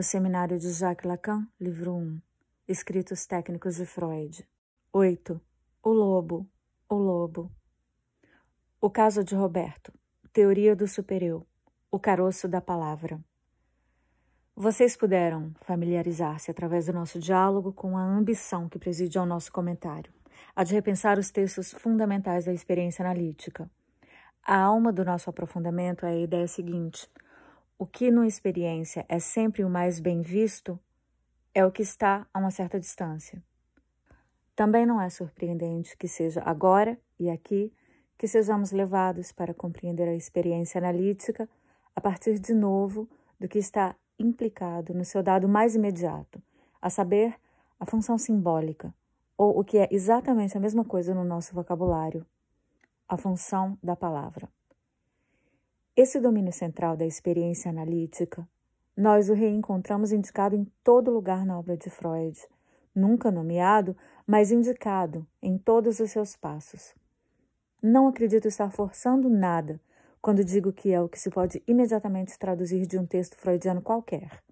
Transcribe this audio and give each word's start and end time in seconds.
O 0.00 0.02
Seminário 0.02 0.58
de 0.58 0.72
Jacques 0.72 1.06
Lacan, 1.06 1.46
livro 1.60 1.94
1. 1.94 2.22
Escritos 2.66 3.26
técnicos 3.26 3.76
de 3.76 3.84
Freud. 3.84 4.48
8. 4.90 5.38
O 5.82 5.90
lobo, 5.90 6.48
o 6.88 6.94
lobo. 6.94 7.52
O 8.80 8.88
caso 8.88 9.22
de 9.22 9.34
Roberto. 9.34 9.92
Teoria 10.32 10.74
do 10.74 10.88
superior. 10.88 11.44
O 11.90 11.98
caroço 11.98 12.48
da 12.48 12.62
palavra. 12.62 13.20
Vocês 14.56 14.96
puderam 14.96 15.52
familiarizar-se 15.60 16.50
através 16.50 16.86
do 16.86 16.94
nosso 16.94 17.18
diálogo 17.18 17.70
com 17.70 17.94
a 17.94 18.02
ambição 18.02 18.70
que 18.70 18.78
preside 18.78 19.18
ao 19.18 19.26
nosso 19.26 19.52
comentário, 19.52 20.10
a 20.56 20.64
de 20.64 20.72
repensar 20.72 21.18
os 21.18 21.30
textos 21.30 21.72
fundamentais 21.72 22.46
da 22.46 22.54
experiência 22.54 23.04
analítica. 23.04 23.70
A 24.42 24.58
alma 24.58 24.94
do 24.94 25.04
nosso 25.04 25.28
aprofundamento 25.28 26.06
é 26.06 26.12
a 26.12 26.20
ideia 26.20 26.48
seguinte: 26.48 27.06
o 27.80 27.86
que 27.86 28.10
numa 28.10 28.26
experiência 28.26 29.06
é 29.08 29.18
sempre 29.18 29.64
o 29.64 29.70
mais 29.70 30.00
bem 30.00 30.20
visto 30.20 30.78
é 31.54 31.64
o 31.64 31.72
que 31.72 31.80
está 31.80 32.26
a 32.30 32.38
uma 32.38 32.50
certa 32.50 32.78
distância. 32.78 33.42
Também 34.54 34.84
não 34.84 35.00
é 35.00 35.08
surpreendente 35.08 35.96
que 35.96 36.06
seja 36.06 36.42
agora 36.44 37.00
e 37.18 37.30
aqui 37.30 37.72
que 38.18 38.28
sejamos 38.28 38.70
levados 38.70 39.32
para 39.32 39.54
compreender 39.54 40.06
a 40.06 40.14
experiência 40.14 40.76
analítica 40.78 41.48
a 41.96 42.02
partir 42.02 42.38
de 42.38 42.52
novo 42.52 43.08
do 43.40 43.48
que 43.48 43.58
está 43.58 43.96
implicado 44.18 44.92
no 44.92 45.02
seu 45.02 45.22
dado 45.22 45.48
mais 45.48 45.74
imediato, 45.74 46.42
a 46.82 46.90
saber, 46.90 47.34
a 47.78 47.86
função 47.86 48.18
simbólica, 48.18 48.94
ou 49.38 49.58
o 49.58 49.64
que 49.64 49.78
é 49.78 49.88
exatamente 49.90 50.54
a 50.54 50.60
mesma 50.60 50.84
coisa 50.84 51.14
no 51.14 51.24
nosso 51.24 51.54
vocabulário, 51.54 52.26
a 53.08 53.16
função 53.16 53.78
da 53.82 53.96
palavra. 53.96 54.50
Esse 56.02 56.18
domínio 56.18 56.50
central 56.50 56.96
da 56.96 57.04
experiência 57.04 57.70
analítica, 57.70 58.48
nós 58.96 59.28
o 59.28 59.34
reencontramos 59.34 60.12
indicado 60.12 60.56
em 60.56 60.64
todo 60.82 61.10
lugar 61.10 61.44
na 61.44 61.58
obra 61.58 61.76
de 61.76 61.90
Freud, 61.90 62.40
nunca 62.94 63.30
nomeado, 63.30 63.94
mas 64.26 64.50
indicado 64.50 65.26
em 65.42 65.58
todos 65.58 66.00
os 66.00 66.10
seus 66.10 66.34
passos. 66.34 66.94
Não 67.82 68.08
acredito 68.08 68.48
estar 68.48 68.70
forçando 68.70 69.28
nada 69.28 69.78
quando 70.22 70.42
digo 70.42 70.72
que 70.72 70.90
é 70.90 70.98
o 71.02 71.06
que 71.06 71.20
se 71.20 71.28
pode 71.28 71.62
imediatamente 71.66 72.38
traduzir 72.38 72.86
de 72.86 72.96
um 72.98 73.04
texto 73.04 73.36
freudiano 73.36 73.82
qualquer, 73.82 74.42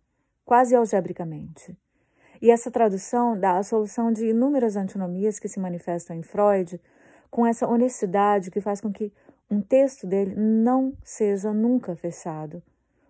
quase 0.45 0.77
algebricamente. 0.77 1.75
E 2.43 2.51
essa 2.51 2.71
tradução 2.71 3.41
dá 3.41 3.57
a 3.57 3.63
solução 3.63 4.13
de 4.13 4.27
inúmeras 4.27 4.77
antinomias 4.77 5.39
que 5.39 5.49
se 5.49 5.59
manifestam 5.59 6.15
em 6.15 6.23
Freud, 6.23 6.79
com 7.31 7.47
essa 7.47 7.67
honestidade 7.67 8.51
que 8.51 8.61
faz 8.61 8.83
com 8.83 8.93
que 8.93 9.11
um 9.51 9.63
texto 9.63 10.07
dele 10.07 10.35
não 10.37 10.93
seja 11.03 11.53
nunca 11.53 11.97
fechado, 11.97 12.63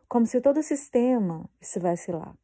como 0.09 0.27
se 0.27 0.41
todo 0.41 0.59
o 0.59 0.63
sistema 0.63 1.49
estivesse 1.61 2.13
lá. 2.13 2.35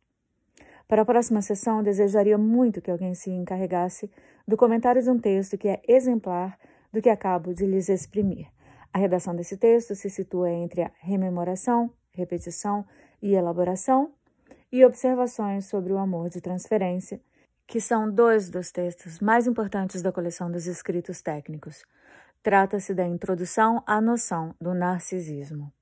Para 0.86 1.02
a 1.02 1.04
próxima 1.04 1.40
sessão, 1.40 1.82
desejaria 1.82 2.36
muito 2.36 2.82
que 2.82 2.90
alguém 2.90 3.14
se 3.14 3.30
encarregasse 3.30 4.10
do 4.46 4.56
comentário 4.56 5.02
de 5.02 5.10
um 5.10 5.18
texto 5.18 5.56
que 5.56 5.68
é 5.68 5.80
exemplar 5.88 6.58
do 6.92 7.00
que 7.00 7.08
acabo 7.08 7.54
de 7.54 7.64
lhes 7.66 7.88
exprimir. 7.88 8.48
A 8.92 8.98
redação 8.98 9.34
desse 9.34 9.56
texto 9.56 9.94
se 9.94 10.10
situa 10.10 10.50
entre 10.50 10.82
a 10.82 10.90
rememoração, 11.00 11.90
repetição 12.12 12.84
e 13.22 13.34
elaboração 13.34 14.12
e 14.70 14.84
observações 14.84 15.66
sobre 15.66 15.92
o 15.92 15.98
amor 15.98 16.28
de 16.28 16.40
transferência, 16.40 17.20
que 17.66 17.80
são 17.80 18.10
dois 18.10 18.50
dos 18.50 18.70
textos 18.70 19.20
mais 19.20 19.46
importantes 19.46 20.02
da 20.02 20.12
coleção 20.12 20.50
dos 20.50 20.66
escritos 20.66 21.22
técnicos. 21.22 21.82
Trata-se 22.44 22.92
da 22.92 23.06
introdução 23.06 23.82
à 23.86 24.02
noção 24.02 24.54
do 24.60 24.74
narcisismo. 24.74 25.72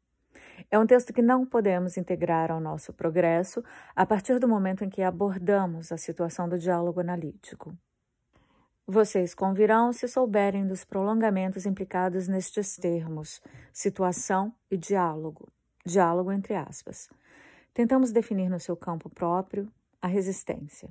É 0.71 0.79
um 0.79 0.87
texto 0.87 1.13
que 1.13 1.21
não 1.21 1.45
podemos 1.45 1.97
integrar 1.97 2.53
ao 2.53 2.61
nosso 2.61 2.93
progresso 2.93 3.65
a 3.97 4.07
partir 4.07 4.39
do 4.39 4.47
momento 4.47 4.85
em 4.85 4.89
que 4.89 5.03
abordamos 5.03 5.91
a 5.91 5.97
situação 5.97 6.49
do 6.49 6.57
diálogo 6.57 7.01
analítico. 7.01 7.77
Vocês 8.87 9.35
convirão 9.35 9.93
se 9.93 10.07
souberem 10.07 10.65
dos 10.65 10.85
prolongamentos 10.85 11.67
implicados 11.67 12.29
nestes 12.29 12.77
termos, 12.77 13.43
situação 13.73 14.55
e 14.71 14.77
diálogo, 14.77 15.49
diálogo 15.85 16.31
entre 16.31 16.55
aspas. 16.55 17.11
Tentamos 17.75 18.13
definir 18.13 18.49
no 18.49 18.61
seu 18.61 18.77
campo 18.77 19.11
próprio 19.11 19.69
a 20.01 20.07
resistência. 20.07 20.89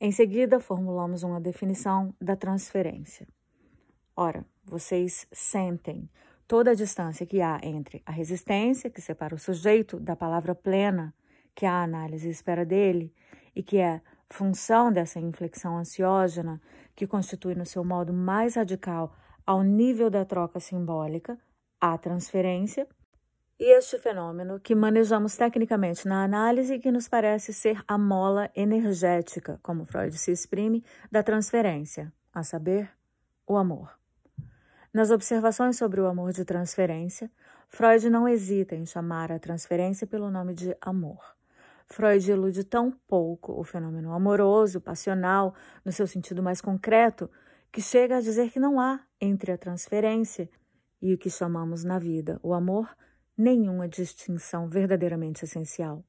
Em 0.00 0.10
seguida, 0.10 0.58
formulamos 0.58 1.22
uma 1.22 1.42
definição 1.42 2.14
da 2.18 2.34
transferência. 2.34 3.28
Ora, 4.16 4.46
vocês 4.64 5.26
sentem 5.32 6.08
toda 6.46 6.72
a 6.72 6.74
distância 6.74 7.26
que 7.26 7.40
há 7.40 7.58
entre 7.62 8.02
a 8.04 8.12
resistência, 8.12 8.90
que 8.90 9.00
separa 9.00 9.34
o 9.34 9.38
sujeito 9.38 9.98
da 9.98 10.14
palavra 10.14 10.54
plena 10.54 11.14
que 11.54 11.66
a 11.66 11.82
análise 11.82 12.28
espera 12.28 12.64
dele 12.64 13.14
e 13.54 13.62
que 13.62 13.78
é 13.78 14.00
função 14.28 14.92
dessa 14.92 15.20
inflexão 15.20 15.78
ansiógena 15.78 16.60
que 16.94 17.06
constitui 17.06 17.54
no 17.54 17.64
seu 17.64 17.84
modo 17.84 18.12
mais 18.12 18.56
radical 18.56 19.14
ao 19.46 19.62
nível 19.62 20.10
da 20.10 20.24
troca 20.24 20.58
simbólica, 20.58 21.38
a 21.80 21.96
transferência, 21.98 22.88
e 23.58 23.76
este 23.76 23.98
fenômeno 23.98 24.58
que 24.58 24.74
manejamos 24.74 25.36
tecnicamente 25.36 26.08
na 26.08 26.24
análise 26.24 26.78
que 26.80 26.90
nos 26.90 27.08
parece 27.08 27.52
ser 27.52 27.80
a 27.86 27.96
mola 27.96 28.50
energética, 28.54 29.60
como 29.62 29.84
Freud 29.84 30.16
se 30.18 30.32
exprime, 30.32 30.82
da 31.10 31.22
transferência, 31.22 32.12
a 32.32 32.42
saber, 32.42 32.90
o 33.46 33.56
amor. 33.56 34.03
Nas 34.94 35.10
observações 35.10 35.76
sobre 35.76 36.00
o 36.00 36.06
amor 36.06 36.32
de 36.32 36.44
transferência, 36.44 37.28
Freud 37.68 38.08
não 38.08 38.28
hesita 38.28 38.76
em 38.76 38.86
chamar 38.86 39.32
a 39.32 39.40
transferência 39.40 40.06
pelo 40.06 40.30
nome 40.30 40.54
de 40.54 40.76
amor. 40.80 41.34
Freud 41.88 42.30
ilude 42.30 42.62
tão 42.62 42.92
pouco 43.08 43.60
o 43.60 43.64
fenômeno 43.64 44.12
amoroso, 44.12 44.80
passional, 44.80 45.52
no 45.84 45.90
seu 45.90 46.06
sentido 46.06 46.44
mais 46.44 46.60
concreto, 46.60 47.28
que 47.72 47.82
chega 47.82 48.18
a 48.18 48.20
dizer 48.20 48.52
que 48.52 48.60
não 48.60 48.78
há 48.78 49.00
entre 49.20 49.50
a 49.50 49.58
transferência 49.58 50.48
e 51.02 51.12
o 51.12 51.18
que 51.18 51.28
chamamos 51.28 51.82
na 51.82 51.98
vida 51.98 52.38
o 52.40 52.54
amor 52.54 52.88
nenhuma 53.36 53.88
distinção 53.88 54.68
verdadeiramente 54.68 55.44
essencial. 55.44 56.04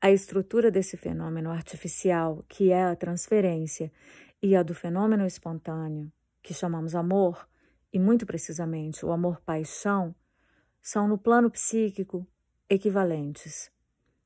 A 0.00 0.12
estrutura 0.12 0.70
desse 0.70 0.96
fenômeno 0.96 1.50
artificial, 1.50 2.44
que 2.48 2.70
é 2.70 2.84
a 2.84 2.94
transferência, 2.94 3.90
e 4.40 4.54
a 4.54 4.62
do 4.62 4.72
fenômeno 4.72 5.26
espontâneo, 5.26 6.12
que 6.40 6.54
chamamos 6.54 6.94
amor, 6.94 7.47
e 7.92 7.98
muito 7.98 8.26
precisamente 8.26 9.04
o 9.04 9.12
amor-paixão, 9.12 10.14
são 10.80 11.08
no 11.08 11.18
plano 11.18 11.50
psíquico 11.50 12.26
equivalentes. 12.68 13.70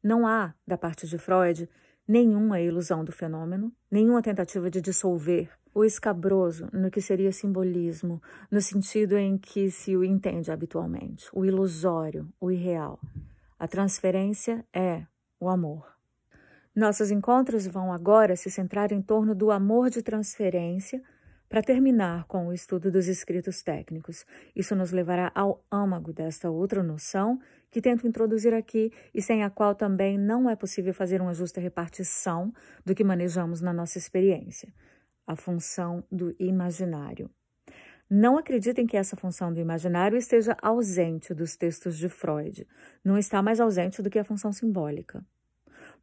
Não 0.02 0.26
há, 0.26 0.54
da 0.66 0.76
parte 0.76 1.06
de 1.06 1.16
Freud, 1.18 1.68
nenhuma 2.06 2.60
ilusão 2.60 3.04
do 3.04 3.12
fenômeno, 3.12 3.72
nenhuma 3.90 4.22
tentativa 4.22 4.70
de 4.70 4.80
dissolver 4.80 5.50
o 5.74 5.84
escabroso 5.84 6.68
no 6.72 6.90
que 6.90 7.00
seria 7.00 7.32
simbolismo, 7.32 8.20
no 8.50 8.60
sentido 8.60 9.16
em 9.16 9.38
que 9.38 9.70
se 9.70 9.96
o 9.96 10.04
entende 10.04 10.50
habitualmente, 10.50 11.28
o 11.32 11.44
ilusório, 11.44 12.28
o 12.40 12.50
irreal. 12.50 13.00
A 13.58 13.66
transferência 13.66 14.66
é 14.72 15.06
o 15.40 15.48
amor. 15.48 15.86
Nossos 16.74 17.10
encontros 17.10 17.66
vão 17.66 17.92
agora 17.92 18.34
se 18.34 18.50
centrar 18.50 18.92
em 18.92 19.00
torno 19.00 19.34
do 19.34 19.50
amor 19.50 19.90
de 19.90 20.02
transferência 20.02 21.02
para 21.52 21.62
terminar 21.62 22.24
com 22.24 22.46
o 22.46 22.52
estudo 22.54 22.90
dos 22.90 23.08
escritos 23.08 23.62
técnicos, 23.62 24.24
isso 24.56 24.74
nos 24.74 24.90
levará 24.90 25.30
ao 25.34 25.62
âmago 25.70 26.10
desta 26.10 26.48
outra 26.48 26.82
noção 26.82 27.38
que 27.70 27.82
tento 27.82 28.06
introduzir 28.06 28.54
aqui 28.54 28.90
e 29.12 29.20
sem 29.20 29.44
a 29.44 29.50
qual 29.50 29.74
também 29.74 30.16
não 30.16 30.48
é 30.48 30.56
possível 30.56 30.94
fazer 30.94 31.20
uma 31.20 31.34
justa 31.34 31.60
repartição 31.60 32.54
do 32.86 32.94
que 32.94 33.04
manejamos 33.04 33.60
na 33.60 33.70
nossa 33.70 33.98
experiência, 33.98 34.72
a 35.26 35.36
função 35.36 36.02
do 36.10 36.34
imaginário. 36.40 37.28
Não 38.08 38.38
acreditem 38.38 38.86
que 38.86 38.96
essa 38.96 39.14
função 39.14 39.52
do 39.52 39.60
imaginário 39.60 40.16
esteja 40.16 40.56
ausente 40.62 41.34
dos 41.34 41.54
textos 41.54 41.98
de 41.98 42.08
Freud. 42.08 42.66
Não 43.04 43.18
está 43.18 43.42
mais 43.42 43.60
ausente 43.60 44.00
do 44.00 44.08
que 44.08 44.18
a 44.18 44.24
função 44.24 44.54
simbólica. 44.54 45.22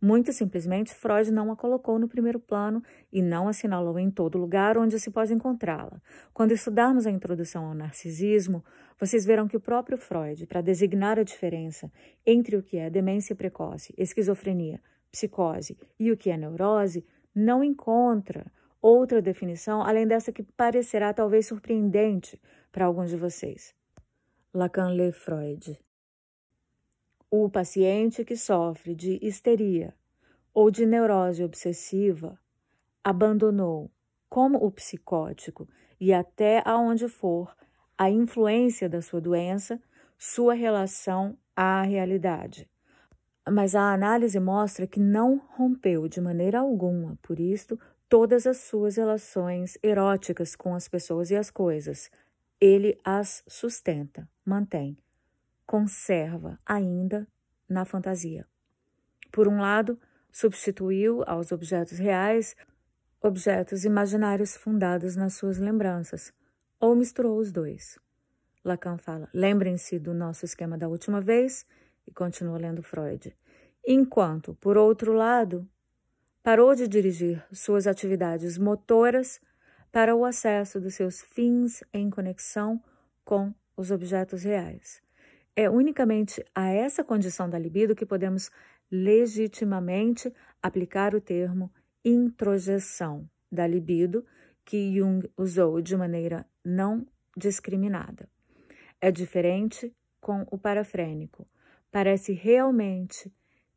Muito 0.01 0.31
simplesmente, 0.31 0.93
Freud 0.93 1.29
não 1.29 1.51
a 1.51 1.57
colocou 1.57 1.99
no 1.99 2.07
primeiro 2.07 2.39
plano 2.39 2.81
e 3.11 3.21
não 3.21 3.49
assinalou 3.49 3.99
em 3.99 4.09
todo 4.09 4.37
lugar 4.37 4.77
onde 4.77 4.97
se 4.97 5.11
pode 5.11 5.33
encontrá-la. 5.33 6.01
Quando 6.33 6.53
estudarmos 6.53 7.05
a 7.05 7.11
introdução 7.11 7.65
ao 7.65 7.73
narcisismo, 7.73 8.63
vocês 8.97 9.25
verão 9.25 9.47
que 9.47 9.57
o 9.57 9.61
próprio 9.61 9.97
Freud, 9.97 10.47
para 10.47 10.61
designar 10.61 11.19
a 11.19 11.23
diferença 11.23 11.91
entre 12.25 12.55
o 12.55 12.63
que 12.63 12.77
é 12.77 12.89
demência 12.89 13.35
precoce, 13.35 13.93
esquizofrenia, 13.97 14.79
psicose 15.11 15.77
e 15.99 16.11
o 16.11 16.17
que 16.17 16.29
é 16.29 16.37
neurose, 16.37 17.05
não 17.35 17.61
encontra 17.61 18.45
outra 18.81 19.21
definição 19.21 19.81
além 19.81 20.07
dessa 20.07 20.31
que 20.31 20.43
parecerá 20.43 21.13
talvez 21.13 21.47
surpreendente 21.47 22.41
para 22.71 22.85
alguns 22.85 23.09
de 23.09 23.17
vocês. 23.17 23.75
Lacan 24.53 24.89
lê 24.89 25.11
Freud. 25.11 25.77
O 27.31 27.47
paciente 27.47 28.25
que 28.25 28.35
sofre 28.35 28.95
de 28.95 29.19
histeria 29.21 29.93
ou 30.51 30.71
de 30.71 30.83
neurose 30.83 31.43
obsessiva 31.43 32.39
abandonou, 33.03 33.91
como 34.27 34.57
o 34.57 34.71
psicótico 34.71 35.67
e 35.99 36.11
até 36.11 36.63
aonde 36.65 37.07
for, 37.07 37.55
a 37.95 38.09
influência 38.09 38.89
da 38.89 39.01
sua 39.01 39.21
doença, 39.21 39.79
sua 40.17 40.53
relação 40.53 41.37
à 41.55 41.83
realidade. 41.83 42.67
mas 43.51 43.75
a 43.75 43.93
análise 43.93 44.39
mostra 44.39 44.87
que 44.87 44.99
não 44.99 45.37
rompeu 45.55 46.07
de 46.07 46.21
maneira 46.21 46.59
alguma, 46.59 47.17
por 47.21 47.39
isto, 47.39 47.79
todas 48.07 48.47
as 48.47 48.57
suas 48.57 48.97
relações 48.97 49.77
eróticas 49.83 50.55
com 50.55 50.73
as 50.75 50.87
pessoas 50.87 51.31
e 51.31 51.35
as 51.35 51.49
coisas. 51.51 52.09
Ele 52.59 52.97
as 53.03 53.43
sustenta, 53.47 54.27
mantém, 54.45 54.97
conserva 55.69 56.59
ainda 56.65 57.27
na 57.69 57.85
fantasia. 57.85 58.43
Por 59.31 59.47
um 59.47 59.59
lado, 59.59 59.99
substituiu 60.31 61.23
aos 61.27 61.51
objetos 61.51 61.99
reais 61.99 62.55
objetos 63.21 63.85
imaginários 63.85 64.57
fundados 64.57 65.15
nas 65.15 65.35
suas 65.35 65.59
lembranças, 65.59 66.33
ou 66.79 66.95
misturou 66.95 67.37
os 67.37 67.51
dois. 67.51 67.99
Lacan 68.65 68.97
fala: 68.97 69.29
lembrem-se 69.31 69.99
do 69.99 70.11
nosso 70.11 70.43
esquema 70.43 70.75
da 70.75 70.87
última 70.87 71.21
vez, 71.21 71.67
e 72.07 72.11
continua 72.11 72.57
lendo 72.57 72.81
Freud. 72.81 73.37
Enquanto, 73.85 74.55
por 74.55 74.75
outro 74.75 75.13
lado, 75.13 75.69
parou 76.41 76.73
de 76.73 76.87
dirigir 76.87 77.45
suas 77.51 77.85
atividades 77.85 78.57
motoras 78.57 79.39
para 79.91 80.15
o 80.15 80.25
acesso 80.25 80.81
dos 80.81 80.95
seus 80.95 81.21
fins 81.21 81.83
em 81.93 82.09
conexão 82.09 82.81
com 83.23 83.53
os 83.77 83.91
objetos 83.91 84.41
reais. 84.41 85.07
É 85.61 85.69
unicamente 85.69 86.41
a 86.55 86.69
essa 86.69 87.03
condição 87.03 87.49
da 87.49 87.59
libido 87.59 87.93
que 87.93 88.05
podemos 88.05 88.49
legitimamente 88.89 90.33
aplicar 90.63 91.13
o 91.13 91.19
termo 91.19 91.69
introjeção 92.01 93.29
da 93.51 93.67
libido, 93.67 94.25
que 94.63 94.97
Jung 94.97 95.29
usou 95.35 95.81
de 95.81 95.97
maneira 95.97 96.45
não 96.63 97.05
discriminada. 97.35 98.29
É 99.01 99.11
diferente 99.11 99.93
com 100.21 100.47
o 100.49 100.57
parafrênico. 100.57 101.45
Parece 101.91 102.31
realmente 102.31 103.29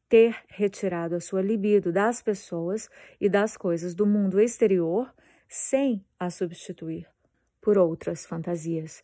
ter 0.09 0.37
retirado 0.47 1.17
a 1.17 1.21
sua 1.21 1.43
libido 1.43 1.91
das 1.91 2.23
pessoas 2.23 2.89
e 3.21 3.29
das 3.29 3.57
coisas 3.57 3.93
do 3.93 4.07
mundo 4.07 4.41
exterior 4.41 5.13
sem 5.49 6.07
a 6.17 6.31
substituir 6.31 7.09
por 7.61 7.77
outras 7.77 8.25
fantasias. 8.25 9.03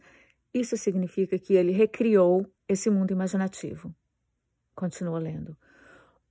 Isso 0.53 0.77
significa 0.77 1.39
que 1.39 1.55
ele 1.55 1.73
recriou 1.73 2.47
esse 2.69 2.91
mundo 2.91 3.13
imaginativo. 3.13 3.95
Continua 4.75 5.19
lendo. 5.19 5.57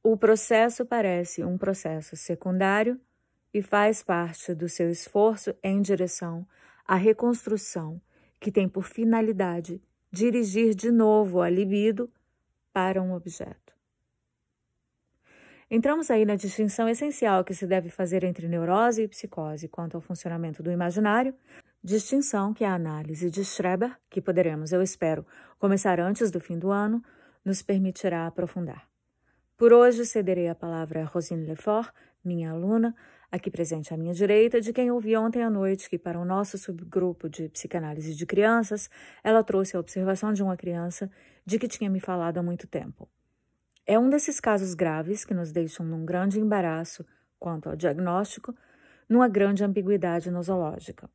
O 0.03 0.15
processo 0.15 0.85
parece 0.85 1.43
um 1.43 1.57
processo 1.57 2.15
secundário 2.15 2.99
e 3.53 3.61
faz 3.61 4.03
parte 4.03 4.53
do 4.53 4.69
seu 4.69 4.89
esforço 4.89 5.53
em 5.63 5.81
direção 5.81 6.47
à 6.85 6.95
reconstrução, 6.95 8.01
que 8.39 8.51
tem 8.51 8.69
por 8.69 8.83
finalidade 8.83 9.81
dirigir 10.11 10.73
de 10.73 10.91
novo 10.91 11.41
a 11.41 11.49
libido 11.49 12.09
para 12.71 13.01
um 13.01 13.13
objeto. 13.13 13.73
Entramos 15.69 16.09
aí 16.09 16.23
na 16.23 16.35
distinção 16.35 16.87
essencial 16.87 17.43
que 17.43 17.53
se 17.53 17.67
deve 17.67 17.89
fazer 17.89 18.23
entre 18.23 18.47
neurose 18.47 19.03
e 19.03 19.07
psicose 19.07 19.67
quanto 19.67 19.95
ao 19.95 20.01
funcionamento 20.01 20.63
do 20.63 20.71
imaginário, 20.71 21.35
distinção 21.83 22.53
que 22.53 22.63
a 22.63 22.74
análise 22.74 23.29
de 23.29 23.44
Schreber, 23.44 23.95
que 24.09 24.21
poderemos, 24.21 24.71
eu 24.71 24.81
espero, 24.81 25.25
começar 25.59 26.00
antes 26.00 26.31
do 26.31 26.39
fim 26.39 26.57
do 26.57 26.71
ano, 26.71 27.03
nos 27.44 27.62
permitirá 27.62 28.27
aprofundar. 28.27 28.88
Por 29.57 29.74
hoje 29.74 30.06
cederei 30.06 30.47
a 30.50 30.56
palavra 30.56 31.01
a 31.01 31.06
Rosine 31.06 31.45
Lefort, 31.45 31.91
minha 32.24 32.51
aluna, 32.51 32.95
aqui 33.31 33.50
presente 33.50 33.94
à 33.94 33.97
minha 33.97 34.13
direita, 34.13 34.62
de 34.62 34.71
quem 34.71 34.91
ouvi 34.91 35.15
ontem 35.15 35.41
à 35.41 35.50
noite 35.50 35.89
que, 35.89 35.97
para 35.97 36.19
o 36.19 36.25
nosso 36.25 36.57
subgrupo 36.57 37.29
de 37.29 37.50
psicanálise 37.50 38.13
de 38.13 38.25
crianças, 38.25 38.89
ela 39.23 39.44
trouxe 39.44 39.75
a 39.75 39.80
observação 39.80 40.31
de 40.33 40.44
uma 40.44 40.56
criança 40.56 41.09
de 41.45 41.57
que 41.57 41.68
tinha 41.68 41.89
me 41.89 42.00
falado 42.00 42.38
há 42.38 42.44
muito 42.44 42.68
tempo. 42.68 43.09
É 43.85 43.97
um 43.97 44.09
desses 44.09 44.39
casos 44.39 44.73
graves 44.73 45.23
que 45.23 45.33
nos 45.33 45.51
deixam 45.51 45.85
num 45.85 46.06
grande 46.06 46.39
embaraço 46.39 47.06
quanto 47.39 47.69
ao 47.69 47.75
diagnóstico, 47.75 48.53
numa 49.07 49.27
grande 49.30 49.63
ambiguidade 49.63 50.30
nosológica. 50.30 51.09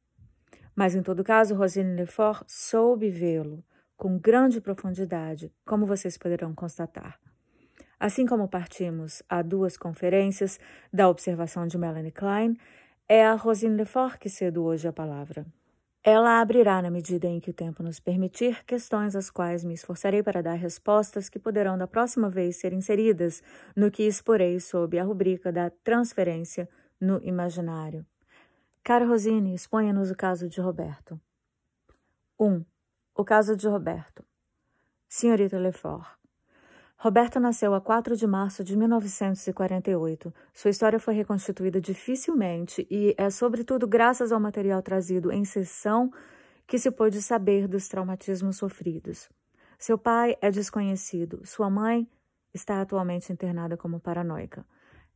Mas, 0.74 0.94
em 0.94 1.02
todo 1.02 1.24
caso, 1.24 1.54
Rosine 1.54 1.96
Lefort 1.96 2.44
soube 2.46 3.10
vê-lo 3.10 3.62
com 3.96 4.18
grande 4.18 4.60
profundidade, 4.60 5.52
como 5.64 5.86
vocês 5.86 6.18
poderão 6.18 6.54
constatar. 6.54 7.20
Assim 8.00 8.26
como 8.26 8.48
partimos 8.48 9.22
a 9.28 9.42
duas 9.42 9.76
conferências 9.76 10.58
da 10.92 11.08
observação 11.08 11.66
de 11.66 11.78
Melanie 11.78 12.10
Klein, 12.10 12.56
é 13.08 13.24
a 13.24 13.34
Rosine 13.34 13.76
Lefort 13.76 14.18
que 14.18 14.28
cedo 14.28 14.64
hoje 14.64 14.88
a 14.88 14.92
palavra. 14.92 15.46
Ela 16.04 16.40
abrirá, 16.40 16.82
na 16.82 16.90
medida 16.90 17.28
em 17.28 17.38
que 17.38 17.50
o 17.50 17.54
tempo 17.54 17.80
nos 17.80 18.00
permitir, 18.00 18.64
questões 18.64 19.14
às 19.14 19.30
quais 19.30 19.62
me 19.62 19.74
esforçarei 19.74 20.20
para 20.20 20.42
dar 20.42 20.54
respostas 20.54 21.28
que 21.28 21.38
poderão 21.38 21.78
da 21.78 21.86
próxima 21.86 22.28
vez 22.28 22.56
ser 22.56 22.72
inseridas 22.72 23.40
no 23.76 23.88
que 23.88 24.02
exporei 24.02 24.58
sob 24.58 24.98
a 24.98 25.04
rubrica 25.04 25.52
da 25.52 25.70
transferência 25.70 26.68
no 27.00 27.20
imaginário. 27.22 28.04
Cara 28.84 29.06
Rosine, 29.06 29.54
exponha-nos 29.54 30.10
o 30.10 30.16
caso 30.16 30.48
de 30.48 30.60
Roberto. 30.60 31.20
1. 32.38 32.46
Um, 32.46 32.64
o 33.14 33.24
caso 33.24 33.56
de 33.56 33.68
Roberto. 33.68 34.24
Senhorita 35.08 35.56
Lefort. 35.56 36.04
Roberta 36.96 37.38
nasceu 37.38 37.74
a 37.74 37.80
4 37.80 38.16
de 38.16 38.26
março 38.26 38.64
de 38.64 38.76
1948. 38.76 40.34
Sua 40.52 40.70
história 40.70 40.98
foi 40.98 41.14
reconstituída 41.14 41.80
dificilmente 41.80 42.84
e 42.90 43.14
é, 43.16 43.30
sobretudo, 43.30 43.86
graças 43.86 44.32
ao 44.32 44.40
material 44.40 44.82
trazido 44.82 45.30
em 45.30 45.44
sessão 45.44 46.12
que 46.66 46.76
se 46.76 46.90
pôde 46.90 47.22
saber 47.22 47.68
dos 47.68 47.86
traumatismos 47.86 48.56
sofridos. 48.56 49.30
Seu 49.78 49.96
pai 49.96 50.36
é 50.40 50.50
desconhecido. 50.50 51.46
Sua 51.46 51.70
mãe 51.70 52.08
está 52.52 52.80
atualmente 52.80 53.32
internada 53.32 53.76
como 53.76 54.00
paranoica. 54.00 54.66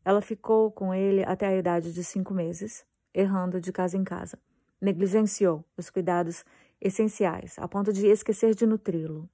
Ela 0.05 0.21
ficou 0.21 0.71
com 0.71 0.95
ele 0.95 1.25
até 1.25 1.49
a 1.49 1.57
idade 1.57 1.93
de 1.93 2.05
cinco 2.05 2.33
meses, 2.33 2.87
errando 3.17 3.61
de 3.61 3.73
casa 3.73 3.97
em 3.97 4.05
casa. 4.05 4.39
Negligenciou 4.81 5.65
os 5.77 5.89
cuidados 5.89 6.45
essenciais, 6.81 7.59
a 7.59 7.67
ponto 7.67 7.93
de 7.93 8.07
esquecer 8.07 8.55
de 8.55 8.67
nutri-lo. 8.67 9.29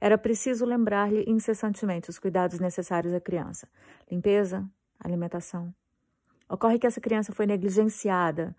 Era 0.00 0.18
preciso 0.18 0.66
lembrar-lhe 0.66 1.24
incessantemente 1.26 2.10
os 2.10 2.18
cuidados 2.18 2.58
necessários 2.58 3.14
à 3.14 3.20
criança: 3.20 3.68
limpeza, 4.10 4.68
alimentação. 4.98 5.72
Ocorre 6.48 6.78
que 6.78 6.86
essa 6.86 7.00
criança 7.00 7.32
foi 7.32 7.46
negligenciada 7.46 8.54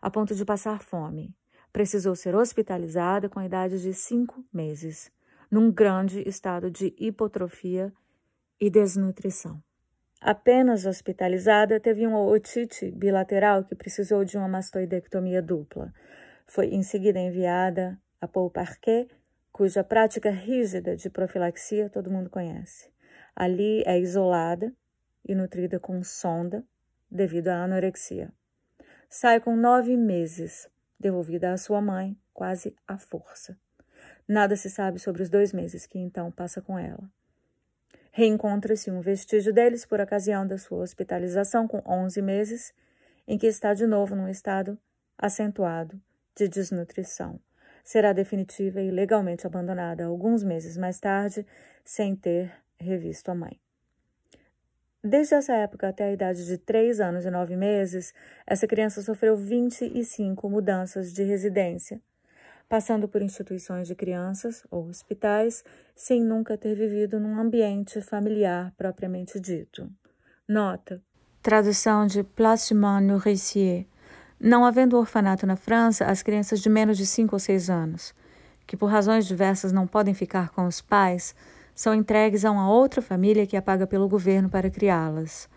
a 0.00 0.08
ponto 0.08 0.34
de 0.34 0.44
passar 0.44 0.80
fome. 0.80 1.34
Precisou 1.72 2.14
ser 2.14 2.34
hospitalizada 2.34 3.28
com 3.28 3.40
a 3.40 3.44
idade 3.44 3.82
de 3.82 3.92
cinco 3.92 4.44
meses, 4.52 5.10
num 5.50 5.70
grande 5.70 6.26
estado 6.26 6.70
de 6.70 6.94
hipotrofia 6.98 7.92
e 8.60 8.70
desnutrição. 8.70 9.62
Apenas 10.20 10.86
hospitalizada, 10.86 11.78
teve 11.78 12.06
uma 12.06 12.22
otite 12.24 12.90
bilateral 12.90 13.64
que 13.64 13.74
precisou 13.74 14.24
de 14.24 14.36
uma 14.36 14.48
mastoidectomia 14.48 15.42
dupla. 15.42 15.92
Foi 16.46 16.66
em 16.66 16.82
seguida 16.82 17.18
enviada 17.18 17.98
a 18.20 18.26
Paul 18.26 18.50
Parquet 18.50 19.08
cuja 19.52 19.82
prática 19.82 20.30
rígida 20.30 20.96
de 20.96 21.08
profilaxia 21.08 21.88
todo 21.88 22.10
mundo 22.10 22.28
conhece. 22.28 22.90
Ali 23.34 23.82
é 23.86 23.98
isolada 23.98 24.72
e 25.24 25.34
nutrida 25.34 25.80
com 25.80 26.02
sonda 26.02 26.64
devido 27.10 27.48
à 27.48 27.64
anorexia. 27.64 28.30
Sai 29.08 29.40
com 29.40 29.56
nove 29.56 29.96
meses, 29.96 30.68
devolvida 30.98 31.52
à 31.52 31.56
sua 31.56 31.80
mãe, 31.80 32.16
quase 32.34 32.74
à 32.86 32.98
força. 32.98 33.56
Nada 34.28 34.56
se 34.56 34.68
sabe 34.68 34.98
sobre 34.98 35.22
os 35.22 35.30
dois 35.30 35.52
meses 35.52 35.86
que 35.86 35.98
então 35.98 36.30
passa 36.30 36.60
com 36.60 36.78
ela. 36.78 37.10
Reencontra-se 38.16 38.90
um 38.90 39.00
vestígio 39.00 39.52
deles 39.52 39.84
por 39.84 40.00
ocasião 40.00 40.46
da 40.46 40.56
sua 40.56 40.78
hospitalização 40.78 41.68
com 41.68 41.82
11 41.86 42.22
meses, 42.22 42.72
em 43.28 43.36
que 43.36 43.46
está 43.46 43.74
de 43.74 43.86
novo 43.86 44.16
num 44.16 44.28
estado 44.28 44.78
acentuado 45.18 46.00
de 46.34 46.48
desnutrição 46.48 47.38
será 47.86 48.12
definitiva 48.12 48.80
e 48.80 48.90
legalmente 48.90 49.46
abandonada 49.46 50.06
alguns 50.06 50.42
meses 50.42 50.76
mais 50.76 50.98
tarde, 50.98 51.46
sem 51.84 52.16
ter 52.16 52.52
revisto 52.80 53.30
a 53.30 53.34
mãe. 53.34 53.60
Desde 55.02 55.36
essa 55.36 55.54
época 55.54 55.88
até 55.88 56.04
a 56.04 56.12
idade 56.12 56.44
de 56.46 56.58
três 56.58 56.98
anos 56.98 57.24
e 57.24 57.30
nove 57.30 57.54
meses, 57.54 58.12
essa 58.44 58.66
criança 58.66 59.02
sofreu 59.02 59.36
25 59.36 60.50
mudanças 60.50 61.12
de 61.12 61.22
residência, 61.22 62.00
passando 62.68 63.08
por 63.08 63.22
instituições 63.22 63.88
de 63.88 63.94
crianças 63.94 64.64
ou 64.70 64.88
hospitais, 64.88 65.64
sem 65.94 66.22
nunca 66.22 66.58
ter 66.58 66.74
vivido 66.74 67.20
num 67.20 67.38
ambiente 67.38 68.00
familiar 68.00 68.72
propriamente 68.76 69.38
dito. 69.40 69.90
Nota: 70.48 71.02
Tradução 71.42 72.06
de 72.06 72.22
Placement 72.22 73.00
Nourricier 73.00 73.86
não 74.38 74.64
havendo 74.64 74.98
orfanato 74.98 75.46
na 75.46 75.56
França, 75.56 76.04
as 76.04 76.22
crianças 76.22 76.60
de 76.60 76.68
menos 76.68 76.96
de 76.96 77.06
5 77.06 77.34
ou 77.34 77.38
6 77.38 77.70
anos, 77.70 78.14
que 78.66 78.76
por 78.76 78.90
razões 78.90 79.26
diversas 79.26 79.72
não 79.72 79.86
podem 79.86 80.12
ficar 80.12 80.50
com 80.50 80.66
os 80.66 80.80
pais, 80.80 81.34
são 81.74 81.94
entregues 81.94 82.44
a 82.44 82.50
uma 82.50 82.70
outra 82.70 83.00
família 83.00 83.46
que 83.46 83.56
é 83.56 83.60
paga 83.60 83.86
pelo 83.86 84.08
governo 84.08 84.48
para 84.48 84.70
criá-las. 84.70 85.48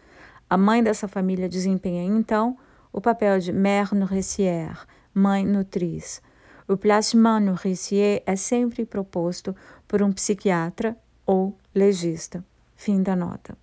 A 0.50 0.58
mãe 0.58 0.82
dessa 0.82 1.08
família 1.08 1.50
desempenha, 1.50 2.04
então, 2.04 2.58
o 2.92 3.00
papel 3.00 3.40
de 3.40 3.52
mère 3.52 3.94
nourricière, 3.94 4.86
mãe 5.14 5.46
nutriz. 5.46 6.22
O 6.70 6.78
placement 6.78 7.40
nourricier 7.40 8.22
é 8.28 8.36
sempre 8.36 8.86
proposto 8.86 9.56
por 9.88 10.04
um 10.04 10.12
psiquiatra 10.14 10.96
ou 11.26 11.58
legista. 11.74 12.46
Fim 12.76 13.02
da 13.02 13.16
nota. 13.16 13.58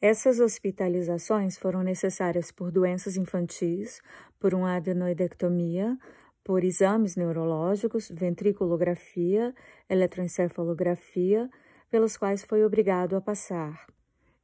Essas 0.00 0.38
hospitalizações 0.38 1.58
foram 1.58 1.82
necessárias 1.82 2.52
por 2.52 2.70
doenças 2.70 3.16
infantis, 3.16 4.00
por 4.38 4.54
uma 4.54 4.76
adenoidectomia, 4.76 5.98
por 6.44 6.62
exames 6.62 7.16
neurológicos, 7.16 8.08
ventriculografia, 8.08 9.52
eletroencefalografia, 9.88 11.50
pelos 11.90 12.16
quais 12.16 12.44
foi 12.44 12.64
obrigado 12.64 13.16
a 13.16 13.20
passar. 13.20 13.88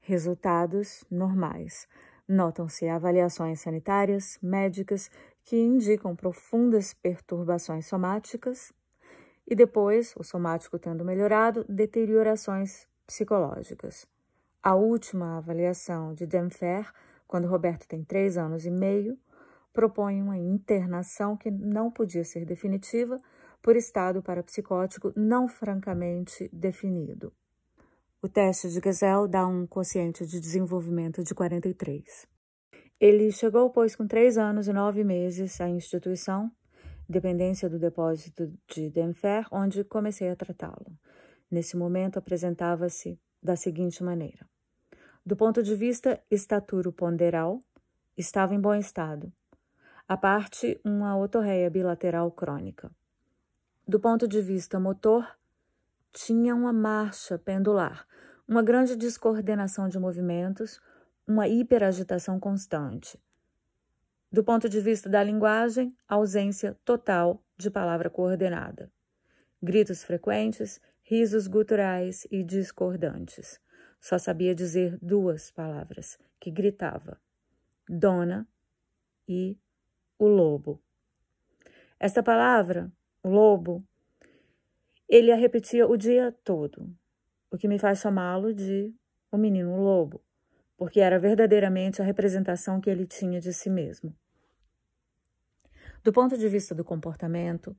Resultados 0.01 1.05
normais. 1.09 1.87
Notam-se 2.29 2.89
avaliações 2.89 3.61
sanitárias, 3.61 4.41
médicas, 4.43 5.09
que 5.47 5.57
indicam 5.57 6.17
profundas 6.17 6.93
perturbações 6.93 7.87
somáticas, 7.87 8.73
e 9.47 9.55
depois, 9.55 10.13
o 10.17 10.25
somático 10.25 10.77
tendo 10.77 11.05
melhorado, 11.05 11.65
deteriorações 11.69 12.89
psicológicas. 13.07 14.09
A 14.61 14.75
última 14.75 15.39
avaliação 15.39 16.13
de 16.13 16.27
Denfer, 16.27 16.93
quando 17.29 17.47
Roberto 17.47 17.87
tem 17.87 18.03
três 18.03 18.37
anos 18.37 18.67
e 18.67 18.71
meio, 18.73 19.17
propõe 19.73 20.21
uma 20.21 20.37
internação 20.37 21.37
que 21.37 21.49
não 21.49 21.93
podia 21.93 22.25
ser 22.25 22.45
definitiva 22.45 23.21
por 23.63 23.77
estado 23.77 24.21
parapsicótico 24.21 25.13
não 25.15 25.47
francamente 25.47 26.51
definido. 26.53 27.33
O 28.21 28.29
teste 28.29 28.69
de 28.69 28.81
Gesell 28.83 29.29
dá 29.29 29.47
um 29.47 29.65
quociente 29.65 30.27
de 30.27 30.41
desenvolvimento 30.41 31.23
de 31.23 31.33
43. 31.33 32.27
Ele 32.99 33.31
chegou, 33.31 33.69
pois, 33.69 33.95
com 33.95 34.07
três 34.07 34.39
anos 34.39 34.69
e 34.69 34.73
nove 34.73 35.05
meses 35.05 35.61
à 35.61 35.69
instituição, 35.69 36.51
dependência 37.07 37.69
do 37.69 37.79
depósito 37.79 38.51
de 38.67 38.89
Denfer, 38.89 39.47
onde 39.53 39.85
comecei 39.85 40.31
a 40.31 40.37
tratá-lo. 40.37 40.87
Nesse 41.51 41.77
momento, 41.77 42.19
apresentava-se 42.19 43.19
da 43.43 43.55
seguinte 43.55 44.03
maneira: 44.03 44.49
do 45.25 45.37
ponto 45.37 45.63
de 45.63 45.75
vista 45.75 46.19
estaturo 46.31 46.91
ponderal, 46.91 47.61
estava 48.17 48.55
em 48.55 48.61
bom 48.61 48.75
estado. 48.75 49.31
A 50.09 50.17
parte, 50.17 50.81
uma 50.85 51.19
otorreia 51.19 51.69
bilateral 51.69 52.31
crônica. 52.31 52.91
Do 53.87 54.01
ponto 54.01 54.27
de 54.27 54.41
vista 54.41 54.81
motor, 54.81 55.27
tinha 56.13 56.55
uma 56.55 56.73
marcha 56.73 57.39
pendular, 57.39 58.07
uma 58.49 58.63
grande 58.63 58.97
descoordenação 58.97 59.89
de 59.89 59.99
movimentos, 59.99 60.81
uma 61.27 61.49
hiperagitação 61.49 62.39
constante. 62.39 63.19
Do 64.31 64.45
ponto 64.45 64.69
de 64.69 64.81
vista 64.81 65.09
da 65.09 65.23
linguagem, 65.23 65.97
ausência 66.07 66.79
total 66.85 67.43
de 67.57 67.71
palavra 67.71 68.09
coordenada. 68.09 68.93
Gritos 69.63 70.05
frequentes, 70.05 70.81
risos 71.03 71.47
guturais 71.47 72.27
e 72.31 72.45
discordantes. 72.45 73.61
Só 74.01 74.19
sabia 74.19 74.55
dizer 74.55 74.99
duas 75.01 75.51
palavras, 75.51 76.19
que 76.39 76.51
gritava: 76.51 77.21
Dona 77.89 78.47
e 79.27 79.59
o 80.19 80.27
lobo. 80.27 80.81
Esta 81.99 82.23
palavra, 82.23 82.93
o 83.23 83.29
lobo, 83.31 83.83
ele 85.09 85.33
a 85.33 85.37
repetia 85.37 85.87
o 85.87 85.97
dia 85.97 86.31
todo, 86.45 86.95
o 87.51 87.57
que 87.57 87.69
me 87.69 87.79
faz 87.79 88.01
chamá-lo 88.01 88.53
de 88.53 88.95
o 89.31 89.39
menino 89.39 89.77
lobo, 89.77 90.23
porque 90.77 91.01
era 91.01 91.19
verdadeiramente 91.19 92.03
a 92.03 92.05
representação 92.05 92.81
que 92.81 92.91
ele 92.91 93.07
tinha 93.07 93.41
de 93.41 93.53
si 93.53 93.71
mesmo. 93.71 94.15
Do 96.03 96.13
ponto 96.13 96.37
de 96.37 96.49
vista 96.49 96.75
do 96.75 96.85
comportamento, 96.85 97.77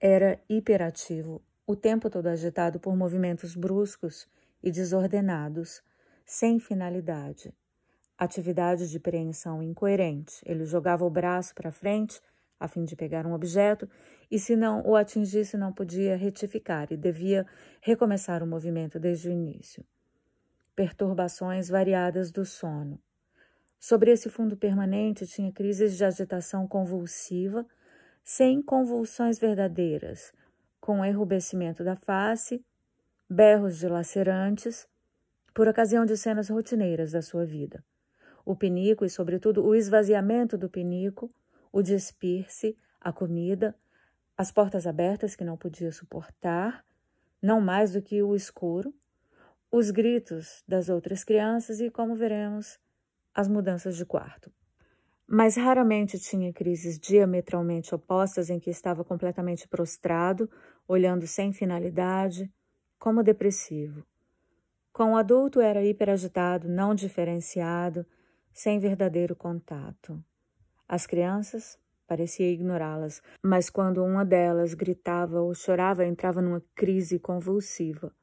era 0.00 0.38
hiperativo, 0.48 1.40
o 1.66 1.76
tempo 1.76 2.10
todo 2.10 2.26
agitado 2.26 2.80
por 2.80 2.96
movimentos 2.96 3.54
bruscos 3.54 4.26
e 4.62 4.70
desordenados, 4.70 5.82
sem 6.24 6.58
finalidade. 6.58 7.54
Atividade 8.18 8.90
de 8.90 9.00
preensão 9.00 9.62
incoerente. 9.62 10.42
Ele 10.44 10.64
jogava 10.64 11.04
o 11.04 11.10
braço 11.10 11.54
para 11.54 11.72
frente 11.72 12.20
a 12.58 12.68
fim 12.68 12.84
de 12.84 12.94
pegar 12.94 13.26
um 13.26 13.32
objeto 13.32 13.88
e, 14.30 14.38
se 14.38 14.54
não 14.54 14.86
o 14.86 14.94
atingisse, 14.94 15.56
não 15.56 15.72
podia 15.72 16.16
retificar 16.16 16.92
e 16.92 16.96
devia 16.96 17.46
recomeçar 17.80 18.42
o 18.42 18.46
movimento 18.46 19.00
desde 19.00 19.28
o 19.28 19.32
início. 19.32 19.84
Perturbações 20.74 21.68
variadas 21.68 22.30
do 22.30 22.44
sono. 22.44 23.00
Sobre 23.78 24.12
esse 24.12 24.30
fundo 24.30 24.56
permanente 24.56 25.26
tinha 25.26 25.52
crises 25.52 25.96
de 25.96 26.04
agitação 26.04 26.66
convulsiva, 26.66 27.66
sem 28.22 28.62
convulsões 28.62 29.38
verdadeiras, 29.38 30.32
com 30.80 31.04
enrubescimento 31.04 31.82
da 31.82 31.96
face 31.96 32.64
berros 33.32 33.78
dilacerantes, 33.78 34.86
por 35.54 35.66
ocasião 35.66 36.04
de 36.04 36.16
cenas 36.16 36.48
rotineiras 36.50 37.12
da 37.12 37.22
sua 37.22 37.46
vida. 37.46 37.82
O 38.44 38.54
pinico 38.54 39.04
e, 39.04 39.10
sobretudo, 39.10 39.64
o 39.64 39.74
esvaziamento 39.74 40.58
do 40.58 40.68
pinico, 40.68 41.30
o 41.72 41.82
despir-se, 41.82 42.76
a 43.00 43.12
comida, 43.12 43.74
as 44.36 44.50
portas 44.52 44.86
abertas 44.86 45.34
que 45.34 45.44
não 45.44 45.56
podia 45.56 45.90
suportar, 45.92 46.84
não 47.40 47.60
mais 47.60 47.92
do 47.92 48.02
que 48.02 48.22
o 48.22 48.34
escuro, 48.34 48.94
os 49.72 49.90
gritos 49.90 50.62
das 50.68 50.90
outras 50.90 51.24
crianças 51.24 51.80
e, 51.80 51.90
como 51.90 52.14
veremos, 52.14 52.78
as 53.34 53.48
mudanças 53.48 53.96
de 53.96 54.04
quarto. 54.04 54.52
Mas 55.26 55.56
raramente 55.56 56.18
tinha 56.18 56.52
crises 56.52 56.98
diametralmente 56.98 57.94
opostas 57.94 58.50
em 58.50 58.60
que 58.60 58.68
estava 58.68 59.02
completamente 59.02 59.66
prostrado, 59.66 60.50
olhando 60.86 61.26
sem 61.26 61.54
finalidade, 61.54 62.52
como 62.98 63.22
depressivo. 63.22 64.04
Com 64.92 65.14
o 65.14 65.16
adulto 65.16 65.58
era 65.58 65.82
hiperagitado, 65.82 66.68
não 66.68 66.94
diferenciado, 66.94 68.04
sem 68.52 68.78
verdadeiro 68.78 69.34
contato. 69.34 70.22
As 70.86 71.06
crianças 71.06 71.78
parecia 72.06 72.50
ignorá-las, 72.50 73.22
mas 73.42 73.70
quando 73.70 74.04
uma 74.04 74.22
delas 74.22 74.74
gritava 74.74 75.40
ou 75.40 75.54
chorava, 75.54 76.04
entrava 76.04 76.42
numa 76.42 76.62
crise 76.74 77.18
convulsiva. 77.18 78.14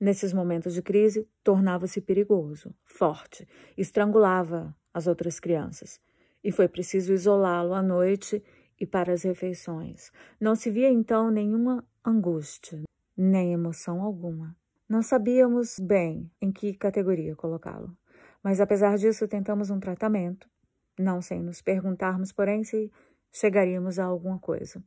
Nesses 0.00 0.32
momentos 0.32 0.72
de 0.72 0.80
crise, 0.80 1.28
tornava-se 1.44 2.00
perigoso, 2.00 2.74
forte, 2.86 3.46
estrangulava 3.76 4.74
as 4.94 5.06
outras 5.06 5.38
crianças. 5.38 6.00
E 6.42 6.50
foi 6.50 6.68
preciso 6.68 7.12
isolá-lo 7.12 7.74
à 7.74 7.82
noite 7.82 8.42
e 8.80 8.86
para 8.86 9.12
as 9.12 9.24
refeições. 9.24 10.10
Não 10.40 10.54
se 10.54 10.70
via 10.70 10.88
então 10.88 11.30
nenhuma 11.30 11.84
angústia, 12.02 12.82
nem 13.14 13.52
emoção 13.52 14.02
alguma. 14.02 14.56
Não 14.88 15.02
sabíamos 15.02 15.78
bem 15.78 16.30
em 16.40 16.50
que 16.50 16.72
categoria 16.72 17.36
colocá-lo, 17.36 17.94
mas 18.42 18.58
apesar 18.58 18.96
disso 18.96 19.28
tentamos 19.28 19.68
um 19.68 19.78
tratamento, 19.78 20.48
não 20.98 21.20
sem 21.20 21.42
nos 21.42 21.60
perguntarmos, 21.60 22.32
porém, 22.32 22.64
se 22.64 22.90
chegaríamos 23.30 23.98
a 23.98 24.04
alguma 24.04 24.38
coisa. 24.38 24.82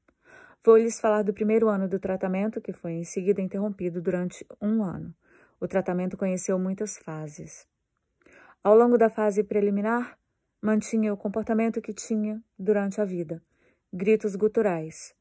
Vou 0.66 0.78
lhes 0.78 1.00
falar 1.00 1.24
do 1.24 1.34
primeiro 1.34 1.68
ano 1.68 1.88
do 1.88 2.00
tratamento, 2.00 2.62
que 2.62 2.72
foi 2.72 2.94
em 2.94 3.04
seguida 3.04 3.42
interrompido 3.42 4.02
durante 4.02 4.46
um 4.62 4.84
ano. 4.84 5.14
O 5.60 5.68
tratamento 5.68 6.18
conheceu 6.18 6.58
muitas 6.58 6.98
fases. 6.98 7.68
Ao 8.64 8.76
longo 8.76 8.98
da 8.98 9.10
fase 9.10 9.44
preliminar, 9.44 10.18
mantinha 10.62 11.14
o 11.14 11.18
comportamento 11.18 11.82
que 11.82 11.94
tinha 11.94 12.42
durante 12.58 13.02
a 13.02 13.06
vida: 13.06 13.42
gritos 13.92 14.36
guturais, 14.36 15.14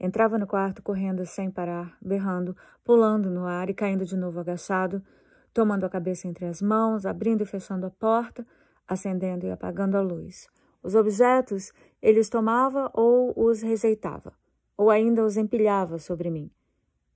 Entrava 0.00 0.38
no 0.38 0.46
quarto 0.46 0.82
correndo 0.82 1.26
sem 1.26 1.50
parar, 1.50 1.94
berrando, 2.00 2.56
pulando 2.82 3.28
no 3.28 3.44
ar 3.44 3.68
e 3.68 3.74
caindo 3.74 4.06
de 4.06 4.16
novo 4.16 4.40
agachado, 4.40 5.04
tomando 5.52 5.84
a 5.84 5.90
cabeça 5.90 6.26
entre 6.26 6.46
as 6.46 6.62
mãos, 6.62 7.04
abrindo 7.04 7.42
e 7.42 7.46
fechando 7.46 7.84
a 7.84 7.90
porta, 7.90 8.46
acendendo 8.88 9.44
e 9.44 9.50
apagando 9.50 9.98
a 9.98 10.00
luz. 10.00 10.48
Os 10.82 10.94
objetos 10.94 11.70
ele 12.00 12.18
os 12.18 12.30
tomava 12.30 12.90
ou 12.94 13.34
os 13.36 13.60
rejeitava, 13.60 14.32
ou 14.80 14.88
ainda 14.88 15.22
os 15.22 15.36
empilhava 15.36 15.98
sobre 15.98 16.30
mim. 16.30 16.50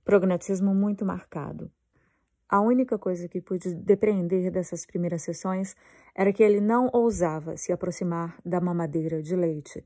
Prognatismo 0.03 0.75
muito 0.75 1.03
marcado. 1.03 1.71
A 2.47 2.61
única 2.61 2.95
coisa 2.95 3.27
que 3.27 3.41
pude 3.41 3.73
depreender 3.73 4.51
dessas 4.51 4.85
primeiras 4.85 5.23
sessões 5.23 5.75
era 6.13 6.31
que 6.31 6.43
ele 6.43 6.61
não 6.61 6.91
ousava 6.93 7.57
se 7.57 7.71
aproximar 7.71 8.37
da 8.45 8.61
mamadeira 8.61 9.19
de 9.19 9.35
leite, 9.35 9.83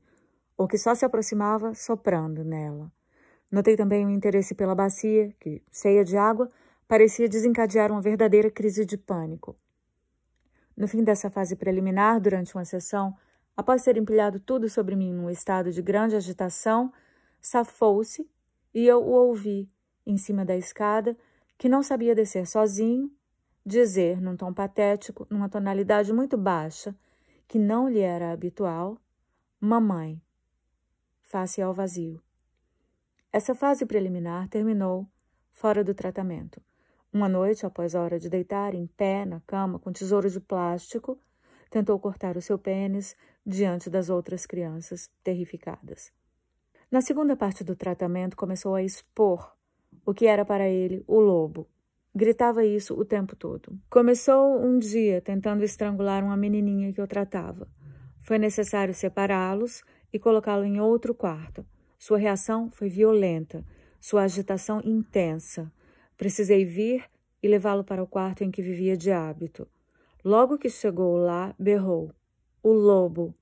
ou 0.58 0.68
que 0.68 0.76
só 0.76 0.94
se 0.94 1.06
aproximava 1.06 1.72
soprando 1.72 2.44
nela. 2.44 2.92
Notei 3.50 3.78
também 3.78 4.04
o 4.04 4.10
interesse 4.10 4.54
pela 4.54 4.74
bacia, 4.74 5.34
que, 5.40 5.62
cheia 5.72 6.04
de 6.04 6.18
água, 6.18 6.50
parecia 6.86 7.30
desencadear 7.30 7.90
uma 7.90 8.02
verdadeira 8.02 8.50
crise 8.50 8.84
de 8.84 8.98
pânico. 8.98 9.56
No 10.76 10.86
fim 10.86 11.02
dessa 11.02 11.30
fase 11.30 11.56
preliminar, 11.56 12.20
durante 12.20 12.54
uma 12.54 12.64
sessão, 12.66 13.16
após 13.56 13.82
ter 13.82 13.96
empilhado 13.96 14.38
tudo 14.38 14.68
sobre 14.68 14.94
mim 14.94 15.14
num 15.14 15.30
estado 15.30 15.72
de 15.72 15.80
grande 15.80 16.14
agitação, 16.14 16.92
safou-se 17.40 18.28
e 18.74 18.86
eu 18.86 19.02
o 19.02 19.10
ouvi, 19.10 19.70
em 20.06 20.16
cima 20.16 20.44
da 20.44 20.56
escada, 20.56 21.16
que 21.58 21.68
não 21.68 21.82
sabia 21.82 22.14
descer 22.14 22.46
sozinho, 22.46 23.10
dizer, 23.64 24.20
num 24.20 24.36
tom 24.36 24.52
patético, 24.52 25.26
numa 25.30 25.48
tonalidade 25.48 26.12
muito 26.12 26.36
baixa, 26.36 26.94
que 27.46 27.58
não 27.58 27.88
lhe 27.88 28.00
era 28.00 28.32
habitual, 28.32 28.98
Mamãe 29.62 30.22
face 31.30 31.62
ao 31.62 31.72
vazio. 31.72 32.20
Essa 33.32 33.54
fase 33.54 33.86
preliminar 33.86 34.48
terminou 34.48 35.06
fora 35.50 35.84
do 35.84 35.94
tratamento. 35.94 36.60
Uma 37.12 37.28
noite, 37.28 37.64
após 37.64 37.94
a 37.94 38.02
hora 38.02 38.18
de 38.18 38.28
deitar, 38.28 38.74
em 38.74 38.86
pé, 38.86 39.24
na 39.24 39.40
cama, 39.40 39.78
com 39.78 39.92
tesouro 39.92 40.28
de 40.28 40.40
plástico, 40.40 41.20
tentou 41.70 41.96
cortar 42.00 42.36
o 42.36 42.42
seu 42.42 42.58
pênis 42.58 43.14
diante 43.46 43.88
das 43.88 44.10
outras 44.10 44.44
crianças, 44.44 45.08
terrificadas. 45.22 46.10
Na 46.90 47.00
segunda 47.00 47.36
parte 47.36 47.62
do 47.62 47.76
tratamento, 47.76 48.36
começou 48.36 48.74
a 48.74 48.82
expor 48.82 49.54
o 50.04 50.12
que 50.12 50.26
era 50.26 50.44
para 50.44 50.68
ele 50.68 51.04
o 51.06 51.20
lobo. 51.20 51.68
Gritava 52.12 52.64
isso 52.64 52.94
o 52.94 53.04
tempo 53.04 53.36
todo. 53.36 53.78
Começou 53.88 54.60
um 54.60 54.76
dia 54.76 55.20
tentando 55.20 55.62
estrangular 55.62 56.24
uma 56.24 56.36
menininha 56.36 56.92
que 56.92 57.00
eu 57.00 57.06
tratava. 57.06 57.68
Foi 58.18 58.38
necessário 58.38 58.92
separá-los 58.92 59.84
e 60.12 60.18
colocá-lo 60.18 60.64
em 60.64 60.80
outro 60.80 61.14
quarto. 61.14 61.64
Sua 61.96 62.18
reação 62.18 62.68
foi 62.72 62.88
violenta, 62.88 63.64
sua 64.00 64.22
agitação 64.22 64.80
intensa. 64.84 65.72
Precisei 66.16 66.64
vir 66.64 67.04
e 67.40 67.46
levá-lo 67.46 67.84
para 67.84 68.02
o 68.02 68.06
quarto 68.06 68.42
em 68.42 68.50
que 68.50 68.62
vivia 68.62 68.96
de 68.96 69.12
hábito. 69.12 69.68
Logo 70.24 70.58
que 70.58 70.68
chegou 70.68 71.16
lá, 71.18 71.54
berrou: 71.56 72.10
O 72.64 72.72
lobo! 72.72 73.32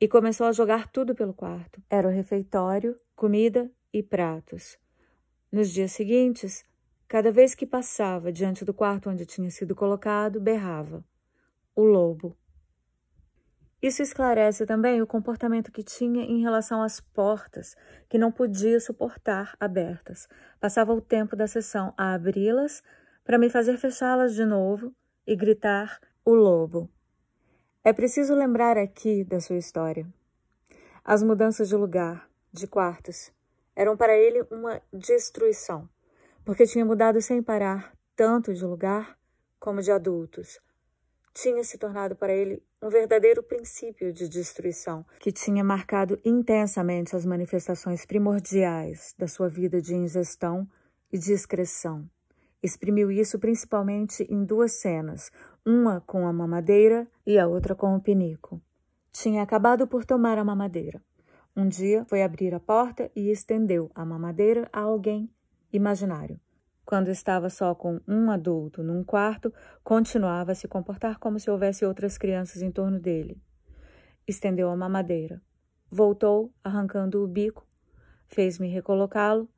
E 0.00 0.08
começou 0.08 0.46
a 0.46 0.52
jogar 0.52 0.88
tudo 0.88 1.14
pelo 1.14 1.34
quarto. 1.34 1.82
Era 1.90 2.08
o 2.08 2.10
refeitório, 2.10 2.96
comida 3.14 3.70
e 3.92 4.02
pratos. 4.02 4.78
Nos 5.52 5.70
dias 5.70 5.92
seguintes, 5.92 6.64
cada 7.06 7.30
vez 7.30 7.54
que 7.54 7.66
passava 7.66 8.32
diante 8.32 8.64
do 8.64 8.72
quarto 8.72 9.10
onde 9.10 9.26
tinha 9.26 9.50
sido 9.50 9.74
colocado, 9.74 10.40
berrava: 10.40 11.04
O 11.76 11.82
lobo! 11.82 12.34
Isso 13.82 14.02
esclarece 14.02 14.64
também 14.64 15.02
o 15.02 15.06
comportamento 15.06 15.70
que 15.70 15.82
tinha 15.82 16.22
em 16.22 16.40
relação 16.40 16.82
às 16.82 16.98
portas, 17.00 17.76
que 18.08 18.16
não 18.16 18.32
podia 18.32 18.80
suportar 18.80 19.54
abertas. 19.60 20.26
Passava 20.58 20.94
o 20.94 21.00
tempo 21.00 21.36
da 21.36 21.46
sessão 21.46 21.92
a 21.96 22.14
abri-las 22.14 22.82
para 23.22 23.38
me 23.38 23.50
fazer 23.50 23.76
fechá-las 23.76 24.34
de 24.34 24.46
novo 24.46 24.94
e 25.26 25.36
gritar 25.36 26.00
o 26.24 26.34
lobo. 26.34 26.90
É 27.82 27.92
preciso 27.92 28.34
lembrar 28.34 28.76
aqui 28.76 29.24
da 29.24 29.40
sua 29.40 29.56
história. 29.56 30.06
As 31.04 31.22
mudanças 31.22 31.68
de 31.68 31.76
lugar, 31.76 32.28
de 32.52 32.66
quartos, 32.66 33.32
eram 33.74 33.96
para 33.96 34.16
ele 34.16 34.44
uma 34.50 34.80
destruição, 34.92 35.88
porque 36.44 36.66
tinha 36.66 36.84
mudado 36.84 37.20
sem 37.20 37.42
parar 37.42 37.92
tanto 38.14 38.52
de 38.52 38.64
lugar 38.64 39.18
como 39.58 39.80
de 39.80 39.90
adultos 39.90 40.60
tinha 41.32 41.62
se 41.64 41.78
tornado 41.78 42.16
para 42.16 42.32
ele 42.32 42.62
um 42.82 42.88
verdadeiro 42.88 43.42
princípio 43.42 44.12
de 44.12 44.28
destruição, 44.28 45.04
que 45.18 45.30
tinha 45.30 45.62
marcado 45.62 46.18
intensamente 46.24 47.14
as 47.14 47.24
manifestações 47.24 48.04
primordiais 48.04 49.14
da 49.18 49.28
sua 49.28 49.48
vida 49.48 49.80
de 49.80 49.94
ingestão 49.94 50.68
e 51.12 51.18
discreção. 51.18 52.08
Exprimiu 52.62 53.10
isso 53.10 53.38
principalmente 53.38 54.22
em 54.30 54.44
duas 54.44 54.72
cenas, 54.72 55.30
uma 55.64 56.00
com 56.00 56.26
a 56.26 56.32
mamadeira 56.32 57.06
e 57.26 57.38
a 57.38 57.46
outra 57.46 57.74
com 57.74 57.94
o 57.94 58.00
pinico. 58.00 58.60
Tinha 59.12 59.42
acabado 59.42 59.86
por 59.86 60.04
tomar 60.04 60.38
a 60.38 60.44
mamadeira. 60.44 61.02
Um 61.56 61.68
dia 61.68 62.04
foi 62.06 62.22
abrir 62.22 62.54
a 62.54 62.60
porta 62.60 63.10
e 63.14 63.30
estendeu 63.30 63.90
a 63.94 64.04
mamadeira 64.04 64.68
a 64.72 64.80
alguém 64.80 65.28
imaginário. 65.72 66.40
Quando 66.84 67.08
estava 67.08 67.50
só 67.50 67.74
com 67.74 68.00
um 68.06 68.30
adulto 68.30 68.82
num 68.82 69.04
quarto, 69.04 69.52
continuava 69.84 70.52
a 70.52 70.54
se 70.54 70.66
comportar 70.66 71.18
como 71.18 71.38
se 71.38 71.50
houvesse 71.50 71.84
outras 71.84 72.16
crianças 72.16 72.62
em 72.62 72.70
torno 72.70 72.98
dele. 72.98 73.40
Estendeu 74.26 74.70
a 74.70 74.76
mamadeira. 74.76 75.40
Voltou, 75.90 76.52
arrancando 76.62 77.22
o 77.22 77.28
bico, 77.28 77.66
fez-me 78.28 78.68
recolocá-lo, 78.68 79.48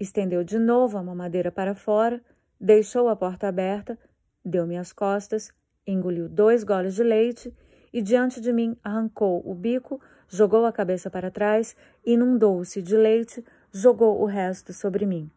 estendeu 0.00 0.42
de 0.42 0.58
novo 0.58 0.96
a 0.96 1.02
mamadeira 1.02 1.52
para 1.52 1.74
fora, 1.74 2.22
deixou 2.60 3.08
a 3.08 3.16
porta 3.16 3.48
aberta, 3.48 3.98
deu-me 4.48 4.76
as 4.76 4.92
costas, 4.92 5.52
engoliu 5.86 6.28
dois 6.28 6.64
goles 6.64 6.94
de 6.94 7.02
leite 7.02 7.54
e 7.92 8.02
diante 8.02 8.40
de 8.40 8.52
mim 8.52 8.76
arrancou 8.82 9.42
o 9.48 9.54
bico, 9.54 10.00
jogou 10.28 10.66
a 10.66 10.72
cabeça 10.72 11.10
para 11.10 11.30
trás, 11.30 11.76
inundou-se 12.04 12.82
de 12.82 12.96
leite, 12.96 13.44
jogou 13.72 14.20
o 14.20 14.26
resto 14.26 14.72
sobre 14.72 15.06
mim 15.06 15.30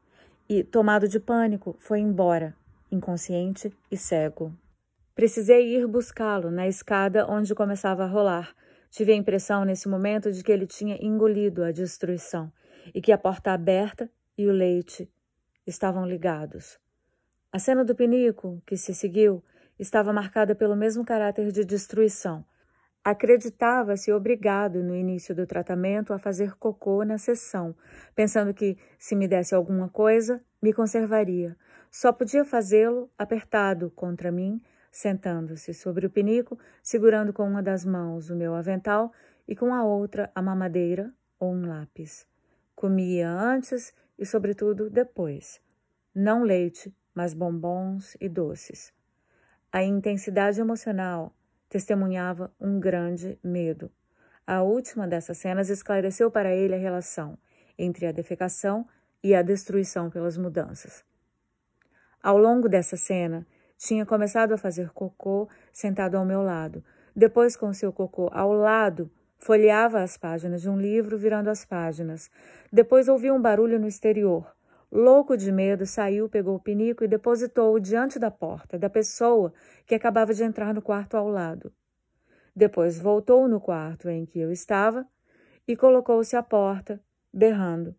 e, 0.49 0.63
tomado 0.63 1.07
de 1.07 1.19
pânico, 1.19 1.77
foi 1.79 1.99
embora, 1.99 2.53
inconsciente 2.91 3.71
e 3.89 3.95
cego. 3.95 4.53
Precisei 5.15 5.77
ir 5.77 5.87
buscá-lo 5.87 6.51
na 6.51 6.67
escada 6.67 7.25
onde 7.25 7.55
começava 7.55 8.03
a 8.03 8.07
rolar. 8.07 8.53
Tive 8.89 9.13
a 9.13 9.15
impressão 9.15 9.63
nesse 9.63 9.87
momento 9.87 10.31
de 10.31 10.43
que 10.43 10.51
ele 10.51 10.67
tinha 10.67 10.97
engolido 11.01 11.63
a 11.63 11.71
destruição 11.71 12.51
e 12.93 13.01
que 13.01 13.11
a 13.11 13.17
porta 13.17 13.51
aberta 13.51 14.09
e 14.37 14.47
o 14.47 14.51
leite 14.51 15.09
estavam 15.65 16.05
ligados. 16.05 16.77
A 17.51 17.59
cena 17.59 17.83
do 17.83 17.95
pinico, 17.95 18.61
que 18.65 18.77
se 18.77 18.93
seguiu, 18.93 19.43
estava 19.77 20.13
marcada 20.13 20.55
pelo 20.55 20.75
mesmo 20.75 21.03
caráter 21.03 21.51
de 21.51 21.65
destruição, 21.65 22.45
Acreditava-se 23.03 24.13
obrigado 24.13 24.83
no 24.83 24.95
início 24.95 25.33
do 25.33 25.47
tratamento 25.47 26.13
a 26.13 26.19
fazer 26.19 26.55
cocô 26.57 27.03
na 27.03 27.17
sessão, 27.17 27.75
pensando 28.13 28.53
que, 28.53 28.77
se 28.99 29.15
me 29.15 29.27
desse 29.27 29.55
alguma 29.55 29.89
coisa, 29.89 30.39
me 30.61 30.71
conservaria. 30.71 31.57
Só 31.89 32.13
podia 32.13 32.45
fazê-lo 32.45 33.09
apertado 33.17 33.89
contra 33.89 34.31
mim, 34.31 34.61
sentando-se 34.91 35.73
sobre 35.73 36.05
o 36.05 36.11
pinico, 36.11 36.59
segurando 36.83 37.33
com 37.33 37.43
uma 37.43 37.63
das 37.63 37.83
mãos 37.83 38.29
o 38.29 38.35
meu 38.35 38.53
avental 38.53 39.11
e 39.47 39.55
com 39.55 39.73
a 39.73 39.83
outra 39.83 40.31
a 40.35 40.41
mamadeira 40.41 41.11
ou 41.39 41.51
um 41.51 41.67
lápis. 41.67 42.27
Comia 42.75 43.31
antes 43.31 43.91
e, 44.15 44.27
sobretudo, 44.27 44.91
depois. 44.91 45.59
Não 46.13 46.43
leite, 46.43 46.95
mas 47.13 47.33
bombons 47.33 48.15
e 48.19 48.27
doces. 48.27 48.93
A 49.71 49.83
intensidade 49.83 50.59
emocional 50.59 51.33
testemunhava 51.69 52.53
um 52.59 52.79
grande 52.79 53.39
medo. 53.43 53.89
A 54.45 54.61
última 54.61 55.07
dessas 55.07 55.37
cenas 55.37 55.69
esclareceu 55.69 56.29
para 56.29 56.53
ele 56.53 56.75
a 56.75 56.79
relação 56.79 57.37
entre 57.77 58.05
a 58.05 58.11
defecação 58.11 58.85
e 59.23 59.33
a 59.33 59.41
destruição 59.41 60.09
pelas 60.09 60.37
mudanças. 60.37 61.03
Ao 62.21 62.37
longo 62.37 62.67
dessa 62.67 62.97
cena, 62.97 63.47
tinha 63.77 64.05
começado 64.05 64.53
a 64.53 64.57
fazer 64.57 64.91
cocô 64.91 65.49
sentado 65.73 66.15
ao 66.15 66.25
meu 66.25 66.41
lado. 66.41 66.83
Depois, 67.15 67.55
com 67.55 67.73
seu 67.73 67.91
cocô 67.91 68.29
ao 68.31 68.53
lado, 68.53 69.09
folheava 69.39 70.01
as 70.01 70.17
páginas 70.17 70.61
de 70.61 70.69
um 70.69 70.79
livro, 70.79 71.17
virando 71.17 71.49
as 71.49 71.65
páginas. 71.65 72.29
Depois 72.71 73.07
ouviu 73.07 73.33
um 73.33 73.41
barulho 73.41 73.79
no 73.79 73.87
exterior. 73.87 74.55
Louco 74.91 75.37
de 75.37 75.53
medo, 75.53 75.85
saiu, 75.85 76.27
pegou 76.27 76.55
o 76.55 76.59
pinico 76.59 77.01
e 77.01 77.07
depositou-o 77.07 77.79
diante 77.79 78.19
da 78.19 78.29
porta 78.29 78.77
da 78.77 78.89
pessoa 78.89 79.53
que 79.85 79.95
acabava 79.95 80.33
de 80.33 80.43
entrar 80.43 80.73
no 80.73 80.81
quarto 80.81 81.15
ao 81.15 81.29
lado. 81.29 81.71
Depois 82.53 82.99
voltou 82.99 83.47
no 83.47 83.61
quarto 83.61 84.09
em 84.09 84.25
que 84.25 84.37
eu 84.37 84.51
estava 84.51 85.07
e 85.65 85.77
colocou-se 85.77 86.35
à 86.35 86.43
porta, 86.43 87.01
berrando: 87.33 87.95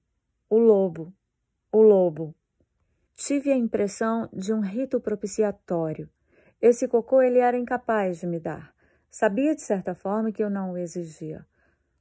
O 0.50 0.58
lobo, 0.58 1.14
o 1.72 1.80
lobo. 1.80 2.34
Tive 3.14 3.50
a 3.50 3.56
impressão 3.56 4.28
de 4.30 4.52
um 4.52 4.60
rito 4.60 5.00
propiciatório. 5.00 6.10
Esse 6.60 6.86
cocô 6.86 7.22
ele 7.22 7.38
era 7.38 7.56
incapaz 7.56 8.20
de 8.20 8.26
me 8.26 8.38
dar. 8.38 8.74
Sabia 9.10 9.54
de 9.54 9.62
certa 9.62 9.94
forma 9.94 10.30
que 10.30 10.44
eu 10.44 10.50
não 10.50 10.72
o 10.72 10.78
exigia. 10.78 11.46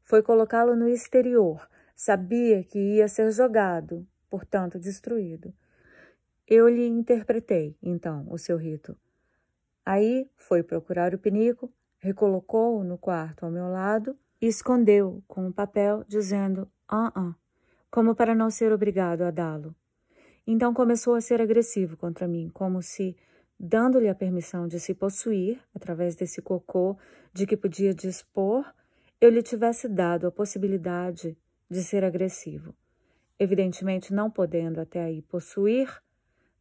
Foi 0.03 0.21
colocá-lo 0.21 0.75
no 0.75 0.89
exterior. 0.89 1.65
Sabia 1.95 2.63
que 2.63 2.77
ia 2.77 3.07
ser 3.07 3.31
jogado, 3.31 4.05
portanto 4.31 4.79
destruído. 4.79 5.53
Eu 6.47 6.69
lhe 6.69 6.87
interpretei, 6.87 7.77
então, 7.83 8.25
o 8.29 8.37
seu 8.37 8.57
rito. 8.57 8.97
Aí 9.85 10.29
foi 10.37 10.63
procurar 10.63 11.13
o 11.13 11.19
pinico, 11.19 11.71
recolocou-o 11.99 12.83
no 12.83 12.97
quarto 12.97 13.45
ao 13.45 13.51
meu 13.51 13.67
lado 13.67 14.17
e 14.41 14.47
escondeu 14.47 15.21
com 15.27 15.45
um 15.45 15.51
papel, 15.51 16.05
dizendo 16.07 16.67
ah, 16.87 17.11
ah, 17.13 17.35
como 17.89 18.15
para 18.15 18.33
não 18.33 18.49
ser 18.49 18.71
obrigado 18.71 19.23
a 19.23 19.31
dá-lo. 19.31 19.75
Então 20.47 20.73
começou 20.73 21.13
a 21.15 21.21
ser 21.21 21.41
agressivo 21.41 21.97
contra 21.97 22.27
mim, 22.27 22.49
como 22.53 22.81
se, 22.81 23.15
dando-lhe 23.59 24.09
a 24.09 24.15
permissão 24.15 24.67
de 24.67 24.79
se 24.79 24.93
possuir, 24.93 25.61
através 25.75 26.15
desse 26.15 26.41
cocô 26.41 26.97
de 27.33 27.45
que 27.45 27.57
podia 27.57 27.93
dispor, 27.93 28.65
eu 29.19 29.29
lhe 29.29 29.43
tivesse 29.43 29.87
dado 29.87 30.25
a 30.25 30.31
possibilidade 30.31 31.37
de 31.69 31.83
ser 31.83 32.03
agressivo. 32.03 32.73
Evidentemente, 33.43 34.13
não 34.13 34.29
podendo 34.29 34.79
até 34.79 35.03
aí 35.03 35.23
possuir, 35.23 35.89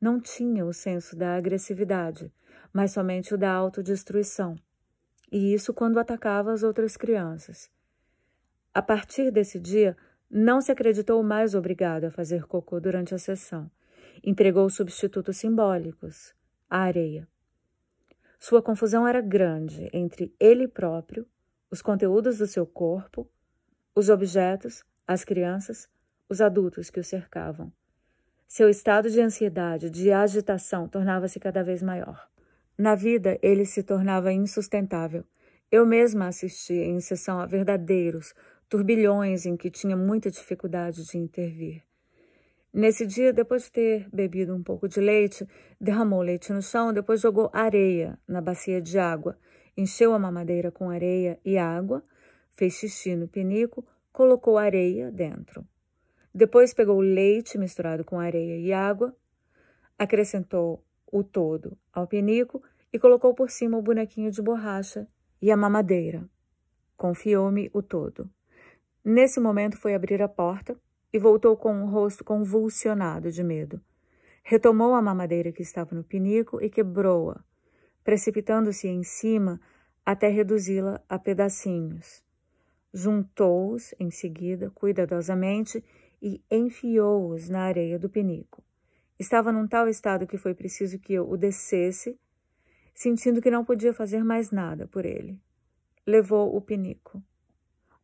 não 0.00 0.18
tinha 0.18 0.64
o 0.64 0.72
senso 0.72 1.14
da 1.14 1.36
agressividade, 1.36 2.32
mas 2.72 2.92
somente 2.92 3.34
o 3.34 3.36
da 3.36 3.52
autodestruição. 3.52 4.56
E 5.30 5.52
isso 5.52 5.74
quando 5.74 6.00
atacava 6.00 6.50
as 6.50 6.62
outras 6.62 6.96
crianças. 6.96 7.70
A 8.72 8.80
partir 8.80 9.30
desse 9.30 9.60
dia, 9.60 9.94
não 10.30 10.62
se 10.62 10.72
acreditou 10.72 11.22
mais 11.22 11.54
obrigado 11.54 12.04
a 12.04 12.10
fazer 12.10 12.46
cocô 12.46 12.80
durante 12.80 13.14
a 13.14 13.18
sessão. 13.18 13.70
Empregou 14.24 14.70
substitutos 14.70 15.36
simbólicos, 15.36 16.32
a 16.70 16.78
areia. 16.78 17.28
Sua 18.38 18.62
confusão 18.62 19.06
era 19.06 19.20
grande 19.20 19.90
entre 19.92 20.34
ele 20.40 20.66
próprio, 20.66 21.26
os 21.70 21.82
conteúdos 21.82 22.38
do 22.38 22.46
seu 22.46 22.66
corpo, 22.66 23.28
os 23.94 24.08
objetos, 24.08 24.82
as 25.06 25.24
crianças, 25.24 25.86
os 26.30 26.40
adultos 26.40 26.88
que 26.88 27.00
o 27.00 27.04
cercavam. 27.04 27.72
Seu 28.46 28.68
estado 28.68 29.10
de 29.10 29.20
ansiedade, 29.20 29.90
de 29.90 30.12
agitação, 30.12 30.88
tornava-se 30.88 31.40
cada 31.40 31.62
vez 31.64 31.82
maior. 31.82 32.28
Na 32.78 32.94
vida, 32.94 33.36
ele 33.42 33.66
se 33.66 33.82
tornava 33.82 34.32
insustentável. 34.32 35.24
Eu 35.70 35.84
mesma 35.84 36.28
assistia 36.28 36.84
em 36.84 37.00
sessão 37.00 37.40
a 37.40 37.46
verdadeiros 37.46 38.32
turbilhões 38.68 39.44
em 39.44 39.56
que 39.56 39.68
tinha 39.68 39.96
muita 39.96 40.30
dificuldade 40.30 41.04
de 41.04 41.18
intervir. 41.18 41.82
Nesse 42.72 43.04
dia, 43.04 43.32
depois 43.32 43.64
de 43.64 43.72
ter 43.72 44.08
bebido 44.12 44.54
um 44.54 44.62
pouco 44.62 44.88
de 44.88 45.00
leite, 45.00 45.44
derramou 45.80 46.22
leite 46.22 46.52
no 46.52 46.62
chão, 46.62 46.92
depois 46.92 47.20
jogou 47.20 47.50
areia 47.52 48.16
na 48.28 48.40
bacia 48.40 48.80
de 48.80 48.96
água, 48.96 49.36
encheu 49.76 50.14
a 50.14 50.18
mamadeira 50.20 50.70
com 50.70 50.88
areia 50.88 51.40
e 51.44 51.58
água, 51.58 52.00
fez 52.52 52.74
xixi 52.74 53.16
no 53.16 53.26
pinico, 53.26 53.84
colocou 54.12 54.56
areia 54.56 55.10
dentro. 55.10 55.66
Depois 56.34 56.72
pegou 56.72 57.00
leite 57.00 57.58
misturado 57.58 58.04
com 58.04 58.18
areia 58.18 58.58
e 58.58 58.72
água, 58.72 59.14
acrescentou 59.98 60.84
o 61.10 61.24
todo 61.24 61.76
ao 61.92 62.06
pinico 62.06 62.62
e 62.92 62.98
colocou 62.98 63.34
por 63.34 63.50
cima 63.50 63.76
o 63.76 63.82
bonequinho 63.82 64.30
de 64.30 64.40
borracha 64.40 65.06
e 65.42 65.50
a 65.50 65.56
mamadeira. 65.56 66.28
Confiou-me 66.96 67.70
o 67.72 67.82
todo. 67.82 68.30
Nesse 69.04 69.40
momento 69.40 69.76
foi 69.76 69.94
abrir 69.94 70.22
a 70.22 70.28
porta 70.28 70.76
e 71.12 71.18
voltou 71.18 71.56
com 71.56 71.82
o 71.82 71.86
rosto 71.86 72.22
convulsionado 72.22 73.30
de 73.30 73.42
medo. 73.42 73.80
Retomou 74.42 74.94
a 74.94 75.02
mamadeira 75.02 75.52
que 75.52 75.62
estava 75.62 75.94
no 75.94 76.04
pinico 76.04 76.62
e 76.62 76.70
quebrou-a, 76.70 77.42
precipitando-se 78.04 78.88
em 78.88 79.02
cima 79.02 79.60
até 80.04 80.28
reduzi-la 80.28 81.00
a 81.08 81.18
pedacinhos. 81.18 82.22
Juntou-os 82.92 83.94
em 83.98 84.10
seguida, 84.10 84.70
cuidadosamente, 84.70 85.84
e 86.20 86.42
enfiou-os 86.50 87.48
na 87.48 87.62
areia 87.62 87.98
do 87.98 88.08
pinico. 88.08 88.62
Estava 89.18 89.52
num 89.52 89.66
tal 89.66 89.88
estado 89.88 90.26
que 90.26 90.38
foi 90.38 90.54
preciso 90.54 90.98
que 90.98 91.12
eu 91.12 91.28
o 91.28 91.36
descesse, 91.36 92.18
sentindo 92.94 93.40
que 93.40 93.50
não 93.50 93.64
podia 93.64 93.92
fazer 93.92 94.24
mais 94.24 94.50
nada 94.50 94.86
por 94.86 95.04
ele. 95.04 95.40
Levou 96.06 96.56
o 96.56 96.60
pinico. 96.60 97.22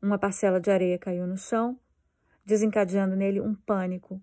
Uma 0.00 0.18
parcela 0.18 0.60
de 0.60 0.70
areia 0.70 0.98
caiu 0.98 1.26
no 1.26 1.36
chão, 1.36 1.78
desencadeando 2.44 3.16
nele 3.16 3.40
um 3.40 3.54
pânico 3.54 4.22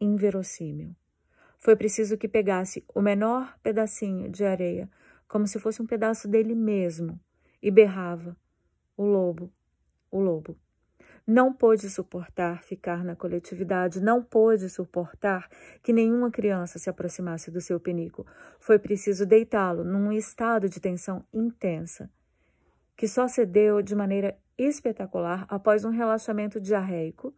inverossímil. 0.00 0.94
Foi 1.58 1.76
preciso 1.76 2.16
que 2.16 2.26
pegasse 2.26 2.82
o 2.94 3.02
menor 3.02 3.58
pedacinho 3.62 4.30
de 4.30 4.44
areia, 4.44 4.90
como 5.28 5.46
se 5.46 5.58
fosse 5.58 5.82
um 5.82 5.86
pedaço 5.86 6.26
dele 6.26 6.54
mesmo, 6.54 7.20
e 7.62 7.70
berrava: 7.70 8.36
O 8.96 9.04
lobo, 9.04 9.52
o 10.10 10.20
lobo. 10.20 10.56
Não 11.32 11.52
pôde 11.52 11.88
suportar 11.88 12.60
ficar 12.64 13.04
na 13.04 13.14
coletividade, 13.14 14.00
não 14.00 14.20
pôde 14.20 14.68
suportar 14.68 15.48
que 15.80 15.92
nenhuma 15.92 16.28
criança 16.28 16.76
se 16.76 16.90
aproximasse 16.90 17.52
do 17.52 17.60
seu 17.60 17.78
penico. 17.78 18.26
Foi 18.58 18.80
preciso 18.80 19.24
deitá-lo 19.24 19.84
num 19.84 20.10
estado 20.10 20.68
de 20.68 20.80
tensão 20.80 21.24
intensa, 21.32 22.10
que 22.96 23.06
só 23.06 23.28
cedeu 23.28 23.80
de 23.80 23.94
maneira 23.94 24.36
espetacular 24.58 25.46
após 25.48 25.84
um 25.84 25.90
relaxamento 25.90 26.60
diarreico 26.60 27.32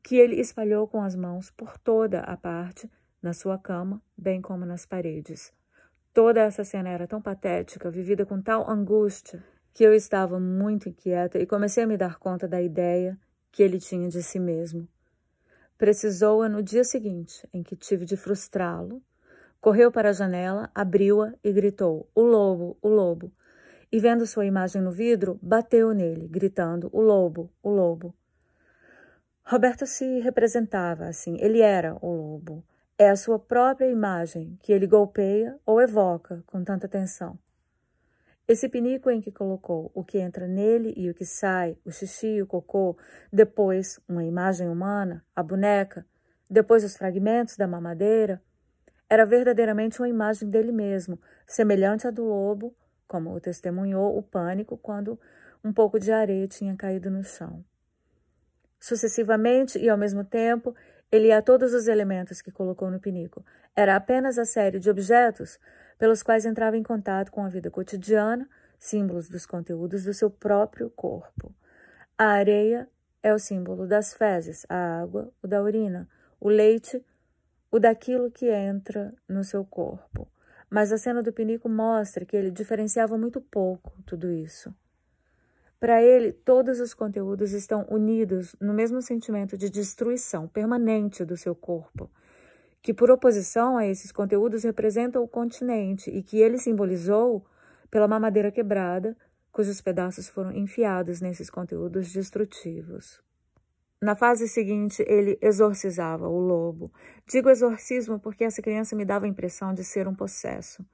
que 0.00 0.14
ele 0.14 0.36
espalhou 0.36 0.86
com 0.86 1.02
as 1.02 1.16
mãos 1.16 1.50
por 1.50 1.76
toda 1.78 2.20
a 2.20 2.36
parte, 2.36 2.88
na 3.20 3.32
sua 3.32 3.58
cama, 3.58 4.00
bem 4.16 4.40
como 4.40 4.64
nas 4.64 4.86
paredes. 4.86 5.52
Toda 6.14 6.40
essa 6.40 6.62
cena 6.62 6.90
era 6.90 7.08
tão 7.08 7.20
patética, 7.20 7.90
vivida 7.90 8.24
com 8.24 8.40
tal 8.40 8.70
angústia, 8.70 9.42
que 9.72 9.84
eu 9.84 9.94
estava 9.94 10.38
muito 10.38 10.88
inquieta 10.88 11.38
e 11.38 11.46
comecei 11.46 11.84
a 11.84 11.86
me 11.86 11.96
dar 11.96 12.18
conta 12.18 12.46
da 12.46 12.60
ideia 12.60 13.18
que 13.50 13.62
ele 13.62 13.78
tinha 13.78 14.08
de 14.08 14.22
si 14.22 14.38
mesmo. 14.38 14.86
Precisou-a 15.78 16.48
no 16.48 16.62
dia 16.62 16.84
seguinte, 16.84 17.48
em 17.52 17.62
que 17.62 17.74
tive 17.74 18.04
de 18.04 18.16
frustrá-lo. 18.16 19.02
Correu 19.60 19.90
para 19.90 20.10
a 20.10 20.12
janela, 20.12 20.70
abriu-a 20.74 21.34
e 21.42 21.52
gritou: 21.52 22.08
O 22.14 22.22
lobo, 22.22 22.76
o 22.82 22.88
lobo! 22.88 23.32
E 23.90 23.98
vendo 23.98 24.26
sua 24.26 24.46
imagem 24.46 24.80
no 24.80 24.90
vidro, 24.90 25.38
bateu 25.42 25.92
nele, 25.92 26.28
gritando: 26.28 26.88
O 26.92 27.00
lobo, 27.00 27.50
o 27.62 27.70
lobo! 27.70 28.14
Roberto 29.44 29.86
se 29.86 30.20
representava 30.20 31.06
assim, 31.06 31.36
ele 31.40 31.60
era 31.60 31.96
o 32.00 32.12
lobo. 32.12 32.64
É 32.96 33.10
a 33.10 33.16
sua 33.16 33.38
própria 33.38 33.90
imagem 33.90 34.56
que 34.62 34.72
ele 34.72 34.86
golpeia 34.86 35.58
ou 35.66 35.80
evoca 35.80 36.44
com 36.46 36.62
tanta 36.62 36.86
atenção. 36.86 37.38
Esse 38.46 38.68
pinico 38.68 39.08
em 39.10 39.20
que 39.20 39.30
colocou 39.30 39.90
o 39.94 40.02
que 40.02 40.18
entra 40.18 40.48
nele 40.48 40.92
e 40.96 41.08
o 41.08 41.14
que 41.14 41.24
sai, 41.24 41.76
o 41.84 41.90
xixi 41.90 42.42
o 42.42 42.46
cocô, 42.46 42.96
depois 43.32 44.00
uma 44.08 44.24
imagem 44.24 44.68
humana, 44.68 45.24
a 45.34 45.42
boneca, 45.42 46.04
depois 46.50 46.84
os 46.84 46.96
fragmentos 46.96 47.56
da 47.56 47.66
mamadeira, 47.66 48.42
era 49.08 49.24
verdadeiramente 49.24 50.00
uma 50.00 50.08
imagem 50.08 50.48
dele 50.50 50.72
mesmo, 50.72 51.20
semelhante 51.46 52.06
à 52.06 52.10
do 52.10 52.24
lobo, 52.24 52.74
como 53.06 53.32
o 53.32 53.40
testemunhou 53.40 54.16
o 54.16 54.22
pânico 54.22 54.76
quando 54.76 55.20
um 55.62 55.72
pouco 55.72 55.98
de 56.00 56.10
areia 56.10 56.48
tinha 56.48 56.74
caído 56.76 57.10
no 57.10 57.22
chão. 57.22 57.64
Sucessivamente 58.80 59.78
e 59.78 59.88
ao 59.88 59.96
mesmo 59.96 60.24
tempo, 60.24 60.74
ele 61.10 61.30
a 61.30 61.40
todos 61.40 61.72
os 61.74 61.86
elementos 61.86 62.42
que 62.42 62.50
colocou 62.50 62.90
no 62.90 62.98
pinico. 62.98 63.44
Era 63.76 63.94
apenas 63.94 64.38
a 64.38 64.44
série 64.44 64.80
de 64.80 64.90
objetos 64.90 65.58
pelos 66.02 66.20
quais 66.20 66.44
entrava 66.44 66.76
em 66.76 66.82
contato 66.82 67.30
com 67.30 67.44
a 67.44 67.48
vida 67.48 67.70
cotidiana, 67.70 68.50
símbolos 68.76 69.28
dos 69.28 69.46
conteúdos 69.46 70.02
do 70.02 70.12
seu 70.12 70.28
próprio 70.28 70.90
corpo. 70.90 71.54
A 72.18 72.24
areia 72.24 72.88
é 73.22 73.32
o 73.32 73.38
símbolo 73.38 73.86
das 73.86 74.12
fezes, 74.12 74.66
a 74.68 75.00
água, 75.00 75.32
o 75.40 75.46
da 75.46 75.62
urina, 75.62 76.08
o 76.40 76.48
leite, 76.48 77.00
o 77.70 77.78
daquilo 77.78 78.32
que 78.32 78.50
entra 78.50 79.14
no 79.28 79.44
seu 79.44 79.64
corpo. 79.64 80.26
Mas 80.68 80.90
a 80.90 80.98
cena 80.98 81.22
do 81.22 81.32
pinico 81.32 81.68
mostra 81.68 82.24
que 82.24 82.36
ele 82.36 82.50
diferenciava 82.50 83.16
muito 83.16 83.40
pouco 83.40 83.92
tudo 84.04 84.28
isso. 84.32 84.74
Para 85.78 86.02
ele, 86.02 86.32
todos 86.32 86.80
os 86.80 86.94
conteúdos 86.94 87.52
estão 87.52 87.86
unidos 87.88 88.56
no 88.60 88.74
mesmo 88.74 89.00
sentimento 89.00 89.56
de 89.56 89.70
destruição 89.70 90.48
permanente 90.48 91.24
do 91.24 91.36
seu 91.36 91.54
corpo 91.54 92.10
que, 92.82 92.92
por 92.92 93.10
oposição 93.10 93.76
a 93.76 93.86
esses 93.86 94.10
conteúdos, 94.10 94.64
representa 94.64 95.20
o 95.20 95.28
continente 95.28 96.10
e 96.10 96.22
que 96.22 96.38
ele 96.38 96.58
simbolizou 96.58 97.46
pela 97.90 98.08
mamadeira 98.08 98.50
quebrada, 98.50 99.16
cujos 99.52 99.80
pedaços 99.80 100.28
foram 100.28 100.50
enfiados 100.52 101.20
nesses 101.20 101.48
conteúdos 101.48 102.12
destrutivos. 102.12 103.22
Na 104.00 104.16
fase 104.16 104.48
seguinte, 104.48 105.04
ele 105.06 105.38
exorcizava 105.40 106.28
o 106.28 106.40
lobo. 106.40 106.92
Digo 107.24 107.48
exorcismo 107.48 108.18
porque 108.18 108.42
essa 108.42 108.60
criança 108.60 108.96
me 108.96 109.04
dava 109.04 109.26
a 109.26 109.28
impressão 109.28 109.72
de 109.72 109.84
ser 109.84 110.08
um 110.08 110.14
possesso. 110.14 110.84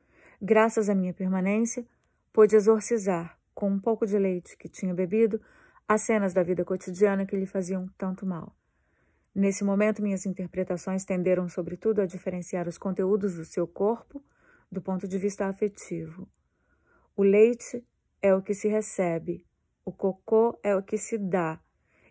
Graças 0.42 0.90
à 0.90 0.94
minha 0.94 1.14
permanência, 1.14 1.87
pôde 2.35 2.55
exorcizar, 2.55 3.38
com 3.55 3.70
um 3.70 3.79
pouco 3.79 4.07
de 4.07 4.18
leite 4.18 4.59
que 4.59 4.68
tinha 4.68 4.92
bebido, 4.92 5.40
as 5.88 6.03
cenas 6.03 6.35
da 6.35 6.42
vida 6.42 6.66
cotidiana 6.66 7.24
que 7.24 7.35
lhe 7.35 7.46
faziam 7.46 7.88
tanto 7.96 8.27
mal. 8.27 8.55
Nesse 9.38 9.62
momento, 9.62 10.03
minhas 10.03 10.27
interpretações 10.27 11.05
tenderam, 11.05 11.48
sobretudo, 11.48 12.01
a 12.01 12.07
diferenciar 12.07 12.66
os 12.66 12.77
conteúdos 12.77 13.37
do 13.37 13.44
seu 13.44 13.68
corpo 13.68 14.20
do 14.68 14.83
ponto 14.83 15.07
de 15.07 15.16
vista 15.16 15.46
afetivo. 15.46 16.29
O 17.16 17.22
leite 17.22 17.87
é 18.20 18.35
o 18.35 18.42
que 18.42 18.53
se 18.53 18.66
recebe, 18.66 19.46
o 19.85 19.92
cocô 19.92 20.59
é 20.61 20.74
o 20.74 20.83
que 20.83 20.98
se 20.98 21.16
dá, 21.16 21.61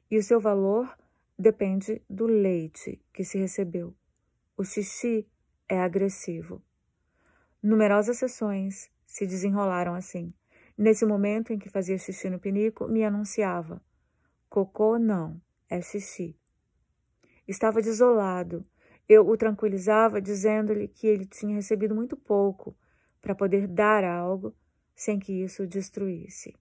e 0.10 0.18
o 0.18 0.24
seu 0.24 0.40
valor 0.40 0.98
depende 1.38 2.02
do 2.10 2.28
leite 2.28 3.04
que 3.12 3.26
se 3.26 3.38
recebeu. 3.38 3.94
O 4.56 4.64
xixi 4.64 5.28
é 5.68 5.82
agressivo. 5.82 6.64
Numerosas 7.62 8.20
sessões 8.20 8.90
se 9.06 9.28
desenrolaram 9.28 9.96
assim. 9.96 10.34
Nesse 10.78 11.06
momento 11.06 11.52
em 11.52 11.60
que 11.60 11.70
fazia 11.70 11.98
xixi 11.98 12.30
no 12.30 12.40
pinico, 12.40 12.88
me 12.88 13.04
anunciava: 13.04 13.84
cocô 14.50 14.98
não, 14.98 15.42
é 15.70 15.82
xixi. 15.82 16.34
Estava 17.48 17.82
desolado. 17.82 18.66
Eu 19.08 19.26
o 19.28 19.38
tranquilizava, 19.38 20.20
dizendo-lhe 20.20 20.88
que 20.88 21.08
ele 21.08 21.26
tinha 21.26 21.56
recebido 21.56 21.96
muito 21.96 22.18
pouco 22.18 22.76
para 23.22 23.34
poder 23.34 23.68
dar 23.68 24.04
algo 24.04 24.54
sem 24.94 25.18
que 25.18 25.32
isso 25.32 25.64
o 25.64 25.68
destruísse. 25.68 26.54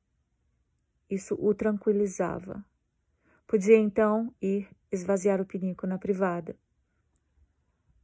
Isso 1.10 1.36
o 1.40 1.52
tranquilizava. 1.54 2.64
Podia 3.48 3.76
então 3.76 4.32
ir 4.40 4.68
esvaziar 4.92 5.40
o 5.40 5.44
pinico 5.44 5.86
na 5.86 5.98
privada. 5.98 6.56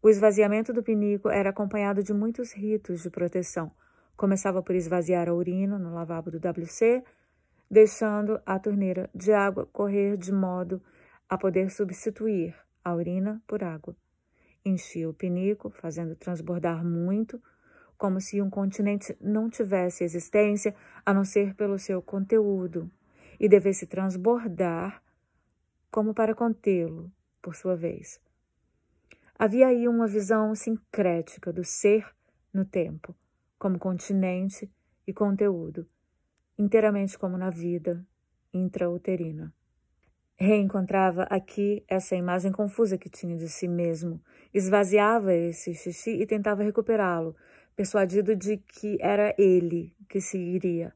O 0.00 0.08
esvaziamento 0.08 0.72
do 0.72 0.82
pinico 0.82 1.28
era 1.28 1.50
acompanhado 1.50 2.02
de 2.02 2.12
muitos 2.12 2.52
ritos 2.52 3.02
de 3.02 3.10
proteção. 3.10 3.70
Começava 4.16 4.60
por 4.60 4.74
esvaziar 4.74 5.28
a 5.28 5.34
urina 5.34 5.78
no 5.78 5.94
lavabo 5.94 6.32
do 6.32 6.38
WC, 6.38 7.04
deixando 7.70 8.40
a 8.44 8.58
torneira 8.58 9.08
de 9.14 9.32
água 9.32 9.66
correr 9.66 10.16
de 10.16 10.32
modo 10.32 10.82
a 11.28 11.38
poder 11.38 11.70
substituir 11.70 12.54
a 12.84 12.94
urina 12.94 13.42
por 13.46 13.62
água. 13.62 13.96
Enchia 14.64 15.08
o 15.08 15.14
pinico, 15.14 15.70
fazendo 15.70 16.14
transbordar 16.14 16.84
muito, 16.84 17.42
como 17.96 18.20
se 18.20 18.40
um 18.40 18.50
continente 18.50 19.16
não 19.20 19.48
tivesse 19.48 20.04
existência 20.04 20.74
a 21.04 21.12
não 21.12 21.24
ser 21.24 21.54
pelo 21.54 21.78
seu 21.78 22.00
conteúdo, 22.02 22.90
e 23.38 23.48
devesse 23.48 23.86
transbordar 23.86 25.02
como 25.90 26.14
para 26.14 26.34
contê-lo, 26.34 27.12
por 27.40 27.54
sua 27.54 27.76
vez. 27.76 28.20
Havia 29.38 29.66
aí 29.66 29.88
uma 29.88 30.06
visão 30.06 30.54
sincrética 30.54 31.52
do 31.52 31.64
ser 31.64 32.06
no 32.52 32.64
tempo, 32.64 33.14
como 33.58 33.78
continente 33.78 34.70
e 35.06 35.12
conteúdo, 35.12 35.88
inteiramente 36.56 37.18
como 37.18 37.36
na 37.36 37.50
vida 37.50 38.06
intrauterina. 38.52 39.52
Reencontrava 40.44 41.22
aqui 41.30 41.84
essa 41.86 42.16
imagem 42.16 42.50
confusa 42.50 42.98
que 42.98 43.08
tinha 43.08 43.36
de 43.36 43.48
si 43.48 43.68
mesmo, 43.68 44.20
esvaziava 44.52 45.32
esse 45.32 45.72
xixi 45.72 46.20
e 46.20 46.26
tentava 46.26 46.64
recuperá-lo, 46.64 47.36
persuadido 47.76 48.34
de 48.34 48.56
que 48.56 48.98
era 49.00 49.32
ele 49.38 49.94
que 50.08 50.20
se 50.20 50.36
iria. 50.36 50.92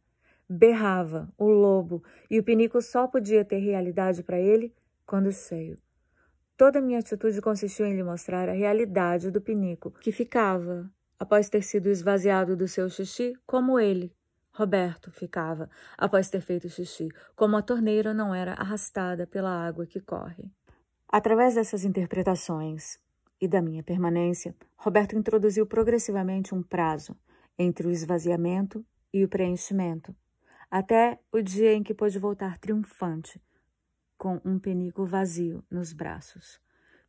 Berrava, 0.51 1.33
o 1.39 1.49
lobo, 1.49 2.03
e 2.29 2.41
o 2.41 2.43
pinico 2.43 2.83
só 2.83 3.07
podia 3.07 3.45
ter 3.45 3.59
realidade 3.59 4.25
para 4.25 4.41
ele 4.41 4.75
quando 5.07 5.31
cheio. 5.31 5.79
Toda 6.57 6.81
minha 6.81 6.99
atitude 6.99 7.41
consistiu 7.41 7.87
em 7.87 7.95
lhe 7.95 8.03
mostrar 8.03 8.49
a 8.49 8.53
realidade 8.53 9.31
do 9.31 9.41
pinico, 9.41 9.93
que 10.01 10.11
ficava, 10.11 10.91
após 11.21 11.49
ter 11.49 11.63
sido 11.63 11.89
esvaziado 11.89 12.57
do 12.57 12.67
seu 12.67 12.91
xixi, 12.91 13.33
como 13.47 13.79
ele, 13.79 14.13
Roberto, 14.57 15.11
ficava, 15.11 15.69
após 15.99 16.31
ter 16.31 16.41
feito 16.41 16.67
xixi, 16.67 17.09
como 17.35 17.59
a 17.59 17.63
torneira 17.63 18.15
não 18.15 18.35
era 18.35 18.55
arrastada 18.55 19.27
pela 19.27 19.51
água 19.51 19.85
que 19.85 20.01
corre. 20.01 20.51
Através 21.07 21.57
dessas 21.57 21.85
interpretações 21.85 22.99
e 23.39 23.47
da 23.47 23.61
minha 23.61 23.83
permanência, 23.83 24.57
Roberto 24.75 25.15
introduziu 25.15 25.67
progressivamente 25.67 26.55
um 26.55 26.63
prazo 26.63 27.15
entre 27.59 27.87
o 27.87 27.91
esvaziamento 27.91 28.83
e 29.13 29.23
o 29.23 29.29
preenchimento, 29.29 30.17
até 30.71 31.21
o 31.31 31.43
dia 31.43 31.75
em 31.75 31.83
que 31.83 31.93
pôde 31.93 32.19
voltar 32.19 32.57
triunfante, 32.57 33.39
com 34.17 34.41
um 34.43 34.59
penico 34.59 35.05
vazio 35.05 35.63
nos 35.71 35.93
braços. 35.93 36.59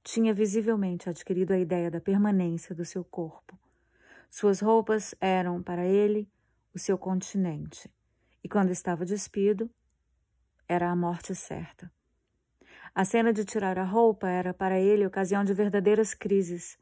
Tinha 0.04 0.34
visivelmente 0.34 1.10
adquirido 1.10 1.54
a 1.54 1.58
ideia 1.58 1.90
da 1.90 2.02
permanência 2.02 2.76
do 2.76 2.84
seu 2.84 3.06
corpo. 3.06 3.58
Suas 4.30 4.60
roupas 4.60 5.16
eram, 5.22 5.64
para 5.64 5.86
ele, 5.86 6.30
o 6.78 6.80
seu 6.80 6.96
continente, 6.96 7.92
e 8.44 8.48
quando 8.48 8.70
estava 8.70 9.04
despido, 9.04 9.68
era 10.68 10.92
a 10.92 10.96
morte 10.96 11.34
certa. 11.34 11.92
A 12.94 13.04
cena 13.04 13.34
de 13.34 13.44
tirar 13.44 13.80
a 13.80 13.84
roupa 13.84 14.30
era 14.30 14.54
para 14.54 14.80
ele 14.80 15.04
ocasião 15.04 15.44
de 15.44 15.56
verdadeiras 15.56 16.13
crises. 16.13 16.78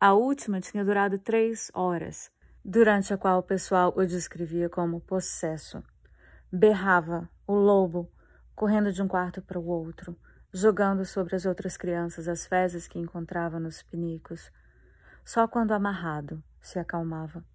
A 0.00 0.12
última 0.12 0.60
tinha 0.60 0.84
durado 0.84 1.20
três 1.20 1.70
horas, 1.72 2.32
durante 2.64 3.14
a 3.14 3.16
qual 3.16 3.38
o 3.38 3.44
pessoal 3.44 3.92
o 3.96 4.04
descrevia 4.04 4.68
como 4.68 5.00
possesso. 5.00 5.84
Berrava, 6.52 7.30
o 7.46 7.54
lobo, 7.54 8.10
correndo 8.56 8.92
de 8.92 9.00
um 9.00 9.06
quarto 9.06 9.40
para 9.40 9.58
o 9.58 9.66
outro, 9.66 10.18
jogando 10.52 11.04
sobre 11.04 11.36
as 11.36 11.46
outras 11.46 11.76
crianças 11.76 12.26
as 12.26 12.44
fezes 12.44 12.88
que 12.88 12.98
encontrava 12.98 13.60
nos 13.60 13.84
pinicos. 13.84 14.50
Só 15.24 15.46
quando 15.46 15.70
amarrado 15.70 16.42
se 16.60 16.80
acalmava. 16.80 17.51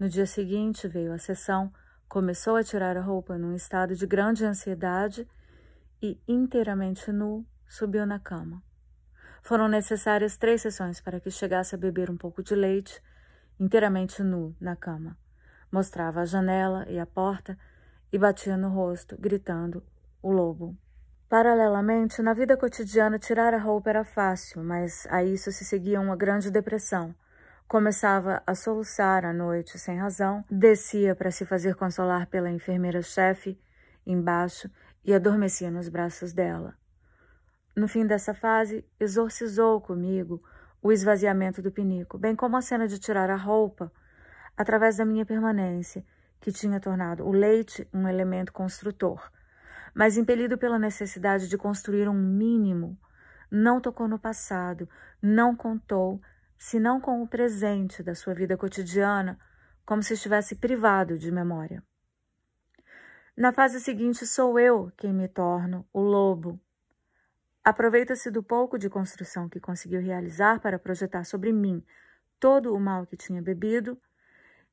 No 0.00 0.08
dia 0.08 0.24
seguinte 0.24 0.88
veio 0.88 1.12
a 1.12 1.18
sessão, 1.18 1.70
começou 2.08 2.56
a 2.56 2.64
tirar 2.64 2.96
a 2.96 3.02
roupa 3.02 3.36
num 3.36 3.54
estado 3.54 3.94
de 3.94 4.06
grande 4.06 4.46
ansiedade 4.46 5.28
e, 6.00 6.18
inteiramente 6.26 7.12
nu, 7.12 7.44
subiu 7.68 8.06
na 8.06 8.18
cama. 8.18 8.62
Foram 9.42 9.68
necessárias 9.68 10.38
três 10.38 10.62
sessões 10.62 11.02
para 11.02 11.20
que 11.20 11.30
chegasse 11.30 11.74
a 11.74 11.78
beber 11.78 12.10
um 12.10 12.16
pouco 12.16 12.42
de 12.42 12.54
leite, 12.54 13.02
inteiramente 13.58 14.22
nu, 14.22 14.56
na 14.58 14.74
cama. 14.74 15.18
Mostrava 15.70 16.22
a 16.22 16.24
janela 16.24 16.86
e 16.88 16.98
a 16.98 17.04
porta 17.04 17.58
e 18.10 18.16
batia 18.16 18.56
no 18.56 18.70
rosto, 18.70 19.18
gritando: 19.20 19.84
O 20.22 20.32
lobo. 20.32 20.74
Paralelamente, 21.28 22.22
na 22.22 22.32
vida 22.32 22.56
cotidiana, 22.56 23.18
tirar 23.18 23.52
a 23.52 23.58
roupa 23.58 23.90
era 23.90 24.02
fácil, 24.02 24.64
mas 24.64 25.06
a 25.10 25.22
isso 25.22 25.52
se 25.52 25.62
seguia 25.62 26.00
uma 26.00 26.16
grande 26.16 26.50
depressão. 26.50 27.14
Começava 27.70 28.42
a 28.44 28.52
soluçar 28.52 29.24
à 29.24 29.32
noite 29.32 29.78
sem 29.78 29.96
razão, 29.96 30.44
descia 30.50 31.14
para 31.14 31.30
se 31.30 31.46
fazer 31.46 31.76
consolar 31.76 32.26
pela 32.26 32.50
enfermeira-chefe 32.50 33.56
embaixo 34.04 34.68
e 35.04 35.14
adormecia 35.14 35.70
nos 35.70 35.88
braços 35.88 36.32
dela. 36.32 36.74
No 37.76 37.86
fim 37.86 38.04
dessa 38.04 38.34
fase, 38.34 38.84
exorcizou 38.98 39.80
comigo 39.80 40.42
o 40.82 40.90
esvaziamento 40.90 41.62
do 41.62 41.70
pinico, 41.70 42.18
bem 42.18 42.34
como 42.34 42.56
a 42.56 42.60
cena 42.60 42.88
de 42.88 42.98
tirar 42.98 43.30
a 43.30 43.36
roupa, 43.36 43.92
através 44.56 44.96
da 44.96 45.04
minha 45.04 45.24
permanência, 45.24 46.04
que 46.40 46.50
tinha 46.50 46.80
tornado 46.80 47.24
o 47.24 47.30
leite 47.30 47.88
um 47.94 48.08
elemento 48.08 48.52
construtor. 48.52 49.30
Mas 49.94 50.16
impelido 50.16 50.58
pela 50.58 50.76
necessidade 50.76 51.46
de 51.46 51.56
construir 51.56 52.08
um 52.08 52.20
mínimo, 52.20 52.98
não 53.48 53.80
tocou 53.80 54.08
no 54.08 54.18
passado, 54.18 54.88
não 55.22 55.54
contou 55.54 56.20
senão 56.62 57.00
com 57.00 57.22
o 57.22 57.26
presente 57.26 58.02
da 58.02 58.14
sua 58.14 58.34
vida 58.34 58.54
cotidiana, 58.54 59.38
como 59.82 60.02
se 60.02 60.12
estivesse 60.12 60.56
privado 60.56 61.18
de 61.18 61.32
memória. 61.32 61.82
Na 63.34 63.50
fase 63.50 63.80
seguinte, 63.80 64.26
sou 64.26 64.58
eu 64.58 64.92
quem 64.98 65.10
me 65.10 65.26
torno 65.26 65.88
o 65.90 66.02
lobo. 66.02 66.60
Aproveita-se 67.64 68.30
do 68.30 68.42
pouco 68.42 68.78
de 68.78 68.90
construção 68.90 69.48
que 69.48 69.58
conseguiu 69.58 70.02
realizar 70.02 70.60
para 70.60 70.78
projetar 70.78 71.24
sobre 71.24 71.50
mim 71.50 71.82
todo 72.38 72.74
o 72.74 72.78
mal 72.78 73.06
que 73.06 73.16
tinha 73.16 73.40
bebido 73.40 73.98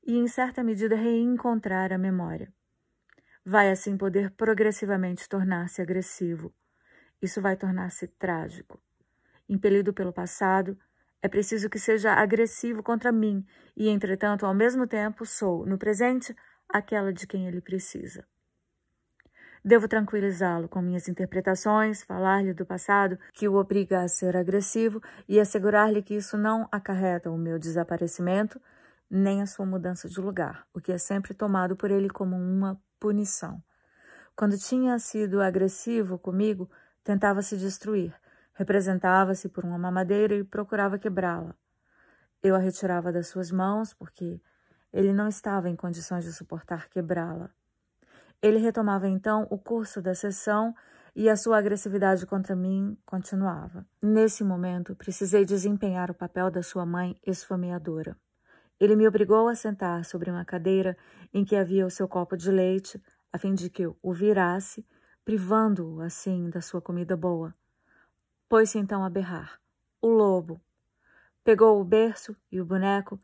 e, 0.05 0.17
em 0.17 0.27
certa 0.27 0.61
medida, 0.61 0.93
reencontrar 0.93 1.93
a 1.93 1.97
memória. 1.97 2.53
Vai 3.45 3.71
assim 3.71 3.95
poder 3.95 4.31
progressivamente 4.31 5.27
tornar-se 5.29 5.81
agressivo. 5.81 6.53
Isso 7.21 7.41
vai 7.41 7.55
tornar-se 7.55 8.07
trágico. 8.07 8.77
Impelido 9.47 9.93
pelo 9.93 10.11
passado, 10.11 10.77
é 11.21 11.27
preciso 11.27 11.69
que 11.69 11.79
seja 11.79 12.13
agressivo 12.13 12.83
contra 12.83 13.11
mim 13.11 13.45
e, 13.75 13.89
entretanto, 13.89 14.45
ao 14.45 14.53
mesmo 14.53 14.87
tempo, 14.87 15.25
sou, 15.25 15.65
no 15.65 15.77
presente, 15.77 16.35
aquela 16.69 17.11
de 17.11 17.25
quem 17.25 17.47
ele 17.47 17.61
precisa. 17.61 18.25
Devo 19.63 19.87
tranquilizá-lo 19.87 20.69
com 20.69 20.81
minhas 20.81 21.07
interpretações, 21.07 22.03
falar-lhe 22.03 22.53
do 22.53 22.65
passado 22.65 23.17
que 23.33 23.47
o 23.47 23.55
obriga 23.55 24.01
a 24.01 24.07
ser 24.07 24.37
agressivo 24.37 25.01
e 25.27 25.39
assegurar-lhe 25.39 26.01
que 26.01 26.15
isso 26.15 26.37
não 26.37 26.67
acarreta 26.71 27.29
o 27.29 27.37
meu 27.37 27.59
desaparecimento 27.59 28.61
nem 29.09 29.41
a 29.41 29.45
sua 29.45 29.65
mudança 29.65 30.07
de 30.07 30.19
lugar, 30.19 30.65
o 30.73 30.79
que 30.79 30.91
é 30.91 30.97
sempre 30.97 31.33
tomado 31.33 31.75
por 31.75 31.91
ele 31.91 32.09
como 32.09 32.35
uma 32.35 32.79
punição. 32.99 33.61
Quando 34.35 34.57
tinha 34.57 34.97
sido 34.99 35.41
agressivo 35.41 36.19
comigo, 36.19 36.69
tentava 37.03 37.41
se 37.41 37.57
destruir, 37.57 38.13
Representava-se 38.57 39.47
por 39.49 39.63
uma 39.63 39.77
mamadeira 39.77 40.33
e 40.33 40.43
procurava 40.43 40.97
quebrá-la. 40.97 41.53
Eu 42.41 42.55
a 42.55 42.57
retirava 42.57 43.11
das 43.11 43.27
suas 43.27 43.51
mãos 43.51 43.93
porque 43.93 44.41
ele 44.91 45.13
não 45.13 45.27
estava 45.27 45.69
em 45.69 45.75
condições 45.75 46.23
de 46.23 46.33
suportar 46.33 46.89
quebrá-la. 46.89 47.51
Ele 48.41 48.57
retomava 48.57 49.07
então 49.07 49.45
o 49.51 49.59
curso 49.59 50.01
da 50.01 50.15
sessão 50.15 50.73
e 51.15 51.29
a 51.29 51.35
sua 51.35 51.59
agressividade 51.59 52.25
contra 52.25 52.55
mim 52.55 52.97
continuava. 53.05 53.85
Nesse 54.01 54.43
momento, 54.43 54.95
precisei 54.95 55.45
desempenhar 55.45 56.09
o 56.09 56.15
papel 56.15 56.49
da 56.49 56.63
sua 56.63 56.83
mãe 56.83 57.15
esfomeadora. 57.23 58.17
Ele 58.79 58.95
me 58.95 59.07
obrigou 59.07 59.47
a 59.47 59.53
sentar 59.53 60.03
sobre 60.03 60.31
uma 60.31 60.43
cadeira 60.43 60.97
em 61.31 61.45
que 61.45 61.55
havia 61.55 61.85
o 61.85 61.91
seu 61.91 62.07
copo 62.07 62.35
de 62.35 62.49
leite, 62.49 62.99
a 63.31 63.37
fim 63.37 63.53
de 63.53 63.69
que 63.69 63.83
eu 63.83 63.95
o 64.01 64.11
virasse, 64.11 64.83
privando-o 65.23 66.01
assim 66.01 66.49
da 66.49 66.59
sua 66.59 66.81
comida 66.81 67.15
boa. 67.15 67.53
Pôs-se 68.49 68.77
então 68.77 69.03
a 69.03 69.09
berrar. 69.09 69.59
O 70.01 70.07
lobo. 70.07 70.61
Pegou 71.43 71.81
o 71.81 71.83
berço 71.83 72.35
e 72.51 72.61
o 72.61 72.65
boneco 72.65 73.19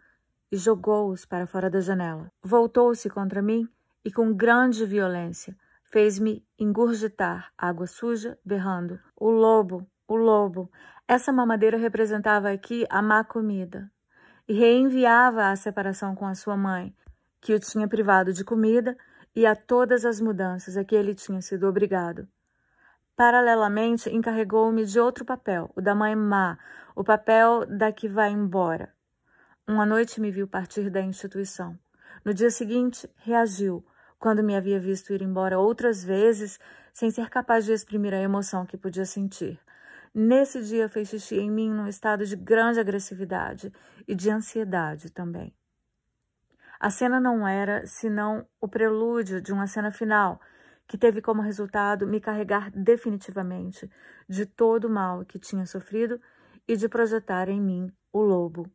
e 0.52 0.58
jogou-os 0.58 1.26
para 1.26 1.48
fora 1.48 1.70
da 1.70 1.80
janela. 1.80 2.32
Voltou-se 2.42 3.10
contra 3.10 3.42
mim 3.42 3.68
e, 4.04 4.12
com 4.12 4.34
grande 4.34 4.86
violência, 4.86 5.58
fez-me 5.86 6.46
engurgitar 6.60 7.52
água 7.58 7.88
suja, 7.88 8.38
berrando: 8.44 9.00
O 9.16 9.30
lobo, 9.30 9.88
o 10.08 10.16
lobo. 10.16 10.70
Essa 11.08 11.32
mamadeira 11.32 11.78
representava 11.78 12.50
aqui 12.50 12.86
a 12.90 13.02
má 13.02 13.24
comida 13.24 13.92
e 14.48 14.54
reenviava 14.54 15.50
a 15.50 15.56
separação 15.56 16.16
com 16.16 16.26
a 16.26 16.36
sua 16.36 16.58
mãe, 16.58 16.94
que 17.40 17.54
o 17.54 17.60
tinha 17.60 17.88
privado 17.88 18.34
de 18.34 18.44
comida 18.44 18.98
e 19.36 19.46
a 19.46 19.56
todas 19.56 20.06
as 20.06 20.20
mudanças 20.20 20.78
a 20.78 20.84
que 20.84 20.96
ele 20.96 21.16
tinha 21.16 21.42
sido 21.42 21.68
obrigado. 21.68 22.28
Paralelamente, 23.16 24.10
encarregou-me 24.10 24.86
de 24.86 25.00
outro 25.00 25.24
papel, 25.24 25.72
o 25.76 25.82
da 25.82 25.94
mãe 25.94 26.16
má, 26.16 26.58
o 26.96 27.04
papel 27.04 27.66
da 27.66 27.92
que 27.92 28.08
vai 28.08 28.32
embora. 28.32 28.92
Uma 29.68 29.86
noite 29.86 30.20
me 30.20 30.32
viu 30.32 30.48
partir 30.48 30.90
da 30.90 31.02
instituição. 31.02 31.78
No 32.26 32.34
dia 32.34 32.50
seguinte, 32.50 33.10
reagiu, 33.18 33.86
quando 34.18 34.44
me 34.44 34.56
havia 34.56 34.80
visto 34.80 35.14
ir 35.14 35.22
embora 35.22 35.60
outras 35.60 36.04
vezes, 36.04 36.60
sem 36.92 37.12
ser 37.12 37.30
capaz 37.30 37.66
de 37.66 37.74
exprimir 37.74 38.14
a 38.14 38.22
emoção 38.22 38.66
que 38.66 38.78
podia 38.78 39.06
sentir. 39.06 39.60
Nesse 40.14 40.64
dia 40.64 40.88
fez 40.88 41.10
xixi 41.10 41.38
em 41.38 41.52
mim 41.52 41.72
num 41.72 41.88
estado 41.88 42.26
de 42.26 42.36
grande 42.36 42.80
agressividade 42.80 43.72
e 44.08 44.16
de 44.16 44.30
ansiedade 44.30 45.10
também. 45.10 45.54
A 46.80 46.90
cena 46.90 47.20
não 47.20 47.48
era 47.48 47.86
senão 47.88 48.46
o 48.60 48.68
prelúdio 48.68 49.42
de 49.42 49.52
uma 49.52 49.68
cena 49.68 49.90
final, 49.90 50.40
que 50.88 50.98
teve 50.98 51.22
como 51.22 51.42
resultado 51.42 52.08
me 52.08 52.20
carregar 52.20 52.72
definitivamente 52.72 53.90
de 54.28 54.46
todo 54.46 54.86
o 54.86 54.90
mal 54.90 55.26
que 55.26 55.40
tinha 55.40 55.66
sofrido 55.66 56.20
e 56.68 56.76
de 56.76 56.88
projetar 56.88 57.50
em 57.50 57.62
mim 57.62 57.92
o 58.12 58.22
lobo. 58.22 58.70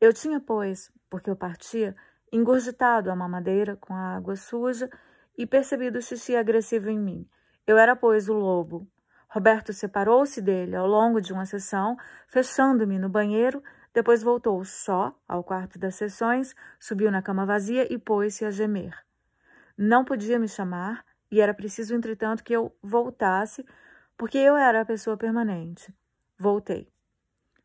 Eu 0.00 0.12
tinha, 0.12 0.40
pois, 0.40 0.92
porque 1.08 1.30
eu 1.30 1.36
partia, 1.36 1.96
engurgitado 2.32 3.10
a 3.10 3.16
mamadeira 3.16 3.76
com 3.76 3.94
a 3.94 4.16
água 4.16 4.36
suja 4.36 4.90
e 5.36 5.46
percebido 5.46 5.98
o 5.98 6.02
xixi 6.02 6.36
agressivo 6.36 6.90
em 6.90 6.98
mim. 6.98 7.28
Eu 7.66 7.78
era, 7.78 7.96
pois, 7.96 8.28
o 8.28 8.34
lobo. 8.34 8.86
Roberto 9.28 9.72
separou-se 9.72 10.40
dele 10.40 10.76
ao 10.76 10.86
longo 10.86 11.20
de 11.20 11.32
uma 11.32 11.44
sessão, 11.44 11.96
fechando-me 12.26 12.98
no 12.98 13.08
banheiro, 13.08 13.62
depois 13.92 14.22
voltou 14.22 14.62
só 14.64 15.18
ao 15.26 15.42
quarto 15.42 15.78
das 15.78 15.94
sessões, 15.94 16.54
subiu 16.78 17.10
na 17.10 17.22
cama 17.22 17.46
vazia 17.46 17.90
e 17.92 17.98
pôs-se 17.98 18.44
a 18.44 18.50
gemer. 18.50 18.94
Não 19.76 20.04
podia 20.04 20.38
me 20.38 20.48
chamar 20.48 21.04
e 21.30 21.40
era 21.40 21.54
preciso, 21.54 21.94
entretanto, 21.94 22.44
que 22.44 22.52
eu 22.52 22.76
voltasse, 22.82 23.64
porque 24.16 24.38
eu 24.38 24.56
era 24.56 24.80
a 24.80 24.84
pessoa 24.84 25.16
permanente. 25.16 25.94
Voltei. 26.38 26.92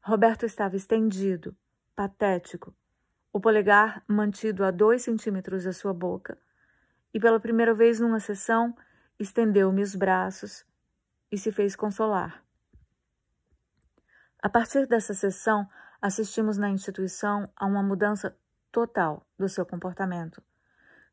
Roberto 0.04 0.46
estava 0.46 0.76
estendido, 0.76 1.56
patético, 1.96 2.74
o 3.32 3.40
polegar 3.40 4.04
mantido 4.08 4.66
a 4.66 4.72
dois 4.72 5.04
centímetros 5.04 5.64
da 5.64 5.72
sua 5.72 5.94
boca, 5.94 6.38
e 7.14 7.20
pela 7.20 7.40
primeira 7.40 7.74
vez 7.74 8.00
numa 8.00 8.20
sessão 8.20 8.76
estendeu-me 9.20 9.82
os 9.82 9.96
braços 9.96 10.66
e 11.32 11.38
se 11.38 11.52
fez 11.52 11.76
consolar. 11.76 12.44
A 14.42 14.50
partir 14.50 14.88
dessa 14.88 15.14
sessão, 15.14 15.70
assistimos 16.02 16.58
na 16.58 16.70
instituição 16.70 17.48
a 17.56 17.66
uma 17.66 17.84
mudança 17.84 18.36
total 18.72 19.26
do 19.38 19.48
seu 19.48 19.66
comportamento. 19.66 20.42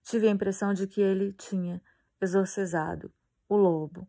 Tive 0.03 0.29
a 0.29 0.31
impressão 0.31 0.73
de 0.73 0.87
que 0.87 1.03
ele 1.03 1.33
tinha 1.35 1.83
exorcizado 2.21 3.13
o 3.49 3.57
lobo. 3.57 4.07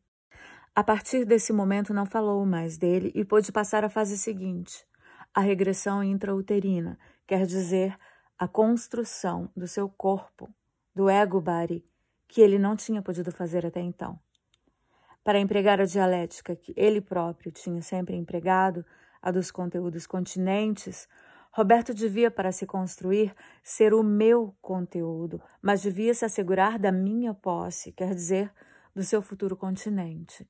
A 0.75 0.83
partir 0.83 1.25
desse 1.25 1.51
momento 1.51 1.93
não 1.93 2.05
falou 2.05 2.45
mais 2.45 2.77
dele 2.77 3.11
e 3.15 3.25
pôde 3.25 3.51
passar 3.51 3.83
à 3.83 3.89
fase 3.89 4.17
seguinte, 4.17 4.85
a 5.33 5.41
regressão 5.41 6.03
intrauterina, 6.03 6.97
quer 7.27 7.45
dizer, 7.45 7.95
a 8.37 8.47
construção 8.47 9.49
do 9.55 9.67
seu 9.67 9.89
corpo, 9.89 10.49
do 10.95 11.09
ego 11.09 11.41
body, 11.41 11.83
que 12.27 12.41
ele 12.41 12.57
não 12.57 12.75
tinha 12.75 13.01
podido 13.01 13.31
fazer 13.31 13.65
até 13.65 13.81
então. 13.81 14.19
Para 15.23 15.39
empregar 15.39 15.81
a 15.81 15.85
dialética 15.85 16.55
que 16.55 16.73
ele 16.77 17.01
próprio 17.01 17.51
tinha 17.51 17.81
sempre 17.81 18.15
empregado, 18.15 18.85
a 19.21 19.31
dos 19.31 19.51
conteúdos 19.51 20.07
continentes, 20.07 21.07
Roberto 21.51 21.93
devia, 21.93 22.29
para 22.29 22.51
se 22.51 22.65
construir, 22.65 23.35
ser 23.63 23.93
o 23.93 24.03
meu 24.03 24.55
conteúdo, 24.61 25.41
mas 25.61 25.81
devia 25.81 26.13
se 26.13 26.23
assegurar 26.23 26.77
da 26.77 26.91
minha 26.91 27.33
posse, 27.33 27.91
quer 27.91 28.13
dizer, 28.13 28.53
do 28.95 29.03
seu 29.03 29.21
futuro 29.21 29.57
continente. 29.57 30.47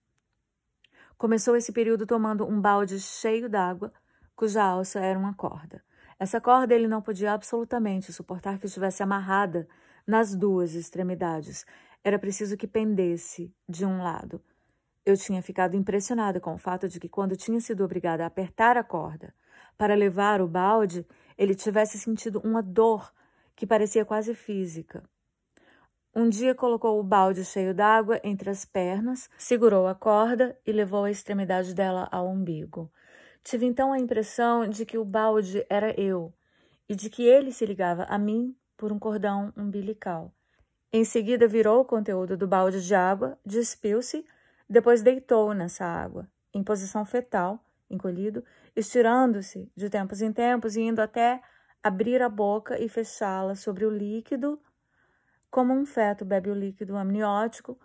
Começou 1.18 1.56
esse 1.56 1.72
período 1.72 2.06
tomando 2.06 2.46
um 2.46 2.60
balde 2.60 3.00
cheio 3.00 3.50
d'água, 3.50 3.94
cuja 4.36 4.64
alça 4.64 5.00
era 5.00 5.18
uma 5.18 5.34
corda. 5.34 5.82
Essa 6.20 6.42
corda 6.42 6.76
ele 6.76 6.88
não 6.88 7.02
podia 7.02 7.32
absolutamente 7.32 8.12
suportar 8.12 8.60
que 8.60 8.66
estivesse 8.66 9.02
amarrada 9.02 9.68
nas 10.06 10.36
duas 10.36 10.74
extremidades. 10.74 11.66
Era 12.04 12.20
preciso 12.20 12.58
que 12.58 12.68
pendesse 12.68 13.54
de 13.68 13.86
um 13.86 14.04
lado. 14.04 14.42
Eu 15.06 15.16
tinha 15.16 15.42
ficado 15.42 15.76
impressionada 15.76 16.42
com 16.42 16.54
o 16.54 16.58
fato 16.58 16.90
de 16.90 17.00
que, 17.00 17.08
quando 17.08 17.38
tinha 17.38 17.60
sido 17.62 17.86
obrigada 17.86 18.24
a 18.26 18.28
apertar 18.28 18.76
a 18.76 18.84
corda 18.84 19.34
para 19.80 19.96
levar 19.96 20.42
o 20.42 20.48
balde, 20.48 21.08
ele 21.38 21.56
tivesse 21.56 21.98
sentido 21.98 22.42
uma 22.44 22.62
dor 22.62 23.14
que 23.56 23.66
parecia 23.66 24.04
quase 24.04 24.36
física. 24.36 25.02
Um 26.14 26.28
dia 26.28 26.54
colocou 26.54 27.00
o 27.00 27.04
balde 27.04 27.46
cheio 27.46 27.74
d'água 27.74 28.20
entre 28.22 28.50
as 28.50 28.66
pernas, 28.66 29.30
segurou 29.38 29.88
a 29.88 29.96
corda 29.96 30.60
e 30.68 30.74
levou 30.74 31.06
a 31.06 31.12
extremidade 31.12 31.74
dela 31.74 32.10
ao 32.12 32.28
umbigo. 32.28 32.92
Tive 33.42 33.66
então 33.66 33.94
a 33.94 34.00
impressão 34.00 34.68
de 34.68 34.86
que 34.86 34.98
o 34.98 35.06
balde 35.06 35.66
era 35.70 35.98
eu 35.98 36.34
e 36.90 36.94
de 36.94 37.10
que 37.10 37.24
ele 37.24 37.54
se 37.54 37.66
ligava 37.66 38.04
a 38.04 38.18
mim 38.18 38.54
por 38.76 38.92
um 38.92 39.00
cordão 39.00 39.54
umbilical. 39.56 40.34
Em 40.92 41.06
seguida, 41.06 41.48
virou 41.48 41.80
o 41.80 41.86
conteúdo 41.86 42.36
do 42.36 42.48
balde 42.48 42.86
de 42.86 42.94
água, 42.94 43.38
despiu-se 43.46 44.26
depois 44.70 45.02
deitou 45.02 45.54
nessa 45.54 45.86
água, 45.86 46.28
em 46.54 46.62
posição 46.62 47.06
fetal, 47.06 47.64
encolhido, 47.90 48.44
estirando-se 48.76 49.72
de 49.76 49.90
tempos 49.90 50.22
em 50.22 50.32
tempos 50.32 50.76
e 50.76 50.82
indo 50.82 51.02
até 51.02 51.42
abrir 51.82 52.22
a 52.22 52.30
boca 52.30 52.80
e 52.80 52.90
fechá-la 52.90 53.56
sobre 53.56 53.86
o 53.86 53.90
líquido, 53.90 54.62
como 55.50 55.74
um 55.74 55.86
feto 55.86 56.26
bebe 56.26 56.50
o 56.50 56.54
líquido 56.54 56.96
amniótico, 56.96 57.80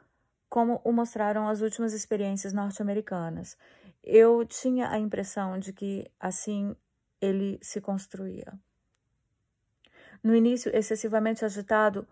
como 0.48 0.80
o 0.84 0.92
mostraram 0.92 1.48
as 1.48 1.60
últimas 1.60 1.92
experiências 1.92 2.52
norte-americanas. 2.52 3.56
Eu 4.02 4.44
tinha 4.44 4.90
a 4.90 4.98
impressão 4.98 5.58
de 5.58 5.72
que 5.72 6.10
assim 6.20 6.76
ele 7.20 7.58
se 7.62 7.80
construía. 7.80 8.52
No 10.22 10.34
início, 10.34 10.74
excessivamente 10.74 11.44
agitado, 11.44 12.06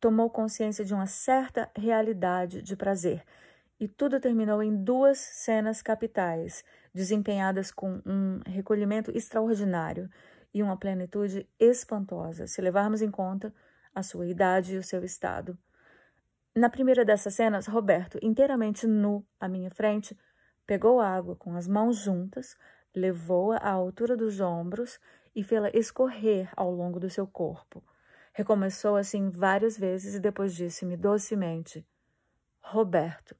tomou 0.00 0.30
consciência 0.30 0.84
de 0.84 0.94
uma 0.94 1.06
certa 1.06 1.70
realidade 1.74 2.62
de 2.62 2.76
prazer 2.76 3.24
e 3.78 3.86
tudo 3.86 4.20
terminou 4.20 4.62
em 4.62 4.74
duas 4.74 5.18
cenas 5.18 5.82
capitais, 5.82 6.64
desempenhadas 6.96 7.70
com 7.70 8.00
um 8.06 8.40
recolhimento 8.46 9.10
extraordinário 9.14 10.08
e 10.52 10.62
uma 10.62 10.78
plenitude 10.78 11.46
espantosa, 11.60 12.46
se 12.46 12.62
levarmos 12.62 13.02
em 13.02 13.10
conta 13.10 13.54
a 13.94 14.02
sua 14.02 14.26
idade 14.26 14.74
e 14.74 14.78
o 14.78 14.82
seu 14.82 15.04
estado. 15.04 15.58
Na 16.54 16.70
primeira 16.70 17.04
dessas 17.04 17.34
cenas, 17.34 17.66
Roberto, 17.66 18.18
inteiramente 18.22 18.86
nu 18.86 19.22
à 19.38 19.46
minha 19.46 19.70
frente, 19.70 20.18
pegou 20.66 20.98
água 20.98 21.36
com 21.36 21.54
as 21.54 21.68
mãos 21.68 21.98
juntas, 21.98 22.56
levou-a 22.94 23.58
à 23.58 23.70
altura 23.70 24.16
dos 24.16 24.40
ombros 24.40 24.98
e 25.34 25.44
fê-la 25.44 25.70
escorrer 25.74 26.50
ao 26.56 26.70
longo 26.70 26.98
do 26.98 27.10
seu 27.10 27.26
corpo. 27.26 27.84
Recomeçou 28.32 28.96
assim 28.96 29.28
várias 29.28 29.76
vezes 29.76 30.14
e 30.14 30.20
depois 30.20 30.54
disse-me 30.54 30.96
docemente: 30.96 31.86
Roberto, 32.62 33.36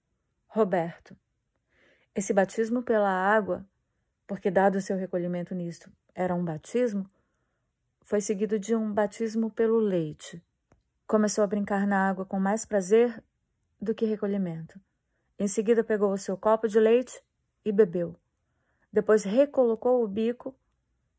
Roberto, 0.46 1.16
esse 2.16 2.32
batismo 2.32 2.82
pela 2.82 3.10
água, 3.10 3.62
porque 4.26 4.50
dado 4.50 4.76
o 4.76 4.80
seu 4.80 4.96
recolhimento 4.96 5.54
nisto 5.54 5.92
era 6.14 6.34
um 6.34 6.42
batismo, 6.42 7.06
foi 8.00 8.22
seguido 8.22 8.58
de 8.58 8.74
um 8.74 8.90
batismo 8.90 9.50
pelo 9.50 9.78
leite. 9.78 10.42
Começou 11.06 11.44
a 11.44 11.46
brincar 11.46 11.86
na 11.86 12.08
água 12.08 12.24
com 12.24 12.40
mais 12.40 12.64
prazer 12.64 13.22
do 13.78 13.94
que 13.94 14.06
recolhimento. 14.06 14.80
Em 15.38 15.46
seguida 15.46 15.84
pegou 15.84 16.10
o 16.10 16.16
seu 16.16 16.38
copo 16.38 16.66
de 16.66 16.80
leite 16.80 17.22
e 17.62 17.70
bebeu. 17.70 18.16
Depois 18.90 19.22
recolocou 19.22 20.02
o 20.02 20.08
bico 20.08 20.54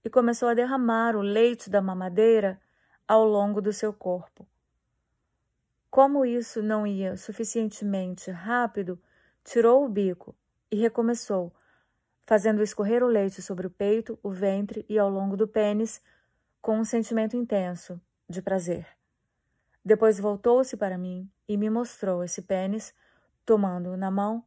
e 0.04 0.10
começou 0.10 0.50
a 0.50 0.56
derramar 0.56 1.16
o 1.16 1.22
leite 1.22 1.70
da 1.70 1.80
mamadeira 1.80 2.60
ao 3.08 3.24
longo 3.24 3.62
do 3.62 3.72
seu 3.72 3.94
corpo. 3.94 4.48
Como 5.92 6.26
isso 6.26 6.64
não 6.64 6.88
ia 6.88 7.16
suficientemente 7.18 8.32
rápido, 8.32 9.00
tirou 9.44 9.86
o 9.86 9.90
bico 9.90 10.36
e 10.72 10.76
recomeçou, 10.76 11.54
fazendo 12.22 12.62
escorrer 12.62 13.04
o 13.04 13.08
leite 13.08 13.42
sobre 13.42 13.68
o 13.68 13.70
peito, 13.70 14.20
o 14.22 14.30
ventre 14.30 14.86
e 14.90 15.00
ao 15.00 15.10
longo 15.10 15.38
do 15.38 15.48
pênis, 15.48 16.02
com 16.62 16.80
um 16.80 16.84
sentimento 16.84 17.38
intenso 17.38 18.02
de 18.30 18.42
prazer. 18.42 18.86
Depois 19.84 20.20
voltou-se 20.20 20.76
para 20.76 20.98
mim 20.98 21.30
e 21.48 21.56
me 21.56 21.70
mostrou 21.70 22.24
esse 22.24 22.42
pênis, 22.42 22.94
tomando-o 23.46 23.96
na 23.96 24.12
mão 24.12 24.44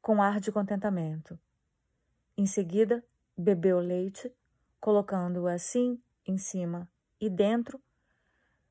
com 0.00 0.22
ar 0.22 0.38
de 0.38 0.52
contentamento. 0.52 1.38
Em 2.36 2.46
seguida, 2.46 3.04
bebeu 3.36 3.80
leite, 3.80 4.32
colocando-o 4.80 5.48
assim 5.48 6.00
em 6.24 6.38
cima 6.38 6.88
e 7.20 7.28
dentro, 7.28 7.80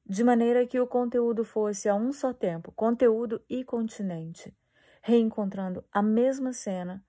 de 0.06 0.24
maneira 0.24 0.66
que 0.66 0.80
o 0.80 0.88
conteúdo 0.88 1.44
fosse 1.44 1.90
a 1.90 1.96
um 1.96 2.14
só 2.14 2.34
tempo 2.34 2.72
conteúdo 2.72 3.42
e 3.50 3.66
continente 3.66 4.56
reencontrando 5.02 5.84
a 5.92 6.02
mesma 6.02 6.54
cena 6.54 7.04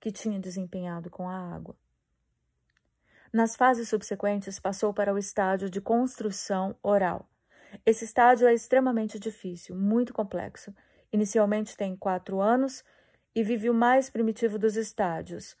que 0.00 0.10
tinha 0.10 0.38
desempenhado 0.38 1.10
com 1.10 1.28
a 1.28 1.54
água. 1.54 1.76
Nas 3.32 3.56
fases 3.56 3.88
subsequentes, 3.88 4.58
passou 4.58 4.94
para 4.94 5.12
o 5.12 5.18
estádio 5.18 5.68
de 5.68 5.80
construção 5.80 6.76
oral. 6.82 7.28
Esse 7.84 8.04
estádio 8.04 8.46
é 8.46 8.54
extremamente 8.54 9.18
difícil, 9.18 9.76
muito 9.76 10.14
complexo. 10.14 10.74
Inicialmente 11.12 11.76
tem 11.76 11.96
quatro 11.96 12.40
anos 12.40 12.84
e 13.34 13.42
vive 13.42 13.68
o 13.68 13.74
mais 13.74 14.08
primitivo 14.08 14.58
dos 14.58 14.76
estádios. 14.76 15.56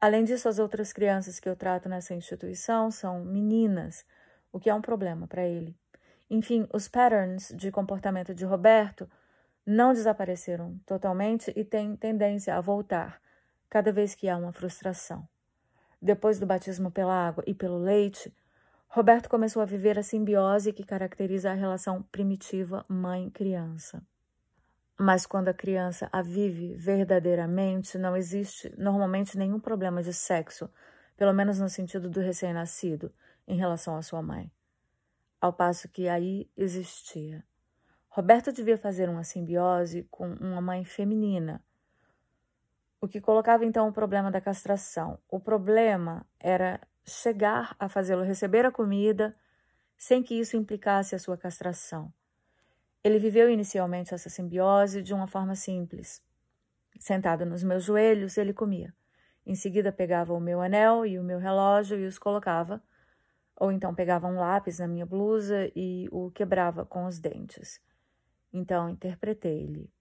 Além 0.00 0.24
disso, 0.24 0.48
as 0.48 0.58
outras 0.58 0.92
crianças 0.92 1.40
que 1.40 1.48
eu 1.48 1.56
trato 1.56 1.88
nessa 1.88 2.14
instituição 2.14 2.90
são 2.90 3.24
meninas, 3.24 4.04
o 4.52 4.60
que 4.60 4.68
é 4.68 4.74
um 4.74 4.82
problema 4.82 5.26
para 5.26 5.46
ele. 5.46 5.74
Enfim, 6.28 6.68
os 6.72 6.88
patterns 6.88 7.52
de 7.56 7.70
comportamento 7.70 8.34
de 8.34 8.44
Roberto 8.44 9.08
não 9.66 9.92
desapareceram 9.92 10.78
totalmente 10.86 11.52
e 11.56 11.64
têm 11.64 11.96
tendência 11.96 12.56
a 12.56 12.60
voltar 12.60 13.20
cada 13.68 13.92
vez 13.92 14.14
que 14.14 14.28
há 14.28 14.36
uma 14.36 14.52
frustração. 14.52 15.26
Depois 16.00 16.38
do 16.38 16.46
batismo 16.46 16.90
pela 16.90 17.14
água 17.14 17.42
e 17.46 17.54
pelo 17.54 17.78
leite, 17.78 18.32
Roberto 18.88 19.28
começou 19.28 19.62
a 19.62 19.66
viver 19.66 19.98
a 19.98 20.02
simbiose 20.02 20.72
que 20.72 20.84
caracteriza 20.84 21.50
a 21.50 21.54
relação 21.54 22.02
primitiva 22.02 22.84
mãe-criança. 22.88 24.02
Mas 24.96 25.26
quando 25.26 25.48
a 25.48 25.54
criança 25.54 26.08
a 26.12 26.22
vive 26.22 26.74
verdadeiramente, 26.76 27.98
não 27.98 28.16
existe 28.16 28.72
normalmente 28.78 29.36
nenhum 29.36 29.58
problema 29.58 30.02
de 30.02 30.12
sexo 30.12 30.70
pelo 31.16 31.32
menos 31.32 31.58
no 31.58 31.68
sentido 31.68 32.08
do 32.10 32.20
recém-nascido, 32.20 33.12
em 33.46 33.56
relação 33.56 33.96
à 33.96 34.02
sua 34.02 34.22
mãe. 34.22 34.50
Ao 35.40 35.52
passo 35.52 35.88
que 35.88 36.08
aí 36.08 36.50
existia. 36.56 37.44
Roberto 38.14 38.52
devia 38.52 38.78
fazer 38.78 39.08
uma 39.08 39.24
simbiose 39.24 40.06
com 40.08 40.34
uma 40.34 40.60
mãe 40.60 40.84
feminina, 40.84 41.60
o 43.00 43.08
que 43.08 43.20
colocava 43.20 43.64
então 43.64 43.88
o 43.88 43.92
problema 43.92 44.30
da 44.30 44.40
castração. 44.40 45.18
O 45.28 45.40
problema 45.40 46.24
era 46.38 46.80
chegar 47.04 47.74
a 47.76 47.88
fazê-lo 47.88 48.22
receber 48.22 48.64
a 48.64 48.70
comida 48.70 49.34
sem 49.96 50.22
que 50.22 50.38
isso 50.38 50.56
implicasse 50.56 51.16
a 51.16 51.18
sua 51.18 51.36
castração. 51.36 52.12
Ele 53.02 53.18
viveu 53.18 53.50
inicialmente 53.50 54.14
essa 54.14 54.30
simbiose 54.30 55.02
de 55.02 55.12
uma 55.12 55.26
forma 55.26 55.56
simples. 55.56 56.22
Sentado 57.00 57.44
nos 57.44 57.64
meus 57.64 57.82
joelhos, 57.82 58.38
ele 58.38 58.52
comia. 58.52 58.94
Em 59.44 59.56
seguida, 59.56 59.90
pegava 59.90 60.32
o 60.32 60.40
meu 60.40 60.60
anel 60.60 61.04
e 61.04 61.18
o 61.18 61.24
meu 61.24 61.40
relógio 61.40 61.98
e 61.98 62.06
os 62.06 62.16
colocava, 62.16 62.80
ou 63.56 63.72
então 63.72 63.92
pegava 63.92 64.28
um 64.28 64.38
lápis 64.38 64.78
na 64.78 64.86
minha 64.86 65.04
blusa 65.04 65.68
e 65.74 66.08
o 66.12 66.30
quebrava 66.30 66.86
com 66.86 67.06
os 67.06 67.18
dentes. 67.18 67.82
Então, 68.54 68.88
interpretei-lhe. 68.88 69.92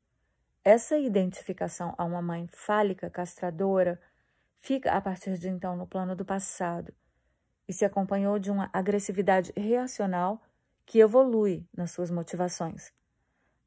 Essa 0.64 0.96
identificação 0.96 1.96
a 1.98 2.06
uma 2.06 2.22
mãe 2.22 2.48
fálica 2.48 3.10
castradora 3.10 4.00
fica 4.60 4.92
a 4.92 5.02
partir 5.02 5.40
de 5.40 5.50
então 5.50 5.76
no 5.76 5.88
plano 5.88 6.16
do 6.16 6.24
passado 6.24 6.94
e 7.68 7.74
se 7.74 7.84
acompanhou 7.84 8.38
de 8.38 8.52
uma 8.52 8.70
agressividade 8.72 9.52
reacional 9.58 10.40
que 10.86 11.00
evolui 11.00 11.68
nas 11.76 11.92
suas 11.92 12.12
motivações. 12.12 12.94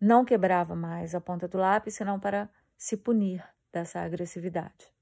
Não 0.00 0.24
quebrava 0.24 0.76
mais 0.76 1.16
a 1.16 1.20
ponta 1.20 1.48
do 1.48 1.58
lápis 1.58 1.96
senão 1.96 2.20
para 2.20 2.48
se 2.78 2.96
punir 2.96 3.44
dessa 3.72 4.00
agressividade. 4.00 4.94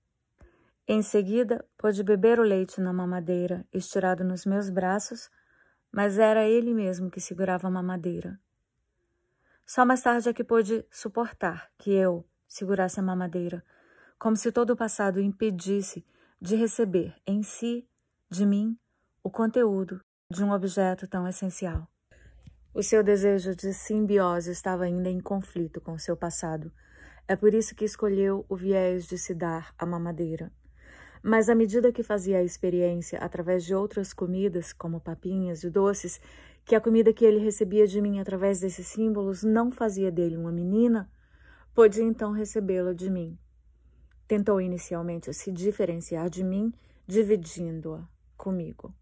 Em 0.88 1.02
seguida, 1.02 1.64
pôde 1.76 2.02
beber 2.02 2.40
o 2.40 2.42
leite 2.42 2.80
na 2.80 2.92
mamadeira, 2.92 3.66
estirado 3.72 4.24
nos 4.24 4.46
meus 4.46 4.70
braços, 4.70 5.30
mas 5.92 6.18
era 6.18 6.46
ele 6.46 6.72
mesmo 6.72 7.10
que 7.10 7.20
segurava 7.20 7.68
a 7.68 7.70
mamadeira. 7.70 8.38
Só 9.66 9.84
mais 9.84 10.02
tarde 10.02 10.28
é 10.28 10.32
que 10.32 10.44
pôde 10.44 10.84
suportar 10.90 11.70
que 11.78 11.90
eu 11.90 12.24
segurasse 12.46 13.00
a 13.00 13.02
mamadeira, 13.02 13.64
como 14.18 14.36
se 14.36 14.52
todo 14.52 14.70
o 14.70 14.76
passado 14.76 15.20
impedisse 15.20 16.04
de 16.40 16.56
receber 16.56 17.14
em 17.26 17.42
si, 17.42 17.88
de 18.30 18.44
mim, 18.44 18.78
o 19.22 19.30
conteúdo 19.30 20.00
de 20.30 20.44
um 20.44 20.52
objeto 20.52 21.08
tão 21.08 21.26
essencial. 21.26 21.88
O 22.74 22.82
seu 22.82 23.02
desejo 23.02 23.54
de 23.54 23.72
simbiose 23.72 24.50
estava 24.50 24.84
ainda 24.84 25.08
em 25.08 25.20
conflito 25.20 25.80
com 25.80 25.92
o 25.92 25.98
seu 25.98 26.16
passado. 26.16 26.72
É 27.26 27.36
por 27.36 27.54
isso 27.54 27.74
que 27.74 27.84
escolheu 27.84 28.44
o 28.48 28.56
viés 28.56 29.06
de 29.06 29.16
se 29.16 29.34
dar 29.34 29.72
a 29.78 29.86
mamadeira. 29.86 30.52
Mas 31.22 31.48
à 31.48 31.54
medida 31.54 31.92
que 31.92 32.02
fazia 32.02 32.38
a 32.38 32.42
experiência 32.42 33.18
através 33.18 33.64
de 33.64 33.74
outras 33.74 34.12
comidas, 34.12 34.74
como 34.74 35.00
papinhas 35.00 35.64
e 35.64 35.70
doces, 35.70 36.20
que 36.64 36.74
a 36.74 36.80
comida 36.80 37.12
que 37.12 37.24
ele 37.24 37.38
recebia 37.38 37.86
de 37.86 38.00
mim 38.00 38.18
através 38.18 38.60
desses 38.60 38.86
símbolos 38.86 39.42
não 39.42 39.70
fazia 39.70 40.10
dele 40.10 40.36
uma 40.36 40.50
menina, 40.50 41.10
pôde 41.74 42.02
então 42.02 42.32
recebê-la 42.32 42.92
de 42.92 43.10
mim. 43.10 43.38
Tentou 44.26 44.60
inicialmente 44.60 45.32
se 45.34 45.52
diferenciar 45.52 46.30
de 46.30 46.42
mim, 46.42 46.72
dividindo-a 47.06 48.08
comigo. 48.36 48.94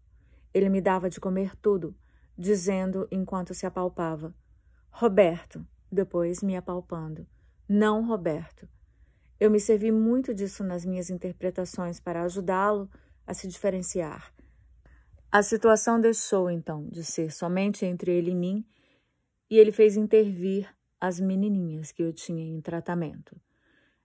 Ele 0.53 0.69
me 0.69 0.81
dava 0.81 1.09
de 1.09 1.19
comer 1.19 1.55
tudo, 1.55 1.95
dizendo 2.37 3.07
enquanto 3.09 3.53
se 3.53 3.65
apalpava: 3.65 4.35
Roberto, 4.91 5.65
depois 5.91 6.43
me 6.43 6.57
apalpando. 6.57 7.25
Não, 7.67 8.05
Roberto. 8.05 8.67
Eu 9.39 9.49
me 9.49 9.59
servi 9.59 9.91
muito 9.91 10.33
disso 10.33 10.63
nas 10.63 10.85
minhas 10.85 11.09
interpretações 11.09 11.99
para 11.99 12.23
ajudá-lo 12.23 12.89
a 13.25 13.33
se 13.33 13.47
diferenciar. 13.47 14.33
A 15.35 15.41
situação 15.41 15.99
deixou, 15.99 16.47
então, 16.47 16.87
de 16.91 17.03
ser 17.03 17.31
somente 17.31 17.87
entre 17.87 18.11
ele 18.11 18.29
e 18.29 18.35
mim, 18.35 18.63
e 19.49 19.57
ele 19.57 19.71
fez 19.71 19.97
intervir 19.97 20.69
as 21.01 21.19
menininhas 21.19 21.91
que 21.91 22.03
eu 22.03 22.13
tinha 22.13 22.45
em 22.45 22.61
tratamento. 22.61 23.35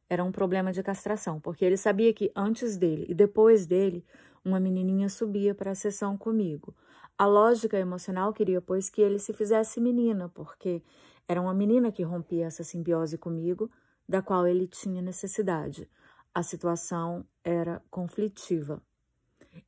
Era 0.08 0.24
um 0.24 0.32
problema 0.32 0.72
de 0.72 0.82
castração, 0.82 1.38
porque 1.38 1.66
ele 1.66 1.76
sabia 1.76 2.14
que 2.14 2.32
antes 2.34 2.78
dele 2.78 3.04
e 3.10 3.14
depois 3.14 3.66
dele, 3.66 4.06
uma 4.42 4.58
menininha 4.58 5.10
subia 5.10 5.54
para 5.54 5.72
a 5.72 5.74
sessão 5.74 6.16
comigo. 6.16 6.74
A 7.18 7.26
lógica 7.26 7.78
emocional 7.78 8.32
queria, 8.32 8.62
pois, 8.62 8.88
que 8.88 9.02
ele 9.02 9.18
se 9.18 9.34
fizesse 9.34 9.82
menina, 9.82 10.30
porque 10.30 10.82
era 11.28 11.42
uma 11.42 11.52
menina 11.52 11.92
que 11.92 12.02
rompia 12.02 12.46
essa 12.46 12.64
simbiose 12.64 13.18
comigo, 13.18 13.70
da 14.08 14.22
qual 14.22 14.46
ele 14.46 14.66
tinha 14.66 15.02
necessidade. 15.02 15.90
A 16.34 16.42
situação 16.42 17.22
era 17.44 17.82
conflitiva. 17.90 18.82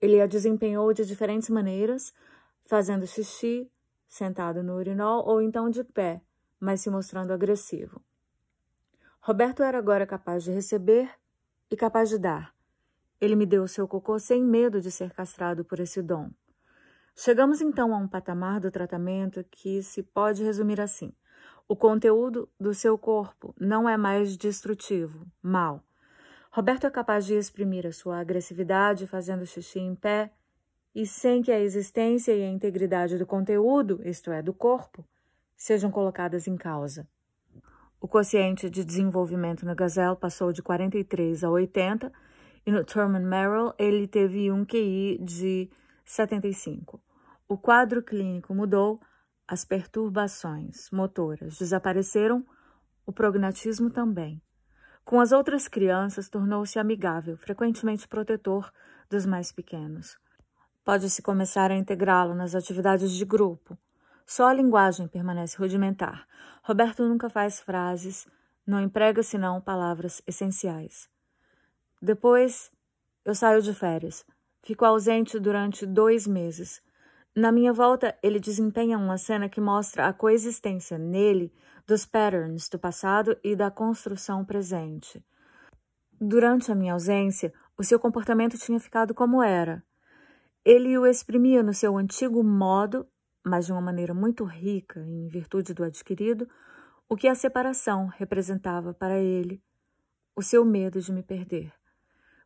Ele 0.00 0.20
a 0.20 0.26
desempenhou 0.26 0.92
de 0.92 1.06
diferentes 1.06 1.48
maneiras, 1.48 2.12
fazendo 2.64 3.06
xixi, 3.06 3.70
sentado 4.08 4.62
no 4.62 4.76
urinol 4.76 5.26
ou 5.26 5.40
então 5.40 5.70
de 5.70 5.84
pé, 5.84 6.20
mas 6.58 6.80
se 6.80 6.90
mostrando 6.90 7.32
agressivo. 7.32 8.02
Roberto 9.20 9.62
era 9.62 9.78
agora 9.78 10.06
capaz 10.06 10.44
de 10.44 10.50
receber 10.50 11.10
e 11.70 11.76
capaz 11.76 12.08
de 12.08 12.18
dar. 12.18 12.54
Ele 13.20 13.36
me 13.36 13.46
deu 13.46 13.62
o 13.62 13.68
seu 13.68 13.86
cocô 13.86 14.18
sem 14.18 14.42
medo 14.42 14.80
de 14.80 14.90
ser 14.90 15.12
castrado 15.12 15.64
por 15.64 15.78
esse 15.78 16.02
dom. 16.02 16.30
Chegamos 17.14 17.60
então 17.60 17.94
a 17.94 17.98
um 17.98 18.08
patamar 18.08 18.60
do 18.60 18.70
tratamento 18.70 19.44
que 19.50 19.82
se 19.82 20.02
pode 20.02 20.42
resumir 20.42 20.80
assim: 20.80 21.12
o 21.68 21.76
conteúdo 21.76 22.48
do 22.58 22.72
seu 22.72 22.96
corpo 22.96 23.54
não 23.60 23.88
é 23.88 23.96
mais 23.96 24.36
destrutivo, 24.36 25.26
mal. 25.42 25.84
Roberto 26.52 26.84
é 26.84 26.90
capaz 26.90 27.26
de 27.26 27.34
exprimir 27.34 27.86
a 27.86 27.92
sua 27.92 28.18
agressividade 28.18 29.06
fazendo 29.06 29.46
xixi 29.46 29.78
em 29.78 29.94
pé 29.94 30.32
e 30.92 31.06
sem 31.06 31.42
que 31.42 31.52
a 31.52 31.60
existência 31.60 32.32
e 32.34 32.42
a 32.42 32.48
integridade 32.48 33.16
do 33.16 33.24
conteúdo, 33.24 34.00
isto 34.04 34.32
é, 34.32 34.42
do 34.42 34.52
corpo, 34.52 35.06
sejam 35.56 35.92
colocadas 35.92 36.48
em 36.48 36.56
causa. 36.56 37.06
O 38.00 38.08
quociente 38.08 38.68
de 38.68 38.84
desenvolvimento 38.84 39.64
no 39.64 39.76
Gazelle 39.76 40.16
passou 40.16 40.52
de 40.52 40.60
43 40.60 41.44
a 41.44 41.50
80 41.50 42.12
e 42.66 42.72
no 42.72 42.84
Thurman 42.84 43.22
Merrill 43.22 43.72
ele 43.78 44.08
teve 44.08 44.50
um 44.50 44.64
QI 44.64 45.18
de 45.22 45.70
75. 46.04 47.00
O 47.46 47.56
quadro 47.56 48.02
clínico 48.02 48.52
mudou 48.52 49.00
as 49.46 49.64
perturbações 49.64 50.90
motoras 50.90 51.58
desapareceram, 51.58 52.44
o 53.06 53.12
prognatismo 53.12 53.88
também. 53.88 54.42
Com 55.04 55.20
as 55.20 55.32
outras 55.32 55.66
crianças, 55.66 56.28
tornou-se 56.28 56.78
amigável, 56.78 57.36
frequentemente 57.36 58.06
protetor 58.06 58.72
dos 59.08 59.26
mais 59.26 59.50
pequenos. 59.50 60.16
Pode-se 60.84 61.20
começar 61.20 61.70
a 61.70 61.76
integrá-lo 61.76 62.34
nas 62.34 62.54
atividades 62.54 63.12
de 63.12 63.24
grupo. 63.24 63.76
Só 64.26 64.48
a 64.48 64.54
linguagem 64.54 65.08
permanece 65.08 65.58
rudimentar. 65.58 66.26
Roberto 66.62 67.06
nunca 67.06 67.28
faz 67.28 67.60
frases, 67.60 68.26
não 68.66 68.80
emprega 68.80 69.22
senão 69.22 69.60
palavras 69.60 70.22
essenciais. 70.26 71.08
Depois, 72.00 72.70
eu 73.24 73.34
saio 73.34 73.60
de 73.60 73.74
férias. 73.74 74.24
Fico 74.62 74.84
ausente 74.84 75.38
durante 75.38 75.84
dois 75.84 76.26
meses. 76.26 76.82
Na 77.34 77.50
minha 77.50 77.72
volta, 77.72 78.16
ele 78.22 78.40
desempenha 78.40 78.98
uma 78.98 79.18
cena 79.18 79.48
que 79.48 79.60
mostra 79.60 80.06
a 80.06 80.12
coexistência 80.12 80.98
nele 80.98 81.52
dos 81.90 82.06
patterns 82.06 82.68
do 82.68 82.78
passado 82.78 83.36
e 83.42 83.56
da 83.56 83.68
construção 83.68 84.44
presente. 84.44 85.20
Durante 86.20 86.70
a 86.70 86.74
minha 86.76 86.92
ausência, 86.92 87.52
o 87.76 87.82
seu 87.82 87.98
comportamento 87.98 88.56
tinha 88.56 88.78
ficado 88.78 89.12
como 89.12 89.42
era. 89.42 89.82
Ele 90.64 90.96
o 90.96 91.04
exprimia 91.04 91.64
no 91.64 91.74
seu 91.74 91.96
antigo 91.96 92.44
modo, 92.44 93.08
mas 93.44 93.66
de 93.66 93.72
uma 93.72 93.80
maneira 93.80 94.14
muito 94.14 94.44
rica 94.44 95.00
em 95.00 95.26
virtude 95.26 95.74
do 95.74 95.82
adquirido, 95.82 96.46
o 97.08 97.16
que 97.16 97.26
a 97.26 97.34
separação 97.34 98.06
representava 98.06 98.94
para 98.94 99.18
ele, 99.18 99.60
o 100.36 100.42
seu 100.44 100.64
medo 100.64 101.00
de 101.00 101.12
me 101.12 101.24
perder. 101.24 101.72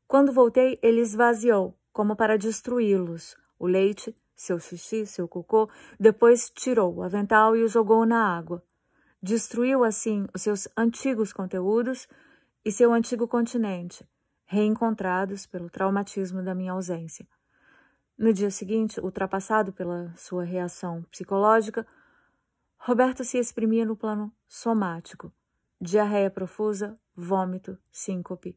Quando 0.09 0.33
voltei, 0.33 0.79
ele 0.83 1.03
esvaziou, 1.03 1.79
como 1.93 2.17
para 2.17 2.39
destruí-los, 2.39 3.37
o 3.59 3.67
leite 3.67 4.17
seu 4.35 4.59
xixi, 4.59 5.07
seu 5.07 5.29
cocô, 5.29 5.69
depois 6.01 6.51
tirou 6.51 6.95
o 6.95 7.03
avental 7.03 7.55
e 7.55 7.63
o 7.63 7.69
jogou 7.69 8.05
na 8.05 8.37
água. 8.37 8.63
Destruiu 9.27 9.85
assim 9.85 10.27
os 10.35 10.43
seus 10.43 10.69
antigos 10.77 11.33
conteúdos 11.33 12.07
e 12.63 12.71
seu 12.71 12.93
antigo 12.93 13.27
continente, 13.27 14.07
reencontrados 14.45 15.47
pelo 15.47 15.71
traumatismo 15.71 16.43
da 16.43 16.55
minha 16.55 16.73
ausência. 16.73 17.27
No 18.19 18.35
dia 18.35 18.51
seguinte, 18.51 19.01
ultrapassado 19.01 19.73
pela 19.73 20.13
sua 20.15 20.45
reação 20.45 21.05
psicológica, 21.05 21.87
Roberto 22.77 23.25
se 23.25 23.39
exprimia 23.39 23.87
no 23.87 23.97
plano 23.97 24.31
somático. 24.47 25.33
Diarreia 25.81 26.31
profusa, 26.31 26.95
vômito, 27.17 27.79
síncope. 27.91 28.55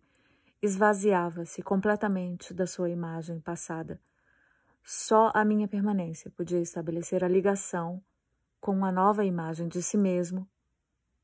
Esvaziava-se 0.62 1.62
completamente 1.62 2.54
da 2.54 2.68
sua 2.68 2.90
imagem 2.90 3.40
passada. 3.40 4.02
Só 4.84 5.32
a 5.34 5.46
minha 5.46 5.66
permanência 5.66 6.30
podia 6.30 6.60
estabelecer 6.60 7.24
a 7.24 7.30
ligação 7.30 8.04
com 8.60 8.74
uma 8.74 8.92
nova 8.92 9.24
imagem 9.24 9.70
de 9.70 9.82
si 9.82 9.96
mesmo, 9.96 10.46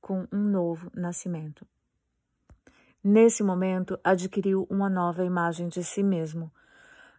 com 0.04 0.28
um 0.34 0.44
novo 0.44 0.92
nascimento. 0.94 1.66
Nesse 3.02 3.42
momento, 3.42 3.98
adquiriu 4.04 4.68
uma 4.70 4.90
nova 4.90 5.24
imagem 5.24 5.70
de 5.70 5.82
si 5.82 6.04
mesmo. 6.04 6.52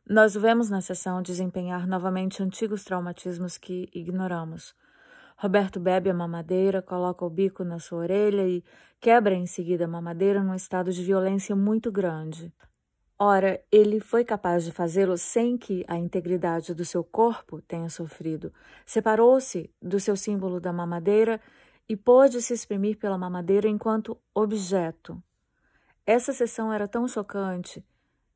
Nós 0.07 0.37
o 0.37 0.41
vemos 0.41 0.69
na 0.69 0.83
sessão 0.83 1.23
desempenhar 1.23 1.87
novamente 1.87 2.43
antigos 2.43 2.85
traumatismos 2.85 3.57
que 3.57 3.89
ignoramos. 3.95 4.75
Roberto 5.35 5.81
bebe 5.81 6.11
a 6.11 6.15
mamadeira, 6.15 6.83
coloca 6.83 7.25
o 7.25 7.31
bico 7.31 7.65
na 7.65 7.79
sua 7.79 8.01
orelha 8.01 8.47
e 8.47 8.63
quebra 9.01 9.35
em 9.35 9.47
seguida 9.47 9.87
a 9.87 9.89
mamadeira 9.89 10.43
num 10.43 10.55
estado 10.55 10.93
de 10.93 11.03
violência 11.03 11.57
muito 11.57 11.91
grande. 11.91 12.53
Ora, 13.19 13.63
ele 13.73 13.99
foi 13.99 14.25
capaz 14.25 14.63
de 14.63 14.73
fazê-lo 14.73 15.17
sem 15.17 15.57
que 15.57 15.85
a 15.89 15.97
integridade 15.97 16.75
do 16.75 16.85
seu 16.85 17.03
corpo 17.03 17.63
tenha 17.63 17.89
sofrido. 17.89 18.53
Separou-se 18.85 19.71
do 19.81 19.99
seu 19.99 20.17
símbolo 20.17 20.61
da 20.61 20.73
mamadeira 20.73 21.41
e 21.89 21.97
pôde 21.97 22.41
se 22.41 22.55
exprimir 22.55 22.99
pela 22.99 23.19
mamadeira 23.19 23.69
enquanto 23.69 24.19
objeto. 24.35 25.23
Essa 26.07 26.33
sessão 26.33 26.73
era 26.73 26.89
tão 26.89 27.07
chocante, 27.07 27.85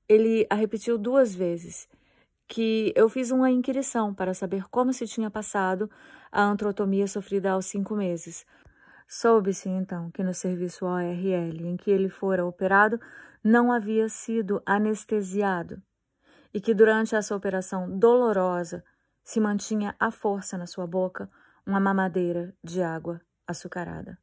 ele 0.09 0.47
a 0.49 0.55
repetiu 0.55 0.97
duas 0.97 1.35
vezes, 1.35 1.89
que 2.47 2.93
eu 2.97 3.09
fiz 3.09 3.31
uma 3.31 3.51
inquirição 3.51 4.15
para 4.15 4.33
saber 4.33 4.65
como 4.71 4.93
se 4.93 5.07
tinha 5.07 5.31
passado 5.31 5.91
a 6.33 6.43
antrotomia 6.43 7.07
sofrida 7.07 7.53
aos 7.53 7.67
cinco 7.67 7.95
meses. 7.95 8.47
Soube-se 9.07 9.69
então 9.69 10.11
que 10.11 10.23
no 10.23 10.33
serviço 10.33 10.87
ORL 10.87 11.67
em 11.67 11.77
que 11.77 11.91
ele 11.91 12.09
fora 12.09 12.45
operado 12.45 12.99
não 13.45 13.71
havia 13.71 14.09
sido 14.09 14.63
anestesiado 14.65 15.83
e 16.53 16.61
que 16.61 16.75
durante 16.75 17.15
essa 17.15 17.37
operação 17.37 17.99
dolorosa 17.99 18.83
se 19.23 19.41
mantinha 19.41 19.95
à 20.01 20.11
força 20.11 20.57
na 20.57 20.67
sua 20.67 20.87
boca 20.87 21.29
uma 21.67 21.79
mamadeira 21.79 22.55
de 22.65 22.83
água 22.83 23.21
açucarada. 23.49 24.19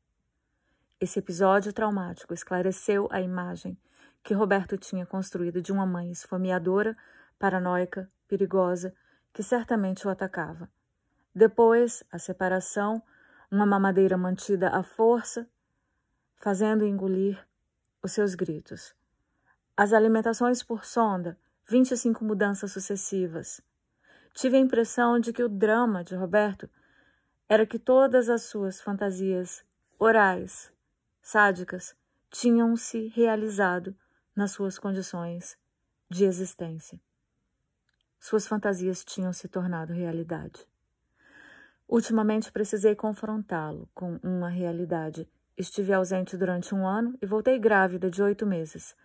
Esse 1.02 1.20
episódio 1.20 1.74
traumático 1.74 2.34
esclareceu 2.34 3.08
a 3.12 3.20
imagem 3.20 3.78
que 4.24 4.34
Roberto 4.34 4.78
tinha 4.78 5.06
construído 5.06 5.62
de 5.62 5.72
uma 5.72 5.86
mãe 5.86 6.12
esfomeadora, 6.12 6.96
paranoica, 7.38 8.10
perigosa, 8.28 8.94
que 9.34 9.44
certamente 9.44 10.08
o 10.08 10.10
atacava. 10.10 10.70
Depois, 11.34 12.04
a 12.12 12.18
separação, 12.18 13.04
uma 13.52 13.66
mamadeira 13.66 14.18
mantida 14.18 14.70
à 14.70 14.82
força, 14.82 15.48
fazendo 16.38 16.86
engolir 16.86 17.46
os 18.02 18.14
seus 18.14 18.36
gritos. 18.36 18.96
As 19.76 19.92
alimentações 19.92 20.64
por 20.64 20.86
sonda, 20.86 21.38
25 21.68 22.24
mudanças 22.24 22.72
sucessivas. 22.72 23.60
Tive 24.34 24.58
a 24.58 24.60
impressão 24.60 25.20
de 25.20 25.34
que 25.34 25.44
o 25.44 25.50
drama 25.50 26.04
de 26.04 26.16
Roberto 26.16 26.70
era 27.48 27.66
que 27.66 27.78
todas 27.78 28.30
as 28.30 28.44
suas 28.44 28.82
fantasias 28.82 29.64
orais, 30.00 30.72
sádicas, 31.22 31.96
tinham 32.30 32.76
se 32.76 33.08
realizado 33.08 33.96
nas 34.36 34.52
suas 34.52 34.80
condições 34.80 35.58
de 36.10 36.26
existência. 36.26 37.00
Suas 38.20 38.48
fantasias 38.48 39.06
tinham 39.06 39.32
se 39.32 39.48
tornado 39.48 39.94
realidade. 39.94 40.68
Ultimamente 41.88 42.52
precisei 42.52 42.96
confrontá-lo 42.96 43.88
com 43.94 44.20
uma 44.24 44.50
realidade. 44.50 45.30
Estive 45.56 45.94
ausente 45.94 46.36
durante 46.36 46.74
um 46.74 46.86
ano 46.86 47.16
e 47.22 47.26
voltei 47.26 47.60
grávida 47.60 48.10
de 48.10 48.22
oito 48.24 48.46
meses. 48.46 48.96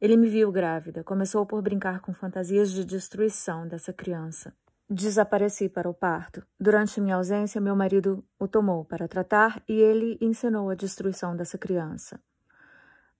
Ele 0.00 0.16
me 0.16 0.28
viu 0.28 0.52
grávida, 0.52 1.02
começou 1.02 1.44
por 1.46 1.62
brincar 1.62 2.00
com 2.00 2.12
fantasias 2.12 2.70
de 2.70 2.84
destruição 2.84 3.66
dessa 3.66 3.92
criança. 3.92 4.54
Desapareci 4.90 5.68
para 5.68 5.90
o 5.90 5.92
parto. 5.92 6.42
Durante 6.58 6.98
minha 6.98 7.16
ausência, 7.16 7.60
meu 7.60 7.76
marido 7.76 8.24
o 8.38 8.48
tomou 8.48 8.86
para 8.86 9.06
tratar 9.06 9.62
e 9.68 9.74
ele 9.74 10.16
ensinou 10.18 10.70
a 10.70 10.74
destruição 10.74 11.36
dessa 11.36 11.58
criança. 11.58 12.18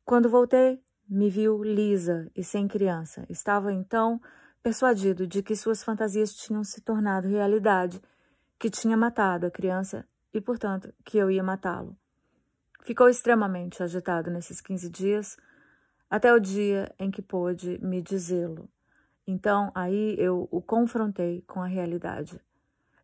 Quando 0.02 0.30
voltei, 0.30 0.82
me 1.06 1.28
viu 1.28 1.62
lisa 1.62 2.30
e 2.34 2.42
sem 2.42 2.66
criança. 2.66 3.26
Estava 3.28 3.70
então 3.70 4.18
persuadido 4.62 5.26
de 5.26 5.42
que 5.42 5.54
suas 5.54 5.82
fantasias 5.84 6.32
tinham 6.34 6.64
se 6.64 6.80
tornado 6.80 7.28
realidade, 7.28 8.00
que 8.58 8.70
tinha 8.70 8.96
matado 8.96 9.44
a 9.46 9.50
criança 9.50 10.06
e, 10.32 10.40
portanto, 10.40 10.90
que 11.04 11.18
eu 11.18 11.30
ia 11.30 11.42
matá-lo. 11.42 11.94
Ficou 12.82 13.10
extremamente 13.10 13.82
agitado 13.82 14.30
nesses 14.30 14.62
quinze 14.62 14.88
dias, 14.88 15.36
até 16.08 16.32
o 16.32 16.40
dia 16.40 16.90
em 16.98 17.10
que 17.10 17.20
pôde 17.20 17.78
me 17.82 18.00
dizê-lo. 18.00 18.70
Então, 19.30 19.70
aí 19.74 20.16
eu 20.18 20.48
o 20.50 20.62
confrontei 20.62 21.42
com 21.46 21.60
a 21.60 21.66
realidade. 21.66 22.40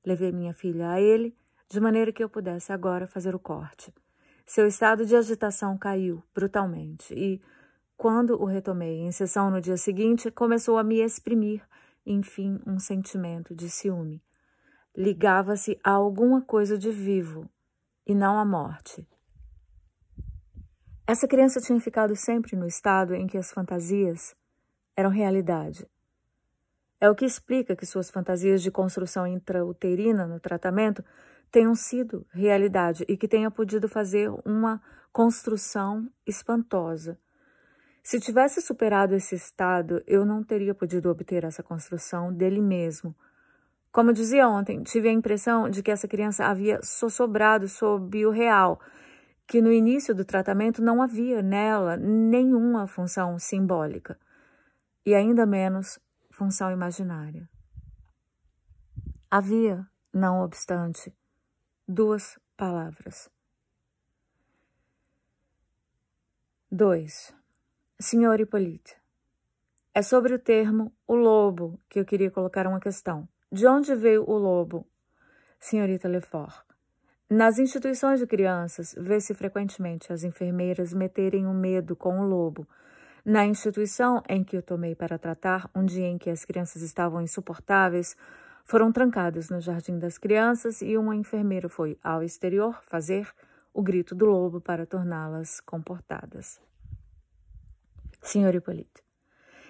Levei 0.03 0.33
minha 0.33 0.55
filha 0.55 0.89
a 0.89 0.99
ele, 0.99 1.37
de 1.69 1.79
maneira 1.79 2.11
que 2.11 2.25
eu 2.25 2.31
pudesse 2.31 2.73
agora 2.73 3.07
fazer 3.07 3.35
o 3.35 3.39
corte. 3.39 3.93
Seu 4.47 4.67
estado 4.67 5.05
de 5.05 5.15
agitação 5.15 5.77
caiu 5.77 6.25
brutalmente 6.35 7.13
e, 7.13 7.43
quando 7.95 8.41
o 8.41 8.47
retomei 8.47 9.01
em 9.01 9.13
sessão 9.13 9.51
no 9.51 9.61
dia 9.61 9.77
seguinte, 9.77 10.31
começou 10.31 10.79
a 10.79 10.83
me 10.83 10.99
exprimir, 11.03 11.63
enfim, 12.07 12.59
um 12.67 12.79
sentimento 12.79 13.55
de 13.55 13.69
ciúme. 13.69 14.23
Ligava-se 14.97 15.79
a 15.85 15.91
alguma 15.91 16.41
coisa 16.41 16.79
de 16.79 16.91
vivo 16.91 17.51
e 18.07 18.15
não 18.15 18.39
à 18.39 18.47
morte. 18.47 19.07
Essa 21.07 21.29
criança 21.29 21.61
tinha 21.61 21.79
ficado 21.79 22.17
sempre 22.17 22.57
no 22.57 22.67
estado 22.67 23.15
em 23.15 23.27
que 23.27 23.37
as 23.37 23.53
fantasias 23.53 24.35
eram 24.97 25.11
realidade. 25.11 25.87
É 27.01 27.11
o 27.11 27.15
que 27.15 27.25
explica 27.25 27.77
que 27.77 27.87
suas 27.87 28.11
fantasias 28.11 28.63
de 28.63 28.71
construção 28.71 29.27
intrauterina 29.27 30.27
no 30.27 30.41
tratamento 30.41 31.05
tenham 31.51 31.75
sido 31.75 32.27
realidade 32.33 33.05
e 33.09 33.17
que 33.17 33.29
tenha 33.29 33.51
podido 33.51 33.89
fazer 33.89 34.31
uma 34.45 34.81
construção 35.13 36.09
espantosa. 36.27 37.19
Se 38.03 38.21
tivesse 38.21 38.61
superado 38.61 39.15
esse 39.15 39.35
estado, 39.35 40.03
eu 40.07 40.27
não 40.27 40.43
teria 40.43 40.75
podido 40.75 41.09
obter 41.09 41.45
essa 41.45 41.63
construção 41.63 42.33
dele 42.33 42.61
mesmo. 42.61 43.15
Como 43.91 44.13
dizia 44.13 44.49
ontem, 44.49 44.83
tive 44.83 45.09
a 45.09 45.13
impressão 45.13 45.71
de 45.71 45.83
que 45.83 45.91
essa 45.91 46.09
criança 46.09 46.45
havia 46.45 46.83
sossobrado 46.83 47.69
sob 47.69 48.27
o 48.27 48.31
real, 48.31 48.81
que 49.47 49.63
no 49.63 49.73
início 49.73 50.15
do 50.15 50.25
tratamento 50.25 50.83
não 50.83 51.01
havia 51.01 51.41
nela 51.41 51.97
nenhuma 51.97 52.87
função 52.87 53.39
simbólica, 53.39 54.19
e 55.07 55.15
ainda 55.15 55.47
menos 55.47 55.99
função 56.35 56.73
imaginária. 56.73 57.49
Havia, 59.31 59.87
não 60.13 60.41
obstante, 60.41 61.15
duas 61.87 62.39
palavras. 62.57 63.31
2. 66.71 67.33
Senhor 68.01 68.41
Hipólito, 68.41 68.97
é 69.95 70.03
sobre 70.03 70.35
o 70.35 70.39
termo 70.39 70.93
o 71.07 71.15
lobo 71.15 71.81
que 71.89 72.01
eu 72.01 72.05
queria 72.05 72.33
colocar 72.33 72.67
uma 72.67 72.81
questão. 72.81 73.29
De 73.51 73.65
onde 73.69 73.95
veio 73.95 74.29
o 74.29 74.37
lobo, 74.37 74.85
senhorita 75.61 76.09
Lefort? 76.09 76.65
Nas 77.31 77.61
instituições 77.61 78.19
de 78.19 78.27
crianças, 78.27 78.93
vê-se 78.99 79.33
frequentemente 79.35 80.13
as 80.13 80.25
enfermeiras 80.25 80.93
meterem 80.93 81.47
o 81.47 81.51
um 81.51 81.55
medo 81.55 81.95
com 81.95 82.19
o 82.19 82.27
lobo, 82.27 82.69
na 83.25 83.47
instituição 83.47 84.23
em 84.29 84.45
que 84.45 84.57
eu 84.57 84.63
tomei 84.63 84.95
para 84.95 85.19
tratar, 85.19 85.71
um 85.75 85.85
dia 85.85 86.07
em 86.07 86.19
que 86.19 86.29
as 86.29 86.45
crianças 86.45 86.83
estavam 86.83 87.23
insuportáveis, 87.23 88.17
foram 88.65 88.93
trancadas 88.93 89.49
no 89.49 89.61
jardim 89.61 89.99
das 89.99 90.19
crianças 90.19 90.83
e 90.83 90.97
uma 90.97 91.17
enfermeira 91.17 91.69
foi 91.69 91.99
ao 92.03 92.23
exterior 92.23 92.83
fazer 92.83 93.33
o 93.73 93.83
grito 93.83 94.15
do 94.15 94.27
lobo 94.27 94.61
para 94.61 94.87
torná-las 94.87 95.61
comportadas. 95.61 96.61
Senhor 98.21 98.55
Hipólito, 98.55 99.03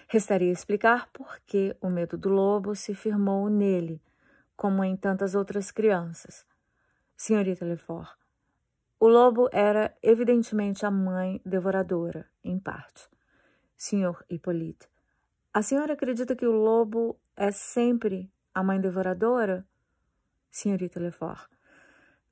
restaria 0.09 0.53
explicar 0.53 1.09
por 1.13 1.39
que 1.47 1.77
o 1.81 1.89
medo 1.89 2.17
do 2.19 2.29
lobo 2.29 2.75
se 2.75 2.95
firmou 2.95 3.49
nele, 3.49 4.03
como 4.57 4.85
em 4.85 4.97
tantas 4.97 5.35
outras 5.35 5.71
crianças. 5.71 6.45
Senhorita 7.17 7.65
Lefort, 7.65 8.17
o 9.01 9.09
lobo 9.09 9.49
era 9.53 9.97
evidentemente 10.03 10.85
a 10.87 10.91
mãe 10.91 11.41
devoradora, 11.45 12.27
em 12.43 12.59
parte. 12.59 13.09
Senhor 13.77 14.25
Hipólito, 14.31 14.89
a 15.53 15.63
senhora 15.63 15.95
acredita 15.95 16.35
que 16.35 16.47
o 16.47 16.53
lobo 16.53 17.19
é 17.37 17.51
sempre 17.51 18.31
a 18.55 18.63
mãe 18.63 18.81
devoradora? 18.81 19.67
Senhorita 20.51 21.01
Lefort, 21.01 21.49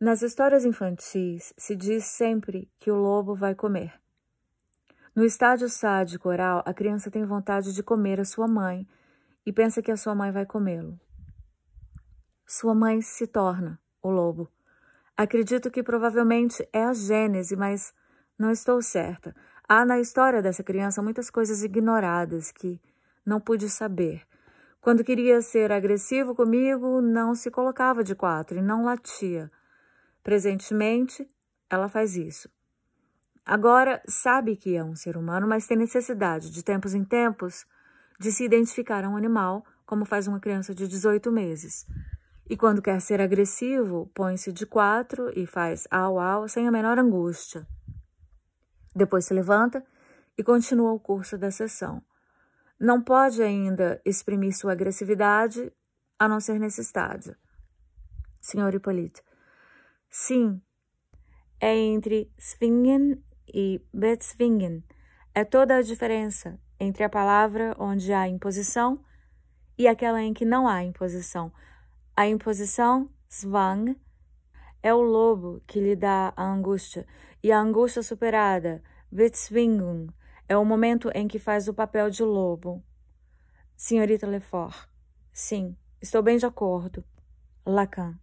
nas 0.01 0.23
histórias 0.23 0.65
infantis 0.65 1.53
se 1.57 1.77
diz 1.77 2.05
sempre 2.05 2.69
que 2.79 2.91
o 2.91 2.97
lobo 2.97 3.35
vai 3.35 3.55
comer. 3.55 4.01
No 5.15 5.25
estágio 5.25 5.69
sádico 5.69 6.29
oral, 6.29 6.63
a 6.67 6.73
criança 6.73 7.11
tem 7.11 7.25
vontade 7.25 7.73
de 7.73 7.83
comer 7.83 8.19
a 8.19 8.25
sua 8.25 8.49
mãe 8.49 8.89
e 9.45 9.53
pensa 9.53 9.83
que 9.83 9.91
a 9.91 9.97
sua 9.97 10.15
mãe 10.15 10.33
vai 10.33 10.47
comê-lo. 10.47 10.99
Sua 12.47 12.75
mãe 12.75 13.01
se 13.03 13.27
torna 13.27 13.79
o 14.03 14.11
lobo. 14.11 14.51
Acredito 15.17 15.71
que 15.71 15.83
provavelmente 15.83 16.67
é 16.73 16.83
a 16.83 16.95
gênese, 16.95 17.55
mas 17.55 17.95
não 18.39 18.51
estou 18.51 18.83
certa. 18.83 19.37
Há 19.75 19.87
na 19.87 19.99
história 19.99 20.43
dessa 20.43 20.63
criança 20.63 21.01
muitas 21.01 21.31
coisas 21.31 21.63
ignoradas 21.63 22.53
que 22.53 22.79
não 23.25 23.41
pude 23.41 23.71
saber. 23.71 24.21
Quando 24.83 25.03
queria 25.03 25.41
ser 25.41 25.73
agressivo 25.73 26.35
comigo, 26.35 27.01
não 27.01 27.35
se 27.35 27.51
colocava 27.51 28.05
de 28.05 28.15
quatro 28.15 28.59
e 28.59 28.61
não 28.61 28.85
latia. 28.85 29.51
Presentemente, 30.23 31.27
ela 31.71 31.89
faz 31.89 32.19
isso. 32.19 32.51
Agora, 33.47 34.03
sabe 34.07 34.57
que 34.57 34.77
é 34.77 34.85
um 34.85 34.95
ser 34.95 35.17
humano, 35.17 35.49
mas 35.49 35.67
tem 35.67 35.79
necessidade, 35.79 36.51
de 36.51 36.63
tempos 36.63 36.93
em 36.93 37.03
tempos, 37.03 37.65
de 38.21 38.31
se 38.31 38.45
identificar 38.45 39.03
a 39.07 39.09
um 39.09 39.17
animal, 39.17 39.65
como 39.87 40.05
faz 40.05 40.29
uma 40.29 40.39
criança 40.39 40.75
de 40.75 40.87
18 40.87 41.33
meses. 41.33 41.87
E 42.47 42.59
quando 42.59 42.83
quer 42.83 43.01
ser 43.01 43.23
agressivo, 43.23 44.11
põe-se 44.13 44.53
de 44.53 44.67
quatro 44.67 45.33
e 45.35 45.47
faz 45.47 45.89
au 45.91 46.21
au 46.21 46.47
sem 46.47 46.69
a 46.69 46.71
menor 46.71 46.99
angústia. 46.99 47.67
Depois 48.95 49.25
se 49.25 49.35
levanta 49.35 49.85
e 50.37 50.43
continua 50.43 50.93
o 50.93 51.01
curso 51.01 51.39
da 51.39 51.51
sessão. 51.51 52.03
Não 52.79 53.03
pode 53.03 53.43
ainda 53.43 54.01
exprimir 54.05 54.53
sua 54.57 54.73
agressividade 54.73 55.73
a 56.19 56.29
não 56.29 56.41
ser 56.41 56.59
nesse 56.59 56.81
estágio. 56.81 57.37
Senhor 58.41 58.75
Hipólito, 58.75 59.23
sim, 60.11 60.61
é 61.61 61.77
entre 61.77 62.31
svingen 62.39 63.23
e 63.47 63.81
betzwingen. 63.95 64.83
É 65.35 65.45
toda 65.45 65.77
a 65.77 65.83
diferença 65.83 66.59
entre 66.79 67.05
a 67.05 67.09
palavra 67.09 67.75
onde 67.79 68.13
há 68.13 68.29
imposição 68.29 69.03
e 69.79 69.87
aquela 69.87 70.21
em 70.21 70.35
que 70.35 70.45
não 70.45 70.67
há 70.67 70.83
imposição. 70.83 71.53
A 72.17 72.27
imposição, 72.27 73.09
zwang, 73.33 73.97
é 74.83 74.93
o 74.93 75.01
lobo 75.01 75.63
que 75.67 75.81
lhe 75.81 75.95
dá 75.95 76.33
a 76.37 76.45
angústia, 76.45 77.07
e 77.43 77.51
a 77.51 77.61
angústia 77.61 78.03
superada, 78.03 78.83
Bezwingung, 79.11 80.09
é 80.49 80.57
o 80.57 80.65
momento 80.65 81.11
em 81.15 81.27
que 81.27 81.39
faz 81.39 81.69
o 81.69 81.75
papel 81.75 82.11
de 82.11 82.23
lobo. 82.23 82.83
Senhorita 83.77 84.27
Lefort, 84.27 84.89
sim, 85.33 85.77
estou 86.01 86.23
bem 86.23 86.37
de 86.37 86.47
acordo. 86.47 87.05
Lacan. 87.67 88.19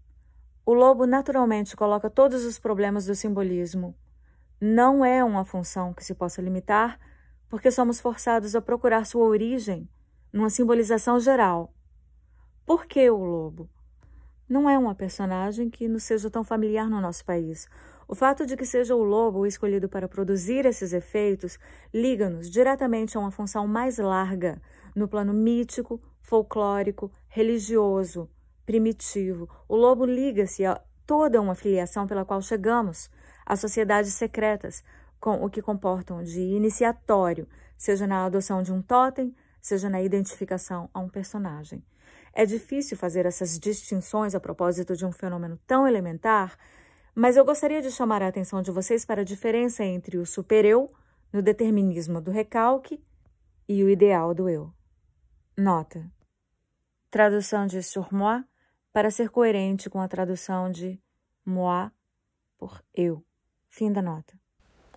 O 0.65 0.73
lobo 0.73 1.05
naturalmente 1.05 1.75
coloca 1.75 2.09
todos 2.09 2.45
os 2.45 2.59
problemas 2.59 3.05
do 3.05 3.15
simbolismo. 3.15 3.95
Não 4.61 5.03
é 5.03 5.23
uma 5.23 5.43
função 5.43 5.93
que 5.93 6.03
se 6.03 6.13
possa 6.13 6.41
limitar, 6.41 6.99
porque 7.47 7.71
somos 7.71 7.99
forçados 7.99 8.55
a 8.55 8.61
procurar 8.61 9.05
sua 9.05 9.25
origem 9.25 9.89
numa 10.31 10.49
simbolização 10.49 11.19
geral. 11.19 11.73
Por 12.65 12.85
que 12.85 13.09
o 13.09 13.17
lobo? 13.17 13.69
não 14.49 14.67
é 14.67 14.77
uma 14.77 14.95
personagem 14.95 15.69
que 15.69 15.87
nos 15.87 16.03
seja 16.03 16.29
tão 16.29 16.43
familiar 16.43 16.89
no 16.89 16.99
nosso 16.99 17.23
país. 17.23 17.69
O 18.11 18.15
fato 18.15 18.43
de 18.43 18.57
que 18.57 18.65
seja 18.65 18.95
o 18.95 19.03
lobo 19.03 19.45
escolhido 19.45 19.87
para 19.87 20.07
produzir 20.07 20.65
esses 20.65 20.93
efeitos 20.93 21.59
liga-nos 21.93 22.49
diretamente 22.49 23.15
a 23.15 23.19
uma 23.19 23.29
função 23.29 23.67
mais 23.67 23.99
larga 23.99 24.59
no 24.95 25.07
plano 25.07 25.31
mítico, 25.31 26.01
folclórico, 26.19 27.11
religioso, 27.27 28.27
primitivo. 28.65 29.47
O 29.67 29.75
lobo 29.75 30.05
liga-se 30.05 30.65
a 30.65 30.81
toda 31.05 31.39
uma 31.39 31.53
filiação 31.53 32.07
pela 32.07 32.25
qual 32.25 32.41
chegamos, 32.41 33.11
a 33.45 33.55
sociedades 33.55 34.11
secretas, 34.15 34.83
com 35.19 35.45
o 35.45 35.47
que 35.49 35.61
comportam 35.61 36.23
de 36.23 36.41
iniciatório, 36.41 37.47
seja 37.77 38.07
na 38.07 38.25
adoção 38.25 38.63
de 38.63 38.73
um 38.73 38.81
totem, 38.81 39.35
seja 39.61 39.87
na 39.87 40.01
identificação 40.01 40.89
a 40.95 40.99
um 40.99 41.09
personagem. 41.09 41.85
É 42.33 42.43
difícil 42.43 42.97
fazer 42.97 43.27
essas 43.27 43.59
distinções 43.59 44.33
a 44.33 44.39
propósito 44.39 44.95
de 44.95 45.05
um 45.05 45.11
fenômeno 45.11 45.59
tão 45.67 45.87
elementar, 45.87 46.57
mas 47.15 47.37
eu 47.37 47.45
gostaria 47.45 47.81
de 47.81 47.91
chamar 47.91 48.21
a 48.21 48.27
atenção 48.27 48.61
de 48.61 48.71
vocês 48.71 49.05
para 49.05 49.21
a 49.21 49.25
diferença 49.25 49.83
entre 49.83 50.17
o 50.17 50.25
supereu, 50.25 50.91
no 51.31 51.41
determinismo 51.41 52.19
do 52.19 52.31
recalque, 52.31 53.03
e 53.67 53.83
o 53.83 53.89
ideal 53.89 54.33
do 54.33 54.49
eu. 54.49 54.73
Nota. 55.57 56.11
Tradução 57.11 57.67
de 57.67 57.83
sur 57.83 58.13
moi 58.13 58.43
para 58.91 59.11
ser 59.11 59.29
coerente 59.29 59.89
com 59.89 60.01
a 60.01 60.07
tradução 60.07 60.71
de 60.71 60.99
moi 61.45 61.91
por 62.57 62.83
eu. 62.93 63.23
Fim 63.67 63.91
da 63.91 64.01
nota. 64.01 64.39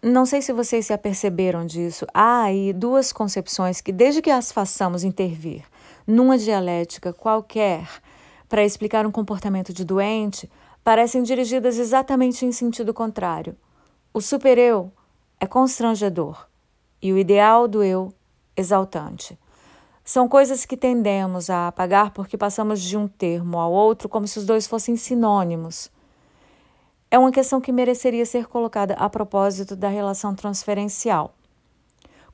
Não 0.03 0.27
sei 0.27 0.43
se 0.43 0.53
vocês 0.53 0.87
se 0.87 0.93
aperceberam 0.93 1.65
disso. 1.65 2.07
Há 2.13 2.43
aí 2.43 2.73
duas 2.73 3.13
concepções 3.13 3.81
que, 3.81 3.93
desde 3.93 4.21
que 4.21 4.31
as 4.31 4.51
façamos 4.51 5.05
intervir 5.05 5.65
numa 6.07 6.37
dialética 6.37 7.13
qualquer 7.13 7.89
para 8.49 8.65
explicar 8.65 9.07
um 9.07 9.13
comportamento 9.13 9.73
de 9.73 9.85
doente, 9.85 10.51
parecem 10.85 11.22
dirigidas 11.22 11.78
exatamente 11.78 12.45
em 12.45 12.53
sentido 12.53 12.93
contrário. 12.93 13.55
O 14.12 14.20
supereu 14.20 14.93
é 15.41 15.47
constrangedor 15.47 16.47
e 17.01 17.12
o 17.12 17.18
ideal 17.18 17.66
do 17.66 17.83
eu 17.83 18.12
exaltante. 18.57 19.39
São 20.05 20.28
coisas 20.28 20.66
que 20.66 20.76
tendemos 20.76 21.49
a 21.49 21.68
apagar 21.68 22.11
porque 22.11 22.37
passamos 22.37 22.80
de 22.80 22.97
um 22.97 23.07
termo 23.07 23.59
ao 23.59 23.72
outro 23.72 24.09
como 24.09 24.26
se 24.26 24.39
os 24.39 24.45
dois 24.45 24.66
fossem 24.66 24.97
sinônimos. 24.97 25.91
É 27.11 27.18
uma 27.18 27.30
questão 27.30 27.61
que 27.61 27.70
mereceria 27.70 28.26
ser 28.26 28.47
colocada 28.47 28.95
a 28.95 29.09
propósito 29.09 29.76
da 29.76 29.89
relação 29.89 30.35
transferencial. 30.35 31.35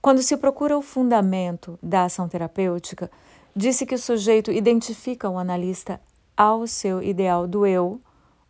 Quando 0.01 0.23
se 0.23 0.37
procura 0.37 0.79
o 0.79 0.83
fundamento 0.83 1.79
da 1.83 2.05
ação 2.05 2.29
terapêutica, 2.29 3.11
disse 3.55 3.85
que 3.85 3.95
o 3.95 3.99
sujeito 3.99 4.53
identifica 4.53 5.29
o 5.29 5.37
analista 5.37 6.01
ao 6.37 6.67
seu 6.67 7.03
ideal 7.03 7.47
do 7.47 7.67
eu, 7.67 8.01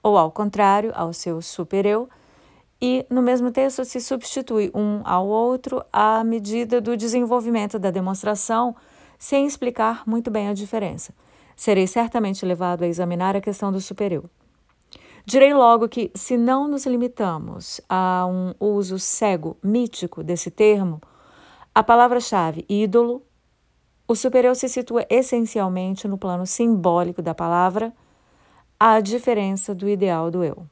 ou 0.03 0.17
ao 0.17 0.31
contrário, 0.31 0.93
ao 0.95 1.13
seu 1.13 1.41
supereu, 1.43 2.09
e 2.81 3.05
no 3.11 3.21
mesmo 3.21 3.51
texto 3.51 3.85
se 3.85 4.01
substitui 4.01 4.71
um 4.75 5.01
ao 5.05 5.27
outro 5.27 5.85
à 5.93 6.23
medida 6.23 6.81
do 6.81 6.97
desenvolvimento 6.97 7.79
da 7.79 7.91
demonstração, 7.91 8.77
sem 9.19 9.47
explicar 9.47 10.05
muito 10.07 10.31
bem 10.31 10.49
a 10.49 10.55
diferença. 10.55 11.13
Serei 11.57 11.89
certamente 11.89 12.47
levado 12.47 12.85
a 12.85 12.87
examinar 12.87 13.35
a 13.35 13.41
questão 13.41 13.73
do 13.73 13.81
supereu. 13.81 14.25
Direi 15.27 15.53
logo 15.53 15.89
que, 15.89 16.11
se 16.15 16.39
não 16.39 16.69
nos 16.69 16.87
limitamos 16.87 17.81
a 17.89 18.25
um 18.27 18.55
uso 18.59 18.99
cego, 18.99 19.57
mítico 19.63 20.23
desse 20.23 20.51
termo, 20.51 21.03
a 21.75 21.83
palavra-chave 21.83 22.65
ídolo, 22.69 23.23
o 24.07 24.15
superior 24.15 24.57
se 24.57 24.69
situa 24.69 25.05
essencialmente 25.11 26.09
no 26.09 26.17
plano 26.17 26.47
simbólico 26.47 27.21
da 27.21 27.35
palavra, 27.35 27.93
à 28.81 29.01
diferença 29.01 29.75
do 29.75 29.89
ideal 29.89 30.31
do 30.31 30.45
eu. 30.45 30.65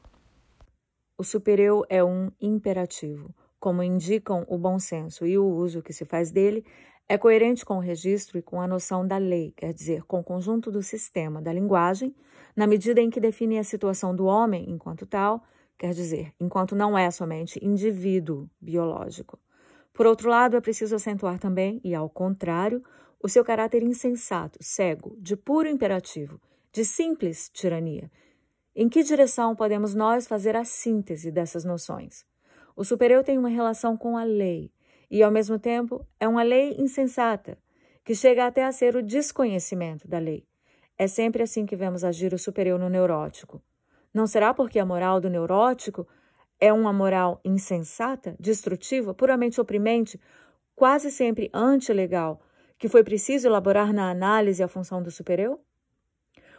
O 1.19 1.25
superior 1.25 1.85
é 1.89 2.05
um 2.05 2.31
imperativo, 2.41 3.35
como 3.59 3.83
indicam 3.83 4.45
o 4.47 4.57
bom 4.57 4.79
senso 4.79 5.27
e 5.27 5.37
o 5.37 5.45
uso 5.45 5.83
que 5.83 5.93
se 5.93 6.05
faz 6.05 6.31
dele, 6.31 6.65
é 7.09 7.19
coerente 7.19 7.65
com 7.65 7.79
o 7.79 7.81
registro 7.81 8.39
e 8.39 8.43
com 8.43 8.61
a 8.61 8.69
noção 8.69 9.05
da 9.05 9.17
lei, 9.17 9.53
quer 9.57 9.73
dizer, 9.73 10.05
com 10.05 10.21
o 10.21 10.25
conjunto 10.25 10.71
do 10.71 10.85
sistema 10.85 11.43
da 11.43 11.53
linguagem, 11.53 12.15
na 12.55 12.65
medida 12.65 13.01
em 13.01 13.11
que 13.11 13.19
define 13.19 13.59
a 13.59 13.65
situação 13.65 14.15
do 14.15 14.27
homem 14.27 14.71
enquanto 14.71 15.05
tal, 15.05 15.43
quer 15.77 15.93
dizer, 15.93 16.33
enquanto 16.39 16.77
não 16.77 16.97
é 16.97 17.11
somente 17.11 17.59
indivíduo 17.61 18.49
biológico. 18.61 19.37
Por 19.93 20.07
outro 20.07 20.31
lado, 20.31 20.57
é 20.57 20.61
preciso 20.61 20.95
acentuar 20.95 21.41
também, 21.41 21.81
e 21.83 21.93
ao 21.93 22.09
contrário, 22.09 22.85
o 23.21 23.29
seu 23.29 23.45
caráter 23.45 23.83
insensato, 23.83 24.61
cego, 24.63 25.17
de 25.19 25.37
puro 25.37 25.69
imperativo, 25.69 26.41
de 26.77 26.85
simples 26.85 27.49
tirania. 27.55 28.11
Em 28.75 28.87
que 28.87 29.03
direção 29.03 29.57
podemos 29.57 29.95
nós 29.95 30.27
fazer 30.27 30.55
a 30.55 30.63
síntese 30.63 31.33
dessas 31.33 31.65
noções? 31.65 32.23
O 32.77 32.85
superior 32.85 33.25
tem 33.25 33.39
uma 33.39 33.49
relação 33.49 33.97
com 33.97 34.19
a 34.19 34.25
lei, 34.25 34.71
e, 35.11 35.23
ao 35.23 35.31
mesmo 35.31 35.59
tempo, 35.59 36.07
é 36.21 36.29
uma 36.29 36.43
lei 36.43 36.77
insensata, 36.79 37.57
que 38.05 38.15
chega 38.15 38.45
até 38.45 38.63
a 38.63 38.73
ser 38.73 38.95
o 38.95 39.03
desconhecimento 39.03 40.07
da 40.07 40.19
lei. 40.19 40.47
É 40.99 41.07
sempre 41.07 41.43
assim 41.43 41.65
que 41.65 41.75
vemos 41.75 42.05
agir 42.05 42.35
o 42.35 42.39
superior 42.39 42.79
no 42.79 42.91
neurótico. 42.91 43.63
Não 44.13 44.27
será 44.27 44.53
porque 44.53 44.79
a 44.79 44.85
moral 44.85 45.19
do 45.19 45.31
neurótico 45.31 46.07
é 46.61 46.71
uma 46.75 46.93
moral 46.93 47.41
insensata, 47.43 48.37
destrutiva, 48.39 49.15
puramente 49.15 49.63
oprimente, 49.63 50.21
quase 50.75 51.11
sempre 51.11 51.49
antilegal, 51.55 52.39
que 52.77 52.87
foi 52.87 53.03
preciso 53.03 53.49
elaborar 53.49 53.95
na 53.95 54.11
análise 54.11 54.63
a 54.63 54.69
função 54.69 55.03
do 55.03 55.11
superior? 55.11 55.59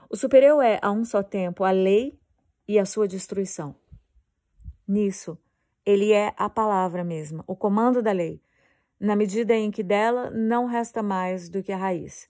O 0.09 0.15
superior 0.15 0.61
é, 0.63 0.79
a 0.81 0.91
um 0.91 1.03
só 1.03 1.21
tempo, 1.21 1.63
a 1.63 1.71
lei 1.71 2.17
e 2.67 2.79
a 2.79 2.85
sua 2.85 3.07
destruição. 3.07 3.75
Nisso, 4.87 5.37
ele 5.85 6.13
é 6.13 6.33
a 6.37 6.49
palavra 6.49 7.03
mesma, 7.03 7.43
o 7.45 7.55
comando 7.55 8.01
da 8.01 8.11
lei, 8.11 8.41
na 8.99 9.15
medida 9.15 9.53
em 9.53 9.69
que 9.69 9.83
dela 9.83 10.29
não 10.29 10.65
resta 10.65 11.03
mais 11.03 11.49
do 11.49 11.61
que 11.61 11.71
a 11.71 11.77
raiz. 11.77 12.27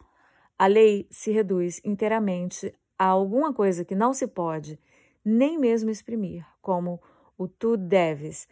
A 0.57 0.65
lei 0.65 1.07
se 1.11 1.31
reduz 1.31 1.79
inteiramente 1.85 2.73
a 2.97 3.05
alguma 3.05 3.53
coisa 3.53 3.85
que 3.85 3.95
não 3.95 4.13
se 4.13 4.25
pode 4.25 4.79
nem 5.23 5.59
mesmo 5.59 5.89
exprimir, 5.89 6.45
como 6.61 7.01
o 7.37 7.47
tu 7.47 7.77
deves, 7.77 8.47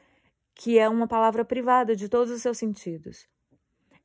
que 0.53 0.77
é 0.77 0.87
uma 0.87 1.07
palavra 1.07 1.43
privada 1.43 1.95
de 1.95 2.07
todos 2.07 2.31
os 2.31 2.41
seus 2.41 2.57
sentidos. 2.57 3.27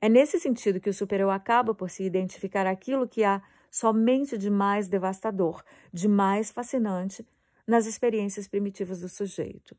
É 0.00 0.08
nesse 0.08 0.40
sentido 0.40 0.80
que 0.80 0.88
o 0.88 0.94
superior 0.94 1.30
acaba 1.30 1.74
por 1.74 1.90
se 1.90 2.04
identificar 2.04 2.66
aquilo 2.66 3.06
que 3.06 3.22
há 3.22 3.42
somente 3.70 4.36
de 4.36 4.50
mais 4.50 4.88
devastador, 4.88 5.62
de 5.92 6.08
mais 6.08 6.50
fascinante 6.50 7.26
nas 7.66 7.86
experiências 7.86 8.48
primitivas 8.48 9.00
do 9.00 9.08
sujeito 9.08 9.76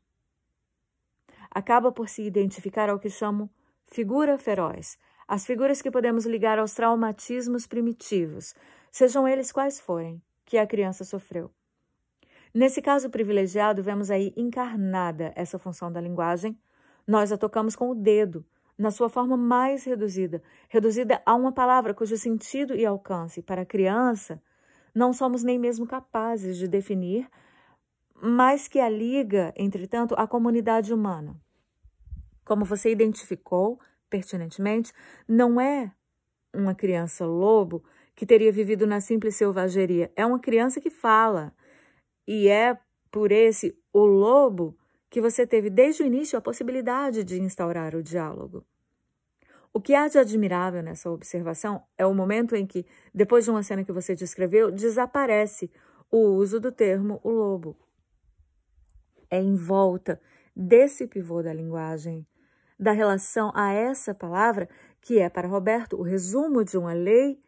acaba 1.54 1.92
por 1.92 2.08
se 2.08 2.22
identificar 2.22 2.88
ao 2.88 2.98
que 2.98 3.10
chamo 3.10 3.50
figura 3.84 4.38
feroz, 4.38 4.98
as 5.28 5.44
figuras 5.44 5.82
que 5.82 5.90
podemos 5.90 6.24
ligar 6.24 6.58
aos 6.58 6.72
traumatismos 6.72 7.66
primitivos, 7.66 8.54
sejam 8.90 9.28
eles 9.28 9.52
quais 9.52 9.78
forem, 9.78 10.20
que 10.44 10.56
a 10.56 10.66
criança 10.66 11.04
sofreu. 11.04 11.50
Nesse 12.54 12.82
caso 12.82 13.08
privilegiado, 13.08 13.82
vemos 13.82 14.10
aí 14.10 14.32
encarnada 14.36 15.32
essa 15.34 15.58
função 15.58 15.90
da 15.90 16.00
linguagem. 16.00 16.58
Nós 17.06 17.32
a 17.32 17.38
tocamos 17.38 17.74
com 17.74 17.90
o 17.90 17.94
dedo, 17.94 18.44
na 18.76 18.90
sua 18.90 19.08
forma 19.08 19.36
mais 19.36 19.84
reduzida, 19.84 20.42
reduzida 20.68 21.22
a 21.24 21.34
uma 21.34 21.52
palavra 21.52 21.94
cujo 21.94 22.16
sentido 22.16 22.74
e 22.74 22.84
alcance 22.84 23.42
para 23.42 23.62
a 23.62 23.66
criança 23.66 24.42
não 24.94 25.12
somos 25.12 25.42
nem 25.42 25.58
mesmo 25.58 25.86
capazes 25.86 26.56
de 26.56 26.68
definir, 26.68 27.28
mas 28.14 28.68
que 28.68 28.78
a 28.78 28.88
liga, 28.88 29.52
entretanto, 29.56 30.14
à 30.16 30.26
comunidade 30.26 30.92
humana. 30.92 31.34
Como 32.44 32.64
você 32.64 32.90
identificou 32.90 33.80
pertinentemente, 34.10 34.92
não 35.26 35.58
é 35.58 35.90
uma 36.52 36.74
criança 36.74 37.24
lobo 37.24 37.82
que 38.14 38.26
teria 38.26 38.52
vivido 38.52 38.86
na 38.86 39.00
simples 39.00 39.36
selvageria, 39.36 40.12
é 40.14 40.26
uma 40.26 40.38
criança 40.38 40.80
que 40.80 40.90
fala. 40.90 41.54
E 42.28 42.48
é 42.48 42.78
por 43.10 43.32
esse 43.32 43.76
o 43.92 44.04
lobo 44.04 44.76
que 45.12 45.20
você 45.20 45.46
teve 45.46 45.68
desde 45.68 46.02
o 46.02 46.06
início 46.06 46.38
a 46.38 46.40
possibilidade 46.40 47.22
de 47.22 47.38
instaurar 47.38 47.94
o 47.94 48.02
diálogo. 48.02 48.64
O 49.70 49.78
que 49.78 49.94
há 49.94 50.08
de 50.08 50.18
admirável 50.18 50.82
nessa 50.82 51.10
observação 51.10 51.82
é 51.98 52.06
o 52.06 52.14
momento 52.14 52.56
em 52.56 52.66
que, 52.66 52.86
depois 53.14 53.44
de 53.44 53.50
uma 53.50 53.62
cena 53.62 53.84
que 53.84 53.92
você 53.92 54.14
descreveu, 54.14 54.70
desaparece 54.70 55.70
o 56.10 56.16
uso 56.16 56.58
do 56.58 56.72
termo 56.72 57.20
o 57.22 57.28
lobo. 57.28 57.76
É 59.28 59.38
em 59.38 59.54
volta 59.54 60.18
desse 60.56 61.06
pivô 61.06 61.42
da 61.42 61.52
linguagem, 61.52 62.26
da 62.78 62.92
relação 62.92 63.52
a 63.54 63.70
essa 63.70 64.14
palavra, 64.14 64.66
que 64.98 65.18
é 65.18 65.28
para 65.28 65.46
Roberto 65.46 65.94
o 65.98 66.02
resumo 66.02 66.64
de 66.64 66.78
uma 66.78 66.94
lei 66.94 67.38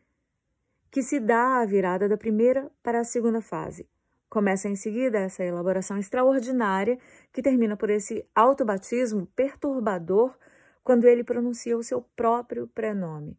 que 0.90 1.02
se 1.02 1.18
dá 1.18 1.62
à 1.62 1.64
virada 1.64 2.10
da 2.10 2.18
primeira 2.18 2.70
para 2.82 3.00
a 3.00 3.04
segunda 3.04 3.40
fase. 3.40 3.88
Começa 4.34 4.68
em 4.68 4.74
seguida 4.74 5.20
essa 5.20 5.44
elaboração 5.44 5.96
extraordinária 5.96 6.98
que 7.32 7.40
termina 7.40 7.76
por 7.76 7.88
esse 7.88 8.28
autobatismo 8.34 9.28
perturbador 9.28 10.36
quando 10.82 11.04
ele 11.04 11.22
pronuncia 11.22 11.78
o 11.78 11.84
seu 11.84 12.02
próprio 12.02 12.66
prenome. 12.66 13.38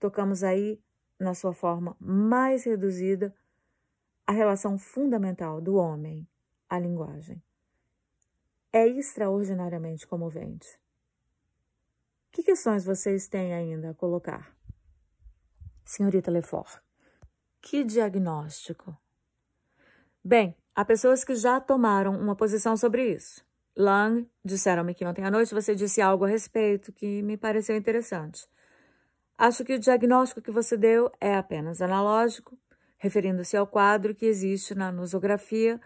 Tocamos 0.00 0.42
aí, 0.42 0.82
na 1.20 1.34
sua 1.34 1.52
forma 1.52 1.96
mais 2.00 2.64
reduzida, 2.64 3.32
a 4.26 4.32
relação 4.32 4.76
fundamental 4.76 5.60
do 5.60 5.76
homem 5.76 6.26
à 6.68 6.80
linguagem. 6.80 7.40
É 8.72 8.88
extraordinariamente 8.88 10.04
comovente. 10.04 10.80
Que 12.32 12.42
questões 12.42 12.84
vocês 12.84 13.28
têm 13.28 13.54
ainda 13.54 13.90
a 13.90 13.94
colocar? 13.94 14.52
Senhorita 15.84 16.28
Lefort, 16.28 16.80
que 17.60 17.84
diagnóstico? 17.84 18.98
Bem, 20.26 20.56
há 20.74 20.82
pessoas 20.86 21.22
que 21.22 21.34
já 21.34 21.60
tomaram 21.60 22.18
uma 22.18 22.34
posição 22.34 22.78
sobre 22.78 23.12
isso. 23.12 23.44
Lang, 23.76 24.26
disseram-me 24.42 24.94
que 24.94 25.04
ontem 25.04 25.22
à 25.22 25.30
noite 25.30 25.52
você 25.52 25.74
disse 25.74 26.00
algo 26.00 26.24
a 26.24 26.28
respeito 26.28 26.90
que 26.94 27.20
me 27.20 27.36
pareceu 27.36 27.76
interessante. 27.76 28.48
Acho 29.36 29.62
que 29.62 29.74
o 29.74 29.78
diagnóstico 29.78 30.40
que 30.40 30.50
você 30.50 30.78
deu 30.78 31.12
é 31.20 31.34
apenas 31.34 31.82
analógico, 31.82 32.56
referindo-se 32.96 33.54
ao 33.54 33.66
quadro 33.66 34.14
que 34.14 34.24
existe 34.24 34.74
na 34.74 34.90
nosografia. 34.90 35.78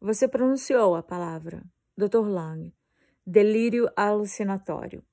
Você 0.00 0.26
pronunciou 0.26 0.96
a 0.96 1.02
palavra, 1.02 1.62
Dr. 1.96 2.26
Lang, 2.26 2.74
delírio 3.24 3.88
alucinatório. 3.94 5.04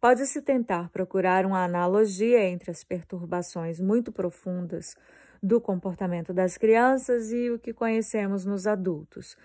Pode-se 0.00 0.40
tentar 0.40 0.88
procurar 0.88 1.44
uma 1.44 1.62
analogia 1.62 2.42
entre 2.48 2.70
as 2.70 2.82
perturbações 2.82 3.78
muito 3.78 4.10
profundas 4.10 4.96
do 5.42 5.60
comportamento 5.60 6.32
das 6.32 6.58
crianças 6.58 7.32
e 7.32 7.50
o 7.50 7.58
que 7.58 7.72
conhecemos 7.72 8.44
nos 8.44 8.66
adultos, 8.66 9.36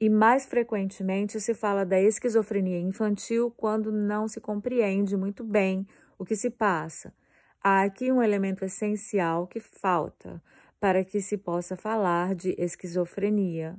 e 0.00 0.10
mais 0.10 0.44
frequentemente 0.44 1.40
se 1.40 1.54
fala 1.54 1.84
da 1.84 2.00
esquizofrenia 2.00 2.78
infantil 2.78 3.50
quando 3.56 3.90
não 3.90 4.28
se 4.28 4.40
compreende 4.40 5.16
muito 5.16 5.42
bem 5.42 5.86
o 6.18 6.24
que 6.24 6.36
se 6.36 6.50
passa. 6.50 7.14
Há 7.62 7.82
aqui 7.82 8.12
um 8.12 8.22
elemento 8.22 8.64
essencial 8.64 9.46
que 9.46 9.58
falta 9.58 10.42
para 10.78 11.04
que 11.04 11.20
se 11.20 11.38
possa 11.38 11.76
falar 11.76 12.34
de 12.34 12.54
esquizofrenia: 12.58 13.76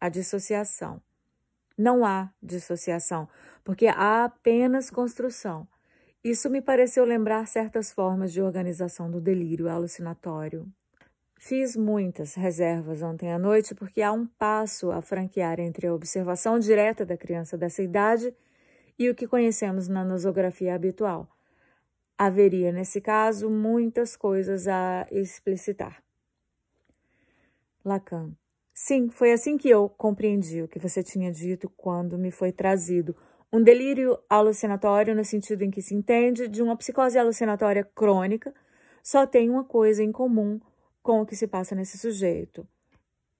a 0.00 0.08
dissociação. 0.08 1.00
Não 1.76 2.04
há 2.04 2.32
dissociação, 2.42 3.28
porque 3.62 3.86
há 3.86 4.24
apenas 4.24 4.90
construção. 4.90 5.68
Isso 6.22 6.48
me 6.48 6.62
pareceu 6.62 7.04
lembrar 7.04 7.46
certas 7.46 7.92
formas 7.92 8.32
de 8.32 8.40
organização 8.40 9.10
do 9.10 9.20
delírio 9.20 9.68
alucinatório. 9.68 10.66
Fiz 11.36 11.76
muitas 11.76 12.34
reservas 12.34 13.02
ontem 13.02 13.32
à 13.32 13.38
noite 13.38 13.74
porque 13.74 14.00
há 14.00 14.12
um 14.12 14.26
passo 14.26 14.90
a 14.90 15.02
franquear 15.02 15.60
entre 15.60 15.86
a 15.86 15.94
observação 15.94 16.58
direta 16.58 17.04
da 17.04 17.16
criança 17.16 17.58
dessa 17.58 17.82
idade 17.82 18.34
e 18.98 19.10
o 19.10 19.14
que 19.14 19.26
conhecemos 19.26 19.88
na 19.88 20.04
nosografia 20.04 20.74
habitual. 20.74 21.28
Haveria, 22.16 22.72
nesse 22.72 23.00
caso, 23.00 23.50
muitas 23.50 24.16
coisas 24.16 24.68
a 24.68 25.06
explicitar. 25.10 26.02
Lacan. 27.84 28.32
Sim, 28.72 29.10
foi 29.10 29.32
assim 29.32 29.58
que 29.58 29.68
eu 29.68 29.88
compreendi 29.88 30.62
o 30.62 30.68
que 30.68 30.78
você 30.78 31.02
tinha 31.02 31.30
dito 31.30 31.68
quando 31.76 32.16
me 32.16 32.30
foi 32.30 32.52
trazido. 32.52 33.14
Um 33.52 33.62
delírio 33.62 34.18
alucinatório, 34.28 35.14
no 35.14 35.24
sentido 35.24 35.62
em 35.62 35.70
que 35.70 35.82
se 35.82 35.94
entende, 35.94 36.48
de 36.48 36.62
uma 36.62 36.76
psicose 36.76 37.18
alucinatória 37.18 37.84
crônica, 37.94 38.54
só 39.02 39.26
tem 39.26 39.50
uma 39.50 39.64
coisa 39.64 40.02
em 40.02 40.10
comum 40.10 40.60
com 41.04 41.20
o 41.20 41.26
que 41.26 41.36
se 41.36 41.46
passa 41.46 41.74
nesse 41.74 41.98
sujeito. 41.98 42.66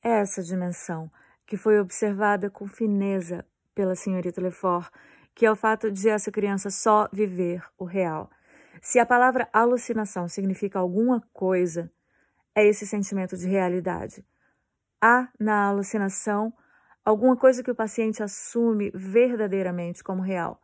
Essa 0.02 0.42
dimensão, 0.42 1.10
que 1.46 1.56
foi 1.56 1.80
observada 1.80 2.50
com 2.50 2.68
fineza 2.68 3.42
pela 3.74 3.96
senhorita 3.96 4.40
Lefort, 4.40 4.92
que 5.34 5.46
é 5.46 5.50
o 5.50 5.56
fato 5.56 5.90
de 5.90 6.10
essa 6.10 6.30
criança 6.30 6.68
só 6.68 7.08
viver 7.10 7.64
o 7.78 7.84
real. 7.86 8.30
Se 8.82 8.98
a 8.98 9.06
palavra 9.06 9.48
alucinação 9.50 10.28
significa 10.28 10.78
alguma 10.78 11.22
coisa, 11.32 11.90
é 12.54 12.66
esse 12.66 12.86
sentimento 12.86 13.34
de 13.34 13.48
realidade. 13.48 14.22
Há 15.00 15.28
na 15.40 15.64
alucinação 15.68 16.52
alguma 17.02 17.34
coisa 17.34 17.62
que 17.62 17.70
o 17.70 17.74
paciente 17.74 18.22
assume 18.22 18.92
verdadeiramente 18.94 20.04
como 20.04 20.20
real. 20.20 20.60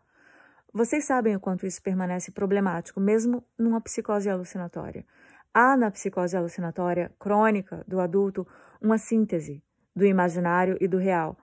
Vocês 0.71 1.07
sabem 1.07 1.35
o 1.35 1.41
quanto 1.41 1.67
isso 1.67 1.83
permanece 1.83 2.31
problemático, 2.31 3.01
mesmo 3.01 3.43
numa 3.59 3.81
psicose 3.81 4.29
alucinatória. 4.29 5.07
Há 5.53 5.77
na 5.77 5.91
psicose 5.91 6.37
alucinatória 6.37 7.13
crônica 7.19 7.85
do 7.87 8.01
adulto 8.01 8.47
uma 8.81 8.99
síntese 8.99 9.63
do 9.95 10.07
imaginário 10.07 10.77
e 10.81 10.87
do 10.87 10.97
real, 10.97 11.37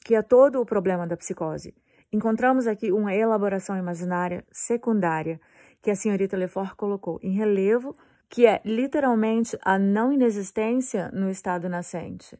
que 0.00 0.14
é 0.14 0.22
todo 0.22 0.60
o 0.60 0.64
problema 0.64 1.06
da 1.06 1.16
psicose. 1.16 1.74
Encontramos 2.10 2.66
aqui 2.66 2.90
uma 2.90 3.14
elaboração 3.14 3.76
imaginária 3.76 4.44
secundária 4.50 5.38
que 5.82 5.90
a 5.90 5.94
senhorita 5.94 6.36
Lefort 6.36 6.74
colocou 6.76 7.18
em 7.22 7.32
relevo, 7.32 7.94
que 8.28 8.46
é 8.46 8.62
literalmente 8.64 9.58
a 9.62 9.78
não 9.78 10.12
inexistência 10.12 11.10
no 11.12 11.28
estado 11.28 11.68
nascente. 11.68 12.38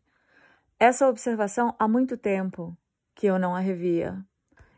Essa 0.78 1.08
observação 1.08 1.74
há 1.78 1.86
muito 1.86 2.16
tempo 2.16 2.76
que 3.14 3.26
eu 3.26 3.38
não 3.38 3.54
a 3.54 3.60
revia. 3.60 4.24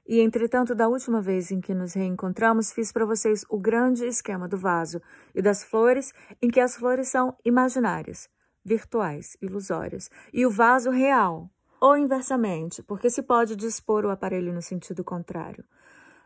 E, 0.06 0.20
entretanto, 0.20 0.74
da 0.74 0.86
última 0.86 1.20
vez 1.20 1.50
em 1.50 1.60
que 1.60 1.72
nos 1.72 1.94
reencontramos, 1.94 2.72
fiz 2.72 2.92
para 2.92 3.06
vocês 3.06 3.44
o 3.48 3.58
grande 3.58 4.04
esquema 4.04 4.46
do 4.46 4.58
vaso 4.58 5.00
e 5.34 5.40
das 5.40 5.64
flores, 5.64 6.12
em 6.42 6.48
que 6.48 6.60
as 6.60 6.76
flores 6.76 7.08
são 7.08 7.34
imaginárias, 7.44 8.28
virtuais, 8.62 9.36
ilusórias, 9.40 10.10
e 10.32 10.44
o 10.44 10.50
vaso 10.50 10.90
real, 10.90 11.48
ou 11.80 11.96
inversamente, 11.96 12.82
porque 12.82 13.08
se 13.08 13.22
pode 13.22 13.56
dispor 13.56 14.04
o 14.04 14.10
aparelho 14.10 14.52
no 14.52 14.60
sentido 14.60 15.02
contrário. 15.02 15.64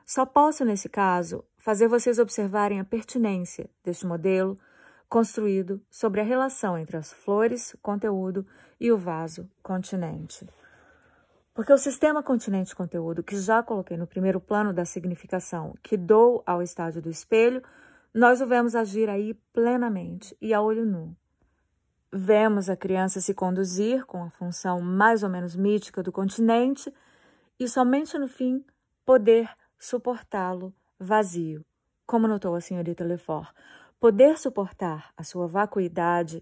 Só 0.04 0.24
posso, 0.26 0.64
nesse 0.64 0.88
caso, 0.88 1.44
fazer 1.56 1.86
vocês 1.86 2.18
observarem 2.18 2.80
a 2.80 2.84
pertinência 2.84 3.70
deste 3.84 4.06
modelo 4.06 4.58
construído 5.08 5.80
sobre 5.90 6.20
a 6.20 6.24
relação 6.24 6.76
entre 6.76 6.96
as 6.96 7.12
flores, 7.12 7.76
conteúdo, 7.82 8.46
e 8.80 8.92
o 8.92 8.98
vaso, 8.98 9.48
continente. 9.62 10.46
Porque 11.58 11.72
o 11.72 11.76
sistema 11.76 12.22
continente-conteúdo, 12.22 13.20
que 13.20 13.36
já 13.36 13.64
coloquei 13.64 13.96
no 13.96 14.06
primeiro 14.06 14.40
plano 14.40 14.72
da 14.72 14.84
significação 14.84 15.74
que 15.82 15.96
dou 15.96 16.40
ao 16.46 16.62
estádio 16.62 17.02
do 17.02 17.10
espelho, 17.10 17.60
nós 18.14 18.40
o 18.40 18.46
vemos 18.46 18.76
agir 18.76 19.10
aí 19.10 19.34
plenamente 19.52 20.36
e 20.40 20.54
a 20.54 20.62
olho 20.62 20.86
nu. 20.86 21.16
Vemos 22.12 22.70
a 22.70 22.76
criança 22.76 23.20
se 23.20 23.34
conduzir 23.34 24.06
com 24.06 24.22
a 24.22 24.30
função 24.30 24.80
mais 24.80 25.24
ou 25.24 25.28
menos 25.28 25.56
mítica 25.56 26.00
do 26.00 26.12
continente 26.12 26.94
e 27.58 27.66
somente 27.66 28.16
no 28.16 28.28
fim 28.28 28.64
poder 29.04 29.50
suportá-lo 29.76 30.72
vazio, 30.96 31.66
como 32.06 32.28
notou 32.28 32.54
a 32.54 32.60
senhorita 32.60 33.02
Lefort. 33.02 33.52
Poder 33.98 34.38
suportar 34.38 35.12
a 35.16 35.24
sua 35.24 35.48
vacuidade 35.48 36.40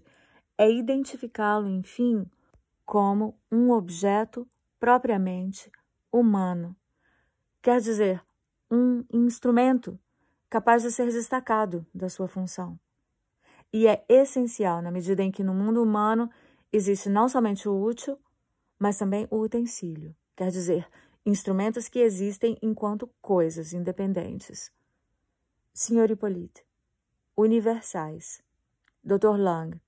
é 0.55 0.69
identificá-lo, 0.69 1.67
enfim, 1.67 2.29
como 2.85 3.35
um 3.51 3.71
objeto 3.71 4.47
propriamente 4.79 5.71
humano. 6.11 6.75
Quer 7.61 7.81
dizer, 7.81 8.23
um 8.69 9.03
instrumento 9.11 9.99
capaz 10.49 10.83
de 10.83 10.91
ser 10.91 11.11
destacado 11.11 11.85
da 11.93 12.09
sua 12.09 12.27
função. 12.27 12.79
E 13.71 13.87
é 13.87 14.05
essencial 14.07 14.81
na 14.81 14.91
medida 14.91 15.21
em 15.21 15.31
que 15.31 15.43
no 15.43 15.53
mundo 15.53 15.83
humano 15.83 16.29
existe 16.71 17.09
não 17.09 17.27
somente 17.27 17.67
o 17.67 17.81
útil, 17.81 18.17
mas 18.79 18.97
também 18.97 19.27
o 19.29 19.39
utensílio, 19.39 20.15
quer 20.35 20.49
dizer, 20.51 20.87
instrumentos 21.25 21.89
que 21.89 21.99
existem 21.99 22.57
enquanto 22.61 23.09
coisas 23.21 23.73
independentes. 23.73 24.71
Sr. 25.73 26.11
Hippolyte, 26.11 26.65
universais. 27.35 28.41
Dr. 29.03 29.37
Lang, 29.37 29.79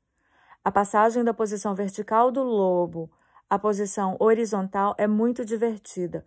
a 0.64 0.72
passagem 0.72 1.24
da 1.24 1.34
posição 1.34 1.76
vertical 1.76 2.32
do 2.32 2.44
lobo 2.44 3.12
à 3.50 3.58
posição 3.58 4.16
horizontal 4.20 4.94
é 4.98 5.08
muito 5.08 5.44
divertida. 5.44 6.26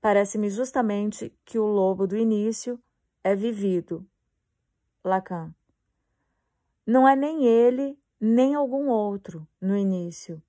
Parece-me 0.00 0.50
justamente 0.50 1.32
que 1.44 1.58
o 1.58 1.64
lobo 1.66 2.06
do 2.06 2.16
início 2.16 2.78
é 3.22 3.34
vivido. 3.34 4.06
Lacan. 5.04 5.54
Não 6.86 7.08
é 7.08 7.14
nem 7.14 7.44
ele, 7.44 7.98
nem 8.20 8.54
algum 8.54 8.88
outro 8.88 9.46
no 9.60 9.76
início. 9.76 10.42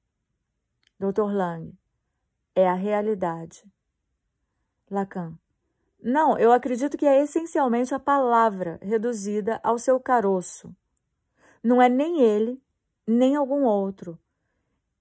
Dr. 0.99 1.31
Lang. 1.31 1.73
É 2.55 2.67
a 2.67 2.73
realidade. 2.73 3.63
Lacan. 4.89 5.37
Não, 6.01 6.37
eu 6.37 6.51
acredito 6.51 6.97
que 6.97 7.05
é 7.05 7.21
essencialmente 7.21 7.93
a 7.93 7.99
palavra 7.99 8.79
reduzida 8.81 9.59
ao 9.63 9.79
seu 9.79 9.99
caroço. 9.99 10.75
Não 11.63 11.81
é 11.81 11.89
nem 11.89 12.21
ele, 12.21 12.61
nem 13.07 13.35
algum 13.35 13.63
outro. 13.63 14.19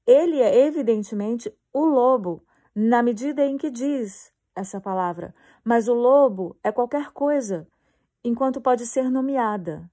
Ele 0.06 0.40
é 0.40 0.66
evidentemente 0.66 1.52
o 1.72 1.84
lobo, 1.84 2.44
na 2.74 3.02
medida 3.02 3.44
em 3.44 3.56
que 3.56 3.70
diz 3.70 4.32
essa 4.54 4.80
palavra, 4.80 5.34
mas 5.64 5.88
o 5.88 5.94
lobo 5.94 6.56
é 6.62 6.70
qualquer 6.70 7.10
coisa, 7.10 7.66
enquanto 8.22 8.60
pode 8.60 8.86
ser 8.86 9.10
nomeada. 9.10 9.90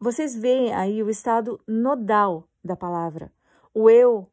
Vocês 0.00 0.36
veem 0.36 0.72
aí 0.72 1.02
o 1.02 1.10
estado 1.10 1.60
nodal 1.66 2.48
da 2.64 2.76
palavra. 2.76 3.32
O 3.74 3.90
eu 3.90 4.30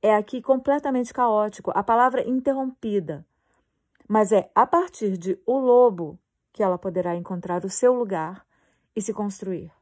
é 0.00 0.14
aqui 0.14 0.40
completamente 0.40 1.12
caótico, 1.12 1.72
a 1.74 1.82
palavra 1.82 2.26
interrompida. 2.28 3.26
Mas 4.08 4.30
é 4.30 4.50
a 4.54 4.64
partir 4.66 5.18
de 5.18 5.38
o 5.44 5.58
lobo 5.58 6.18
que 6.52 6.62
ela 6.62 6.78
poderá 6.78 7.14
encontrar 7.16 7.64
o 7.64 7.70
seu 7.70 7.92
lugar 7.92 8.46
e 8.94 9.02
se 9.02 9.12
construir. 9.12 9.72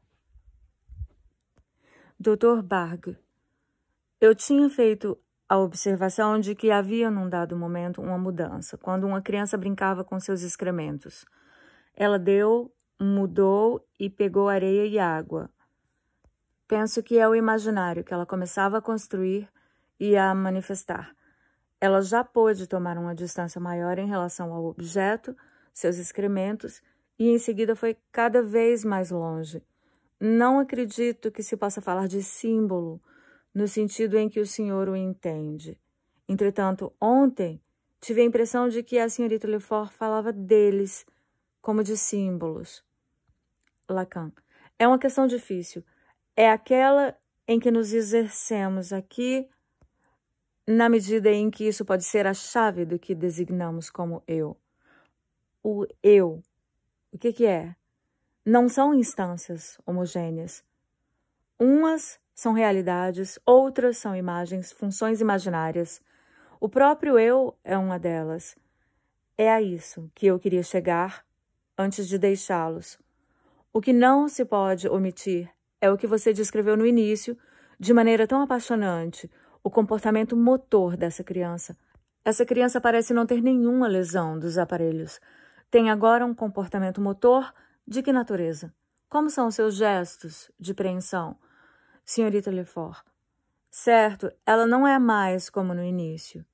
Dr. 2.19 2.63
Barg, 2.63 3.15
eu 4.19 4.35
tinha 4.35 4.69
feito 4.69 5.17
a 5.47 5.57
observação 5.57 6.39
de 6.39 6.53
que 6.53 6.71
havia 6.71 7.09
num 7.09 7.29
dado 7.29 7.55
momento 7.55 8.01
uma 8.01 8.17
mudança, 8.17 8.77
quando 8.77 9.05
uma 9.05 9.21
criança 9.21 9.57
brincava 9.57 10.03
com 10.03 10.19
seus 10.19 10.41
excrementos. 10.41 11.25
Ela 11.95 12.19
deu, 12.19 12.73
mudou 12.99 13.85
e 13.99 14.09
pegou 14.09 14.49
areia 14.49 14.85
e 14.85 14.99
água. 14.99 15.49
Penso 16.67 17.01
que 17.01 17.17
é 17.17 17.27
o 17.27 17.35
imaginário 17.35 18.03
que 18.03 18.13
ela 18.13 18.25
começava 18.25 18.77
a 18.77 18.81
construir 18.81 19.47
e 19.99 20.17
a 20.17 20.35
manifestar. 20.35 21.15
Ela 21.79 22.01
já 22.01 22.23
pôde 22.23 22.67
tomar 22.67 22.97
uma 22.97 23.15
distância 23.15 23.61
maior 23.61 23.97
em 23.97 24.07
relação 24.07 24.53
ao 24.53 24.65
objeto, 24.65 25.35
seus 25.73 25.97
excrementos, 25.97 26.81
e 27.17 27.29
em 27.29 27.37
seguida 27.37 27.75
foi 27.75 27.95
cada 28.11 28.41
vez 28.41 28.83
mais 28.83 29.11
longe 29.11 29.63
não 30.19 30.59
acredito 30.59 31.31
que 31.31 31.43
se 31.43 31.55
possa 31.55 31.81
falar 31.81 32.07
de 32.07 32.23
símbolo 32.23 33.01
no 33.57 33.67
sentido 33.67 34.17
em 34.17 34.29
que 34.29 34.39
o 34.39 34.45
senhor 34.45 34.87
o 34.87 34.95
entende. 34.95 35.79
Entretanto, 36.27 36.93
ontem 37.01 37.61
tive 37.99 38.21
a 38.21 38.25
impressão 38.25 38.69
de 38.69 38.83
que 38.83 38.99
a 38.99 39.09
senhorita 39.09 39.47
Lefort 39.47 39.91
falava 39.91 40.31
deles 40.31 41.05
como 41.61 41.83
de 41.83 41.97
símbolos. 41.97 42.83
Lacan. 43.89 44.31
É 44.77 44.87
uma 44.87 44.99
questão 44.99 45.25
difícil. 45.25 45.83
É 46.35 46.51
aquela 46.51 47.17
em 47.47 47.59
que 47.59 47.71
nos 47.71 47.93
exercemos 47.93 48.93
aqui, 48.93 49.49
na 50.67 50.87
medida 50.87 51.31
em 51.31 51.49
que 51.49 51.67
isso 51.67 51.83
pode 51.83 52.03
ser 52.03 52.27
a 52.27 52.33
chave 52.33 52.85
do 52.85 52.99
que 52.99 53.15
designamos 53.15 53.89
como 53.89 54.21
eu. 54.27 54.55
O 55.63 55.87
eu. 56.03 56.43
O 57.11 57.17
que, 57.17 57.33
que 57.33 57.45
é? 57.45 57.75
não 58.47 58.69
são 58.69 58.93
instâncias 58.93 59.77
homogêneas. 59.85 60.63
Umas 61.59 62.17
são 62.37 62.53
realidades, 62.53 63.39
outras 63.43 63.97
são 63.97 64.15
imagens, 64.15 64.71
funções 64.71 65.21
imaginárias. 65.21 65.99
O 66.59 66.69
próprio 66.69 67.17
eu 67.17 67.57
é 67.63 67.75
uma 67.75 67.97
delas. 67.97 68.55
É 69.35 69.51
a 69.51 69.59
isso 69.59 70.11
que 70.13 70.27
eu 70.27 70.37
queria 70.37 70.61
chegar 70.61 71.25
antes 71.75 72.07
de 72.07 72.19
deixá-los. 72.19 72.99
O 73.73 73.81
que 73.81 73.91
não 73.91 74.27
se 74.27 74.45
pode 74.45 74.87
omitir 74.87 75.49
é 75.81 75.89
o 75.89 75.97
que 75.97 76.05
você 76.05 76.31
descreveu 76.31 76.77
no 76.77 76.85
início, 76.85 77.35
de 77.79 77.91
maneira 77.91 78.27
tão 78.27 78.39
apaixonante, 78.43 79.27
o 79.63 79.71
comportamento 79.71 80.37
motor 80.37 80.95
dessa 80.95 81.23
criança. 81.23 81.75
Essa 82.23 82.45
criança 82.45 82.79
parece 82.79 83.15
não 83.15 83.25
ter 83.25 83.41
nenhuma 83.41 83.87
lesão 83.87 84.37
dos 84.37 84.59
aparelhos. 84.59 85.19
Tem 85.71 85.89
agora 85.89 86.23
um 86.23 86.35
comportamento 86.35 87.01
motor 87.01 87.51
de 87.87 88.03
que 88.03 88.13
natureza? 88.13 88.71
Como 89.09 89.27
são 89.27 89.47
os 89.47 89.55
seus 89.55 89.75
gestos 89.75 90.51
de 90.59 90.75
preensão? 90.75 91.35
Senhorita 92.07 92.49
Lefort. 92.49 93.03
Certo, 93.69 94.31
ela 94.45 94.65
não 94.65 94.87
é 94.87 94.97
mais 94.97 95.49
como 95.49 95.73
no 95.73 95.83
início. 95.83 96.45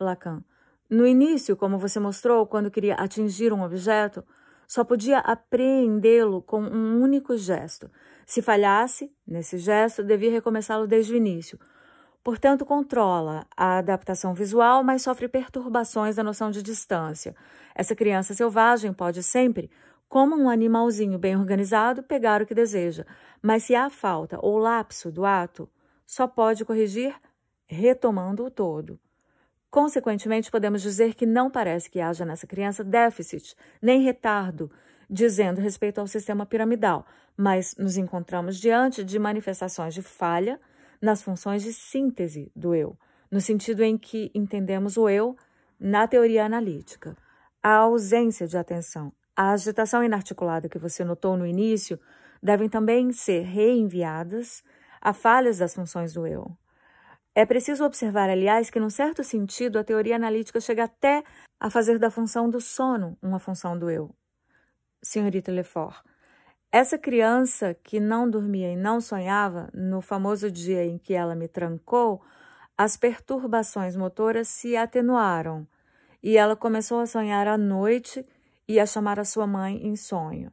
Lacan. 0.00 0.42
No 0.88 1.06
início, 1.06 1.54
como 1.54 1.76
você 1.76 2.00
mostrou, 2.00 2.46
quando 2.46 2.70
queria 2.70 2.94
atingir 2.94 3.52
um 3.52 3.62
objeto, 3.62 4.24
só 4.66 4.84
podia 4.84 5.18
apreendê-lo 5.18 6.40
com 6.40 6.62
um 6.62 7.02
único 7.02 7.36
gesto. 7.36 7.90
Se 8.24 8.40
falhasse, 8.40 9.14
nesse 9.26 9.58
gesto, 9.58 10.02
devia 10.02 10.30
recomeçá-lo 10.30 10.86
desde 10.86 11.12
o 11.12 11.16
início. 11.16 11.58
Portanto, 12.24 12.64
controla 12.64 13.46
a 13.54 13.76
adaptação 13.76 14.32
visual, 14.32 14.82
mas 14.82 15.02
sofre 15.02 15.28
perturbações 15.28 16.16
da 16.16 16.24
noção 16.24 16.50
de 16.50 16.62
distância. 16.62 17.36
Essa 17.74 17.94
criança 17.94 18.32
selvagem 18.32 18.94
pode 18.94 19.22
sempre 19.22 19.70
como 20.08 20.36
um 20.36 20.48
animalzinho 20.48 21.18
bem 21.18 21.36
organizado, 21.36 22.02
pegar 22.02 22.40
o 22.40 22.46
que 22.46 22.54
deseja, 22.54 23.04
mas 23.42 23.64
se 23.64 23.74
há 23.74 23.90
falta 23.90 24.38
ou 24.40 24.58
lapso 24.58 25.10
do 25.10 25.24
ato, 25.24 25.68
só 26.06 26.26
pode 26.26 26.64
corrigir 26.64 27.14
retomando 27.66 28.44
o 28.44 28.50
todo. 28.50 28.98
Consequentemente, 29.70 30.50
podemos 30.50 30.80
dizer 30.80 31.14
que 31.14 31.26
não 31.26 31.50
parece 31.50 31.90
que 31.90 32.00
haja 32.00 32.24
nessa 32.24 32.46
criança 32.46 32.84
déficit, 32.84 33.54
nem 33.82 34.00
retardo, 34.00 34.70
dizendo 35.10 35.60
respeito 35.60 36.00
ao 36.00 36.06
sistema 36.06 36.46
piramidal, 36.46 37.04
mas 37.36 37.74
nos 37.76 37.96
encontramos 37.96 38.56
diante 38.56 39.04
de 39.04 39.18
manifestações 39.18 39.92
de 39.92 40.02
falha 40.02 40.60
nas 41.00 41.22
funções 41.22 41.62
de 41.62 41.72
síntese 41.72 42.50
do 42.54 42.74
eu, 42.74 42.96
no 43.30 43.40
sentido 43.40 43.82
em 43.82 43.98
que 43.98 44.30
entendemos 44.34 44.96
o 44.96 45.08
eu 45.08 45.36
na 45.78 46.08
teoria 46.08 46.44
analítica. 46.46 47.16
A 47.62 47.74
ausência 47.74 48.46
de 48.46 48.56
atenção, 48.56 49.12
a 49.36 49.50
agitação 49.50 50.02
inarticulada 50.02 50.68
que 50.68 50.78
você 50.78 51.04
notou 51.04 51.36
no 51.36 51.46
início 51.46 52.00
devem 52.42 52.68
também 52.68 53.12
ser 53.12 53.42
reenviadas 53.42 54.64
a 55.00 55.12
falhas 55.12 55.58
das 55.58 55.74
funções 55.74 56.12
do 56.12 56.26
eu. 56.26 56.56
É 57.34 57.44
preciso 57.44 57.84
observar, 57.84 58.30
aliás, 58.30 58.70
que, 58.70 58.80
num 58.80 58.88
certo 58.88 59.22
sentido, 59.22 59.78
a 59.78 59.84
teoria 59.84 60.16
analítica 60.16 60.58
chega 60.58 60.84
até 60.84 61.22
a 61.60 61.68
fazer 61.68 61.98
da 61.98 62.10
função 62.10 62.48
do 62.48 62.60
sono 62.60 63.18
uma 63.20 63.38
função 63.38 63.78
do 63.78 63.90
eu. 63.90 64.14
Senhorita 65.02 65.52
Lefort, 65.52 66.02
essa 66.72 66.98
criança 66.98 67.74
que 67.74 68.00
não 68.00 68.28
dormia 68.28 68.72
e 68.72 68.76
não 68.76 69.00
sonhava, 69.00 69.68
no 69.72 70.00
famoso 70.00 70.50
dia 70.50 70.84
em 70.84 70.98
que 70.98 71.14
ela 71.14 71.34
me 71.34 71.46
trancou, 71.46 72.22
as 72.76 72.96
perturbações 72.96 73.96
motoras 73.96 74.48
se 74.48 74.76
atenuaram 74.76 75.66
e 76.22 76.36
ela 76.36 76.56
começou 76.56 77.00
a 77.00 77.06
sonhar 77.06 77.46
à 77.46 77.56
noite 77.56 78.24
e 78.68 78.80
a 78.80 78.86
chamar 78.86 79.18
a 79.18 79.24
sua 79.24 79.46
mãe 79.46 79.86
em 79.86 79.96
sonho. 79.96 80.52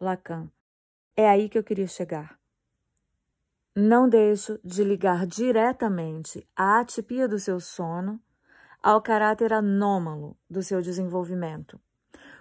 Lacan. 0.00 0.50
É 1.16 1.28
aí 1.28 1.48
que 1.48 1.58
eu 1.58 1.62
queria 1.62 1.86
chegar. 1.86 2.38
Não 3.74 4.08
deixo 4.08 4.58
de 4.62 4.84
ligar 4.84 5.26
diretamente 5.26 6.46
a 6.54 6.80
atipia 6.80 7.26
do 7.26 7.38
seu 7.38 7.58
sono 7.58 8.20
ao 8.82 9.00
caráter 9.00 9.52
anômalo 9.52 10.36
do 10.50 10.62
seu 10.62 10.82
desenvolvimento, 10.82 11.80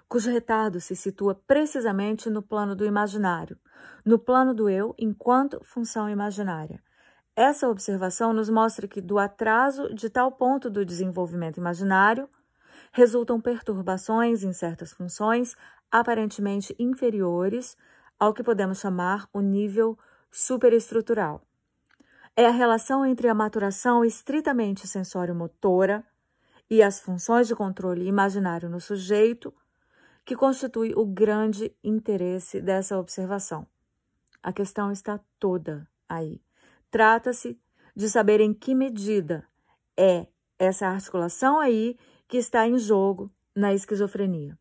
cujo 0.10 0.32
retardo 0.32 0.82
se 0.82 0.96
situa 0.96 1.36
precisamente 1.36 2.30
no 2.30 2.42
plano 2.42 2.76
do 2.76 2.84
imaginário, 2.84 3.58
no 4.04 4.18
plano 4.18 4.54
do 4.54 4.68
eu 4.68 4.96
enquanto 4.98 5.64
função 5.64 6.10
imaginária. 6.10 6.84
Essa 7.36 7.70
observação 7.70 8.34
nos 8.34 8.50
mostra 8.50 8.88
que, 8.88 9.00
do 9.00 9.18
atraso 9.18 9.94
de 9.94 10.10
tal 10.10 10.32
ponto 10.32 10.70
do 10.70 10.86
desenvolvimento 10.86 11.58
imaginário, 11.58 12.28
resultam 12.92 13.40
perturbações 13.40 14.44
em 14.44 14.54
certas 14.54 14.92
funções 14.92 15.56
aparentemente 15.92 16.76
inferiores 16.80 17.76
ao 18.20 18.34
que 18.34 18.44
podemos 18.44 18.80
chamar 18.80 19.28
o 19.34 19.42
nível 19.42 19.98
superestrutural. 20.30 21.42
É 22.36 22.46
a 22.46 22.52
relação 22.52 23.06
entre 23.06 23.28
a 23.28 23.34
maturação 23.34 24.06
estritamente 24.06 24.88
sensório-motora 24.88 26.06
e 26.70 26.82
as 26.82 27.00
funções 27.00 27.48
de 27.48 27.56
controle 27.56 28.08
imaginário 28.08 28.70
no 28.70 28.80
sujeito 28.80 29.54
que 30.24 30.36
constitui 30.36 30.94
o 30.96 31.06
grande 31.06 31.76
interesse 31.84 32.62
dessa 32.62 32.98
observação. 32.98 33.68
A 34.42 34.54
questão 34.54 34.92
está 34.92 35.20
toda 35.40 35.88
aí. 36.08 36.42
Trata-se 36.90 37.60
de 37.96 38.10
saber 38.10 38.40
em 38.40 38.54
que 38.54 38.74
medida 38.74 39.46
é 39.98 40.28
essa 40.58 40.88
articulação 40.88 41.60
aí 41.60 41.98
que 42.32 42.38
está 42.38 42.66
em 42.66 42.80
jogo 42.80 43.30
na 43.54 43.74
esquizofrenia. 43.74 44.58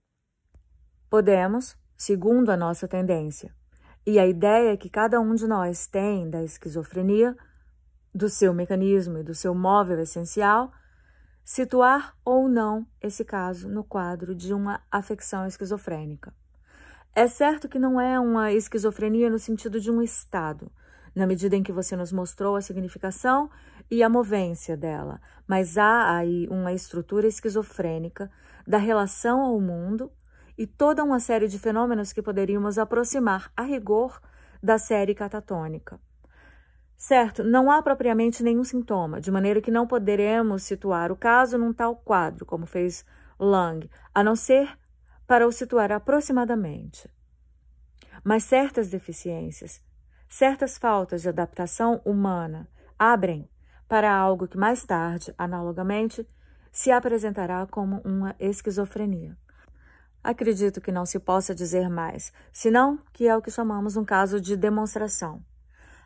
Podemos, 1.08 1.76
segundo 1.96 2.50
a 2.50 2.56
nossa 2.56 2.88
tendência, 2.88 3.54
e 4.04 4.18
a 4.18 4.26
ideia 4.26 4.76
que 4.76 4.90
cada 4.90 5.20
um 5.20 5.36
de 5.36 5.46
nós 5.46 5.86
tem 5.86 6.28
da 6.28 6.42
esquizofrenia, 6.42 7.36
do 8.12 8.28
seu 8.28 8.52
mecanismo 8.52 9.18
e 9.18 9.22
do 9.22 9.36
seu 9.36 9.54
móvel 9.54 10.00
essencial, 10.00 10.72
situar 11.44 12.16
ou 12.24 12.48
não 12.48 12.84
esse 13.00 13.24
caso 13.24 13.68
no 13.68 13.84
quadro 13.84 14.34
de 14.34 14.52
uma 14.52 14.82
afecção 14.90 15.46
esquizofrênica. 15.46 16.34
É 17.14 17.28
certo 17.28 17.68
que 17.68 17.78
não 17.78 18.00
é 18.00 18.18
uma 18.18 18.50
esquizofrenia 18.50 19.30
no 19.30 19.38
sentido 19.38 19.80
de 19.80 19.92
um 19.92 20.02
estado, 20.02 20.72
na 21.14 21.24
medida 21.24 21.54
em 21.54 21.62
que 21.62 21.70
você 21.70 21.94
nos 21.94 22.10
mostrou 22.10 22.56
a 22.56 22.62
significação 22.62 23.48
e 23.90 24.02
a 24.02 24.08
movência 24.08 24.76
dela, 24.76 25.20
mas 25.46 25.76
há 25.76 26.16
aí 26.16 26.46
uma 26.50 26.72
estrutura 26.72 27.26
esquizofrênica 27.26 28.30
da 28.66 28.78
relação 28.78 29.40
ao 29.40 29.60
mundo 29.60 30.12
e 30.56 30.66
toda 30.66 31.02
uma 31.02 31.18
série 31.18 31.48
de 31.48 31.58
fenômenos 31.58 32.12
que 32.12 32.22
poderíamos 32.22 32.78
aproximar 32.78 33.50
a 33.56 33.62
rigor 33.62 34.20
da 34.62 34.78
série 34.78 35.14
catatônica. 35.14 35.98
Certo, 36.96 37.42
não 37.42 37.70
há 37.70 37.82
propriamente 37.82 38.42
nenhum 38.42 38.62
sintoma, 38.62 39.20
de 39.20 39.30
maneira 39.30 39.62
que 39.62 39.70
não 39.70 39.86
poderemos 39.86 40.62
situar 40.64 41.10
o 41.10 41.16
caso 41.16 41.56
num 41.56 41.72
tal 41.72 41.96
quadro, 41.96 42.44
como 42.44 42.66
fez 42.66 43.04
Lang, 43.38 43.90
a 44.14 44.22
não 44.22 44.36
ser 44.36 44.78
para 45.26 45.46
o 45.46 45.52
situar 45.52 45.90
aproximadamente. 45.90 47.10
Mas 48.22 48.44
certas 48.44 48.90
deficiências, 48.90 49.82
certas 50.28 50.76
faltas 50.76 51.22
de 51.22 51.30
adaptação 51.30 52.02
humana 52.04 52.68
abrem 52.98 53.48
para 53.90 54.14
algo 54.14 54.46
que 54.46 54.56
mais 54.56 54.84
tarde, 54.84 55.34
analogamente, 55.36 56.24
se 56.70 56.92
apresentará 56.92 57.66
como 57.66 58.00
uma 58.04 58.36
esquizofrenia. 58.38 59.36
Acredito 60.22 60.80
que 60.80 60.92
não 60.92 61.04
se 61.04 61.18
possa 61.18 61.52
dizer 61.52 61.90
mais, 61.90 62.32
senão 62.52 63.00
que 63.12 63.26
é 63.26 63.36
o 63.36 63.42
que 63.42 63.50
chamamos 63.50 63.96
um 63.96 64.04
caso 64.04 64.40
de 64.40 64.56
demonstração. 64.56 65.42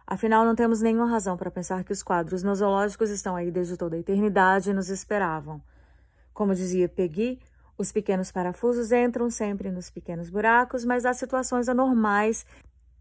Afinal, 0.06 0.46
não 0.46 0.54
temos 0.54 0.80
nenhuma 0.80 1.10
razão 1.10 1.36
para 1.36 1.50
pensar 1.50 1.84
que 1.84 1.92
os 1.92 2.02
quadros 2.02 2.42
nosológicos 2.42 3.10
estão 3.10 3.36
aí 3.36 3.50
desde 3.50 3.76
toda 3.76 3.96
a 3.96 3.98
eternidade 3.98 4.70
e 4.70 4.72
nos 4.72 4.88
esperavam. 4.88 5.60
Como 6.32 6.54
dizia 6.54 6.88
Peggy, 6.88 7.38
os 7.76 7.92
pequenos 7.92 8.32
parafusos 8.32 8.92
entram 8.92 9.28
sempre 9.28 9.70
nos 9.70 9.90
pequenos 9.90 10.30
buracos, 10.30 10.86
mas 10.86 11.04
há 11.04 11.12
situações 11.12 11.68
anormais 11.68 12.46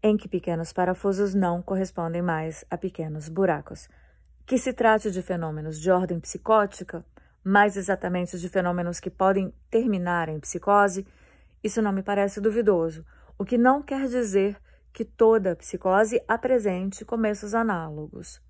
em 0.02 0.14
que 0.14 0.28
pequenos 0.28 0.74
parafusos 0.74 1.34
não 1.34 1.62
correspondem 1.62 2.20
mais 2.20 2.66
a 2.70 2.76
pequenos 2.76 3.30
buracos. 3.30 3.88
Que 4.46 4.58
se 4.58 4.72
trate 4.72 5.10
de 5.10 5.22
fenômenos 5.22 5.80
de 5.80 5.90
ordem 5.90 6.20
psicótica, 6.20 7.04
mais 7.42 7.76
exatamente 7.76 8.38
de 8.38 8.48
fenômenos 8.48 9.00
que 9.00 9.08
podem 9.08 9.54
terminar 9.70 10.28
em 10.28 10.38
psicose, 10.38 11.06
isso 11.62 11.80
não 11.80 11.92
me 11.92 12.02
parece 12.02 12.40
duvidoso, 12.40 13.06
o 13.38 13.44
que 13.44 13.56
não 13.56 13.82
quer 13.82 14.06
dizer 14.06 14.60
que 14.92 15.04
toda 15.04 15.56
psicose 15.56 16.22
apresente 16.28 17.04
começos 17.04 17.54
análogos. 17.54 18.40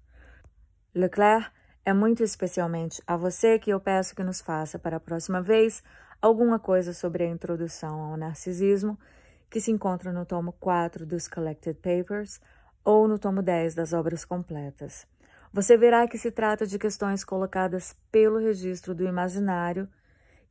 Leclerc 0.94 1.48
é 1.84 1.92
muito 1.92 2.22
especialmente 2.22 3.02
a 3.06 3.16
você 3.16 3.58
que 3.58 3.70
eu 3.70 3.78
peço 3.78 4.16
que 4.16 4.24
nos 4.24 4.40
faça 4.40 4.78
para 4.78 4.96
a 4.96 5.00
próxima 5.00 5.40
vez 5.40 5.82
alguma 6.20 6.58
coisa 6.58 6.92
sobre 6.92 7.24
a 7.24 7.28
introdução 7.28 8.00
ao 8.00 8.16
narcisismo, 8.16 8.98
que 9.48 9.60
se 9.60 9.70
encontra 9.70 10.12
no 10.12 10.26
tomo 10.26 10.52
4 10.52 11.06
dos 11.06 11.28
Collected 11.28 11.78
Papers 11.78 12.40
ou 12.82 13.06
no 13.06 13.18
tomo 13.18 13.42
10 13.42 13.74
das 13.74 13.92
obras 13.92 14.24
completas. 14.24 15.06
Você 15.54 15.76
verá 15.76 16.08
que 16.08 16.18
se 16.18 16.32
trata 16.32 16.66
de 16.66 16.80
questões 16.80 17.22
colocadas 17.24 17.94
pelo 18.10 18.40
registro 18.40 18.92
do 18.92 19.04
imaginário 19.04 19.88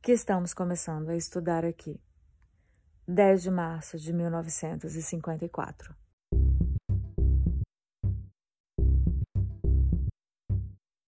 que 0.00 0.12
estamos 0.12 0.54
começando 0.54 1.10
a 1.10 1.14
estudar 1.14 1.62
aqui. 1.62 2.00
10 3.06 3.42
de 3.42 3.50
março 3.50 3.98
de 3.98 4.14
1954. 4.14 5.94